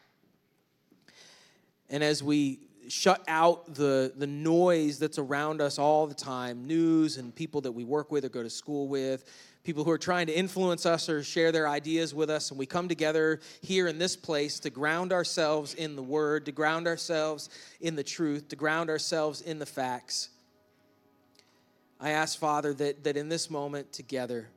and 1.91 2.03
as 2.03 2.23
we 2.23 2.61
shut 2.89 3.23
out 3.29 3.75
the, 3.75 4.13
the 4.17 4.27
noise 4.27 4.99
that's 4.99 5.19
around 5.19 5.61
us 5.61 5.79
all 5.79 6.07
the 6.07 6.15
time 6.15 6.67
news 6.67 7.19
and 7.19 7.35
people 7.35 7.61
that 7.61 7.73
we 7.73 7.85
work 7.85 8.11
with 8.11 8.25
or 8.25 8.29
go 8.29 8.43
to 8.43 8.51
school 8.51 8.89
with, 8.89 9.25
people 9.63 9.85
who 9.85 9.91
are 9.91 9.99
trying 9.99 10.27
to 10.27 10.33
influence 10.33 10.87
us 10.87 11.09
or 11.09 11.23
share 11.23 11.53
their 11.53 11.69
ideas 11.69 12.15
with 12.15 12.31
us. 12.31 12.51
And 12.51 12.59
we 12.59 12.67
come 12.67 12.89
together 12.89 13.41
here 13.61 13.87
in 13.89 13.99
this 13.99 14.17
place 14.17 14.59
to 14.61 14.71
ground 14.71 15.13
ourselves 15.13 15.75
in 15.75 15.97
the 15.97 16.03
Word, 16.03 16.47
to 16.47 16.53
ground 16.53 16.87
ourselves 16.87 17.51
in 17.81 17.95
the 17.95 18.03
truth, 18.03 18.49
to 18.49 18.57
ground 18.57 18.89
ourselves 18.89 19.41
in 19.41 19.59
the 19.59 19.67
facts. 19.67 20.31
I 22.01 22.11
ask, 22.11 22.39
Father, 22.39 22.73
that, 22.75 23.05
that 23.05 23.17
in 23.17 23.29
this 23.29 23.51
moment 23.51 23.93
together, 23.93 24.49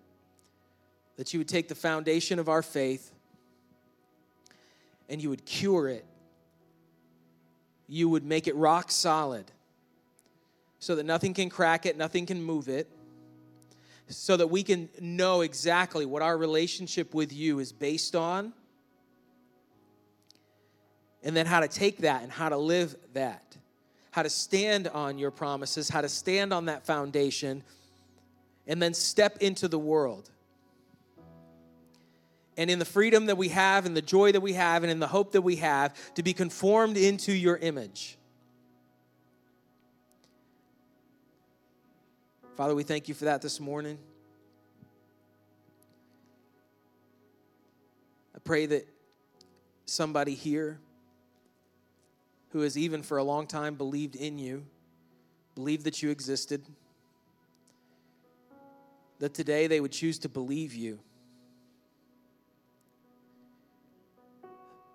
that 1.18 1.34
you 1.34 1.40
would 1.40 1.50
take 1.50 1.68
the 1.68 1.76
foundation 1.76 2.40
of 2.40 2.48
our 2.48 2.62
faith 2.62 3.12
and 5.10 5.22
you 5.22 5.30
would 5.30 5.46
cure 5.46 5.90
it. 5.90 6.06
You 7.88 8.10
would 8.10 8.24
make 8.24 8.48
it 8.48 8.56
rock 8.56 8.92
solid 8.92 9.46
so 10.80 10.96
that 10.96 11.06
nothing 11.06 11.34
can 11.34 11.50
crack 11.50 11.86
it, 11.86 11.98
nothing 11.98 12.26
can 12.26 12.42
move 12.44 12.68
it 12.70 12.90
so 14.08 14.38
that 14.38 14.48
we 14.48 14.64
can 14.64 14.90
know 15.00 15.42
exactly 15.42 16.06
what 16.06 16.22
our 16.22 16.38
relationship 16.38 17.14
with 17.14 17.34
you 17.34 17.60
is 17.60 17.72
based 17.72 18.16
on, 18.16 18.54
and 21.24 21.36
then 21.36 21.46
how 21.46 21.62
to 21.62 21.68
take 21.68 22.00
that 22.00 22.22
and 22.22 22.32
how 22.32 22.50
to 22.50 22.58
live 22.58 22.96
that, 23.14 23.56
how 24.12 24.24
to 24.24 24.30
stand 24.30 24.88
on 24.90 25.18
your 25.18 25.32
promises, 25.32 25.90
how 25.90 26.02
to 26.02 26.10
stand 26.10 26.54
on 26.54 26.66
that 26.66 26.86
foundation, 26.86 27.64
and 28.68 28.82
then 28.82 28.94
step 28.94 29.38
into 29.40 29.68
the 29.68 29.80
world. 29.80 30.30
And 32.56 32.70
in 32.70 32.80
the 32.80 32.86
freedom 32.86 33.26
that 33.26 33.38
we 33.38 33.50
have, 33.50 33.86
and 33.86 33.98
the 33.98 34.02
joy 34.02 34.32
that 34.32 34.42
we 34.42 34.54
have, 34.54 34.84
and 34.84 34.92
in 34.92 35.00
the 35.00 35.08
hope 35.08 35.32
that 35.32 35.42
we 35.42 35.56
have, 35.58 35.96
to 36.14 36.24
be 36.24 36.34
conformed 36.34 36.98
into 36.98 37.34
your 37.34 37.58
image. 37.58 38.18
Father, 42.56 42.76
we 42.76 42.84
thank 42.84 43.08
you 43.08 43.16
for 43.16 43.26
that 43.26 43.42
this 43.42 43.60
morning. 43.60 43.98
I 48.36 48.40
pray 48.40 48.68
that 48.68 48.88
somebody 49.86 50.36
here 50.36 50.80
who 52.50 52.62
has 52.62 52.78
even 52.78 53.02
for 53.02 53.18
a 53.18 53.24
long 53.24 53.48
time 53.48 53.74
believed 53.74 54.16
in 54.16 54.38
you, 54.38 54.64
believed 55.56 55.86
that 55.86 56.04
you 56.04 56.12
existed, 56.12 56.64
that 59.18 59.34
today 59.34 59.66
they 59.66 59.80
would 59.80 59.92
choose 59.92 60.20
to 60.20 60.30
believe 60.30 60.76
you. 60.76 61.00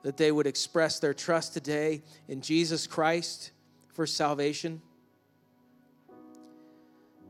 That 0.02 0.16
they 0.16 0.32
would 0.32 0.46
express 0.46 0.98
their 0.98 1.14
trust 1.14 1.54
today 1.54 2.02
in 2.28 2.40
Jesus 2.40 2.86
Christ 2.86 3.52
for 3.92 4.06
salvation 4.06 4.80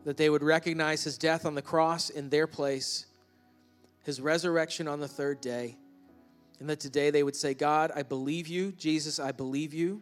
that 0.09 0.17
they 0.17 0.31
would 0.31 0.43
recognize 0.43 1.05
his 1.05 1.19
death 1.19 1.45
on 1.45 1.55
the 1.55 1.61
cross 1.61 2.09
in 2.09 2.31
their 2.31 2.47
place, 2.47 3.05
his 4.05 4.23
resurrection 4.23 4.89
on 4.89 5.01
the 5.01 5.07
third 5.07 5.39
day, 5.43 5.77
and 6.61 6.71
that 6.71 6.81
today 6.81 7.11
they 7.11 7.23
would 7.23 7.37
say, 7.37 7.53
God, 7.53 7.93
I 7.95 8.03
believe 8.03 8.49
you. 8.49 8.73
Jesus, 8.73 9.21
I 9.21 9.33
believe 9.33 9.75
you. 9.75 10.01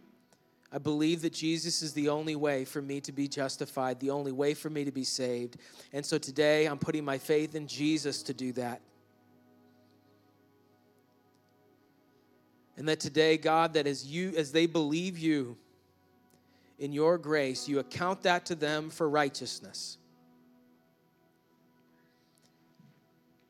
I 0.71 0.79
believe 0.79 1.23
that 1.23 1.33
Jesus 1.33 1.83
is 1.83 1.93
the 1.93 2.09
only 2.09 2.37
way 2.37 2.65
for 2.65 2.81
me 2.81 3.01
to 3.01 3.11
be 3.11 3.27
justified, 3.27 3.99
the 3.99 4.11
only 4.11 4.31
way 4.31 4.55
for 4.55 4.71
me 4.71 4.85
to 4.85 4.93
be 4.93 5.03
saved. 5.03 5.57
And 5.93 6.07
so 6.07 6.19
today 6.19 6.67
I'm 6.67 6.79
putting 6.79 7.05
my 7.05 7.19
faith 7.19 7.57
in 7.57 7.67
Jesus 7.67 8.23
to 8.23 8.33
do 8.33 8.53
that. 8.53 8.83
And 12.77 12.89
that 12.89 13.01
today, 13.01 13.37
God, 13.37 13.75
that 13.75 13.87
as 13.87 14.07
you 14.07 14.35
as 14.37 14.53
they 14.53 14.67
believe 14.67 15.19
you, 15.19 15.57
in 16.79 16.93
your 16.93 17.19
grace, 17.19 17.69
you 17.69 17.79
account 17.79 18.23
that 18.23 18.47
to 18.47 18.55
them 18.55 18.91
for 18.91 19.09
righteousness. 19.09 19.99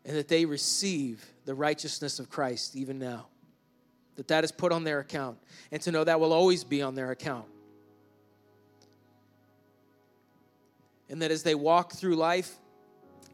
And 0.04 0.16
that 0.16 0.28
they 0.28 0.44
receive 0.44 1.26
the 1.44 1.54
righteousness 1.54 2.20
of 2.20 2.30
Christ 2.30 2.76
even 2.76 2.98
now. 2.98 3.26
That 4.14 4.28
that 4.28 4.44
is 4.44 4.52
put 4.52 4.70
on 4.70 4.84
their 4.84 5.00
account. 5.00 5.38
And 5.72 5.82
to 5.82 5.90
know 5.90 6.04
that 6.04 6.20
will 6.20 6.32
always 6.32 6.62
be 6.62 6.82
on 6.82 6.94
their 6.94 7.10
account. 7.10 7.46
And 11.08 11.20
that 11.22 11.30
as 11.30 11.42
they 11.42 11.54
walk 11.54 11.92
through 11.92 12.16
life, 12.16 12.54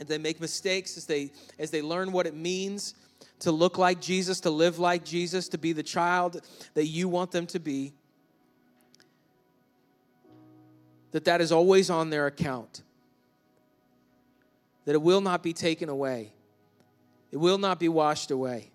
and 0.01 0.09
they 0.09 0.19
make 0.19 0.41
mistakes, 0.41 0.97
as 0.97 1.07
they 1.07 1.31
as 1.59 1.71
they 1.71 1.83
learn 1.83 2.13
what 2.13 2.27
it 2.27 2.35
means 2.35 2.95
to 3.43 3.53
look 3.53 3.77
like 3.77 4.01
Jesus, 4.01 4.41
to 4.41 4.51
live 4.51 4.79
like 4.79 5.05
Jesus, 5.05 5.49
to 5.49 5.59
be 5.59 5.73
the 5.73 5.83
child 5.83 6.41
that 6.75 6.87
you 6.87 7.09
want 7.09 7.33
them 7.33 7.47
to 7.49 7.59
be, 7.59 7.93
that 11.11 11.25
that 11.25 11.41
is 11.41 11.53
always 11.53 11.91
on 11.91 12.11
their 12.11 12.27
account, 12.27 12.83
that 14.85 14.95
it 14.95 15.03
will 15.03 15.21
not 15.21 15.43
be 15.43 15.53
taken 15.53 15.89
away, 15.89 16.33
it 17.31 17.37
will 17.37 17.59
not 17.59 17.79
be 17.79 17.89
washed 17.89 18.31
away. 18.31 18.71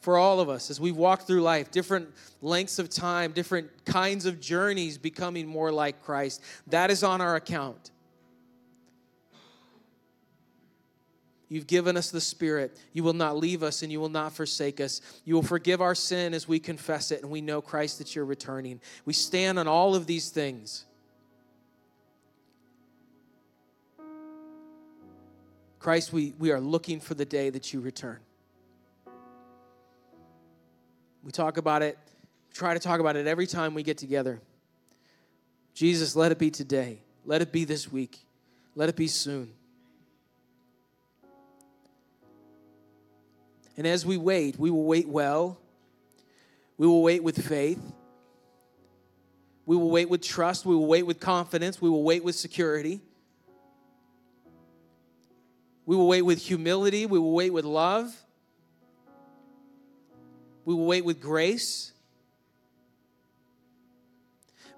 For 0.00 0.18
all 0.18 0.40
of 0.40 0.48
us, 0.48 0.70
as 0.70 0.80
we 0.80 0.92
walk 0.92 1.22
through 1.22 1.42
life, 1.42 1.70
different 1.70 2.08
lengths 2.42 2.78
of 2.78 2.90
time, 2.90 3.32
different 3.32 3.70
kinds 3.84 4.26
of 4.26 4.40
journeys 4.40 4.98
becoming 4.98 5.46
more 5.46 5.72
like 5.72 6.02
Christ, 6.02 6.42
that 6.66 6.90
is 6.90 7.02
on 7.02 7.20
our 7.20 7.36
account. 7.36 7.90
You've 11.48 11.66
given 11.66 11.96
us 11.96 12.10
the 12.10 12.20
Spirit. 12.20 12.78
You 12.92 13.04
will 13.04 13.12
not 13.12 13.36
leave 13.36 13.62
us 13.62 13.82
and 13.82 13.92
you 13.92 14.00
will 14.00 14.08
not 14.08 14.32
forsake 14.32 14.80
us. 14.80 15.00
You 15.24 15.34
will 15.34 15.42
forgive 15.42 15.80
our 15.80 15.94
sin 15.94 16.34
as 16.34 16.48
we 16.48 16.58
confess 16.58 17.10
it, 17.10 17.22
and 17.22 17.30
we 17.30 17.40
know, 17.40 17.60
Christ, 17.60 17.98
that 17.98 18.16
you're 18.16 18.24
returning. 18.24 18.80
We 19.04 19.12
stand 19.12 19.58
on 19.58 19.68
all 19.68 19.94
of 19.94 20.06
these 20.06 20.30
things. 20.30 20.86
Christ, 25.78 26.14
we, 26.14 26.32
we 26.38 26.50
are 26.50 26.60
looking 26.60 26.98
for 26.98 27.12
the 27.12 27.26
day 27.26 27.50
that 27.50 27.74
you 27.74 27.80
return. 27.80 28.18
We 31.22 31.30
talk 31.30 31.58
about 31.58 31.82
it, 31.82 31.98
try 32.54 32.72
to 32.72 32.80
talk 32.80 33.00
about 33.00 33.16
it 33.16 33.26
every 33.26 33.46
time 33.46 33.74
we 33.74 33.82
get 33.82 33.98
together. 33.98 34.40
Jesus, 35.74 36.16
let 36.16 36.32
it 36.32 36.38
be 36.38 36.50
today. 36.50 37.02
Let 37.26 37.42
it 37.42 37.52
be 37.52 37.64
this 37.64 37.92
week. 37.92 38.18
Let 38.74 38.88
it 38.88 38.96
be 38.96 39.08
soon. 39.08 39.52
And 43.76 43.86
as 43.86 44.06
we 44.06 44.16
wait, 44.16 44.58
we 44.58 44.70
will 44.70 44.84
wait 44.84 45.08
well. 45.08 45.58
We 46.76 46.86
will 46.86 47.02
wait 47.02 47.22
with 47.22 47.46
faith. 47.46 47.80
We 49.66 49.76
will 49.76 49.90
wait 49.90 50.08
with 50.08 50.22
trust. 50.22 50.66
We 50.66 50.74
will 50.74 50.86
wait 50.86 51.04
with 51.04 51.20
confidence. 51.20 51.80
We 51.80 51.88
will 51.88 52.02
wait 52.02 52.22
with 52.22 52.34
security. 52.34 53.00
We 55.86 55.96
will 55.96 56.08
wait 56.08 56.22
with 56.22 56.38
humility. 56.38 57.06
We 57.06 57.18
will 57.18 57.32
wait 57.32 57.52
with 57.52 57.64
love. 57.64 58.14
We 60.64 60.74
will 60.74 60.86
wait 60.86 61.04
with 61.04 61.20
grace. 61.20 61.92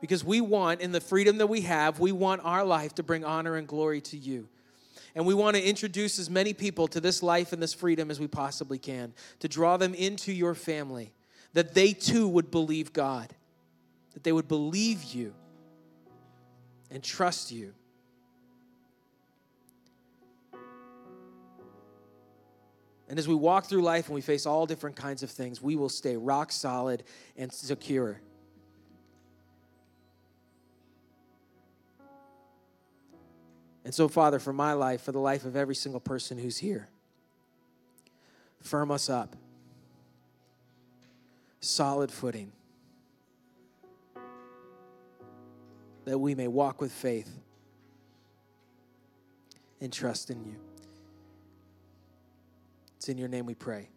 Because 0.00 0.24
we 0.24 0.40
want, 0.40 0.80
in 0.80 0.92
the 0.92 1.00
freedom 1.00 1.38
that 1.38 1.46
we 1.46 1.62
have, 1.62 2.00
we 2.00 2.12
want 2.12 2.42
our 2.44 2.64
life 2.64 2.94
to 2.96 3.02
bring 3.02 3.24
honor 3.24 3.56
and 3.56 3.66
glory 3.66 4.00
to 4.02 4.16
you. 4.16 4.48
And 5.16 5.24
we 5.24 5.32
want 5.32 5.56
to 5.56 5.62
introduce 5.66 6.18
as 6.18 6.28
many 6.28 6.52
people 6.52 6.86
to 6.88 7.00
this 7.00 7.22
life 7.22 7.54
and 7.54 7.62
this 7.62 7.72
freedom 7.72 8.10
as 8.10 8.20
we 8.20 8.26
possibly 8.26 8.78
can, 8.78 9.14
to 9.40 9.48
draw 9.48 9.78
them 9.78 9.94
into 9.94 10.30
your 10.30 10.54
family, 10.54 11.14
that 11.54 11.72
they 11.72 11.94
too 11.94 12.28
would 12.28 12.50
believe 12.50 12.92
God, 12.92 13.34
that 14.12 14.24
they 14.24 14.32
would 14.32 14.46
believe 14.46 15.02
you 15.04 15.32
and 16.90 17.02
trust 17.02 17.50
you. 17.50 17.72
And 23.08 23.18
as 23.18 23.26
we 23.26 23.34
walk 23.34 23.66
through 23.66 23.82
life 23.82 24.06
and 24.06 24.14
we 24.14 24.20
face 24.20 24.44
all 24.44 24.66
different 24.66 24.96
kinds 24.96 25.22
of 25.22 25.30
things, 25.30 25.62
we 25.62 25.76
will 25.76 25.88
stay 25.88 26.18
rock 26.18 26.52
solid 26.52 27.04
and 27.38 27.50
secure. 27.50 28.20
And 33.86 33.94
so, 33.94 34.08
Father, 34.08 34.40
for 34.40 34.52
my 34.52 34.72
life, 34.72 35.02
for 35.02 35.12
the 35.12 35.20
life 35.20 35.44
of 35.44 35.54
every 35.54 35.76
single 35.76 36.00
person 36.00 36.38
who's 36.38 36.58
here, 36.58 36.88
firm 38.60 38.90
us 38.90 39.08
up. 39.08 39.36
Solid 41.60 42.10
footing. 42.10 42.50
That 46.04 46.18
we 46.18 46.34
may 46.34 46.48
walk 46.48 46.80
with 46.80 46.90
faith 46.90 47.30
and 49.80 49.92
trust 49.92 50.30
in 50.30 50.44
you. 50.44 50.56
It's 52.96 53.08
in 53.08 53.18
your 53.18 53.28
name 53.28 53.46
we 53.46 53.54
pray. 53.54 53.88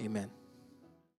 Amen. 0.00 0.39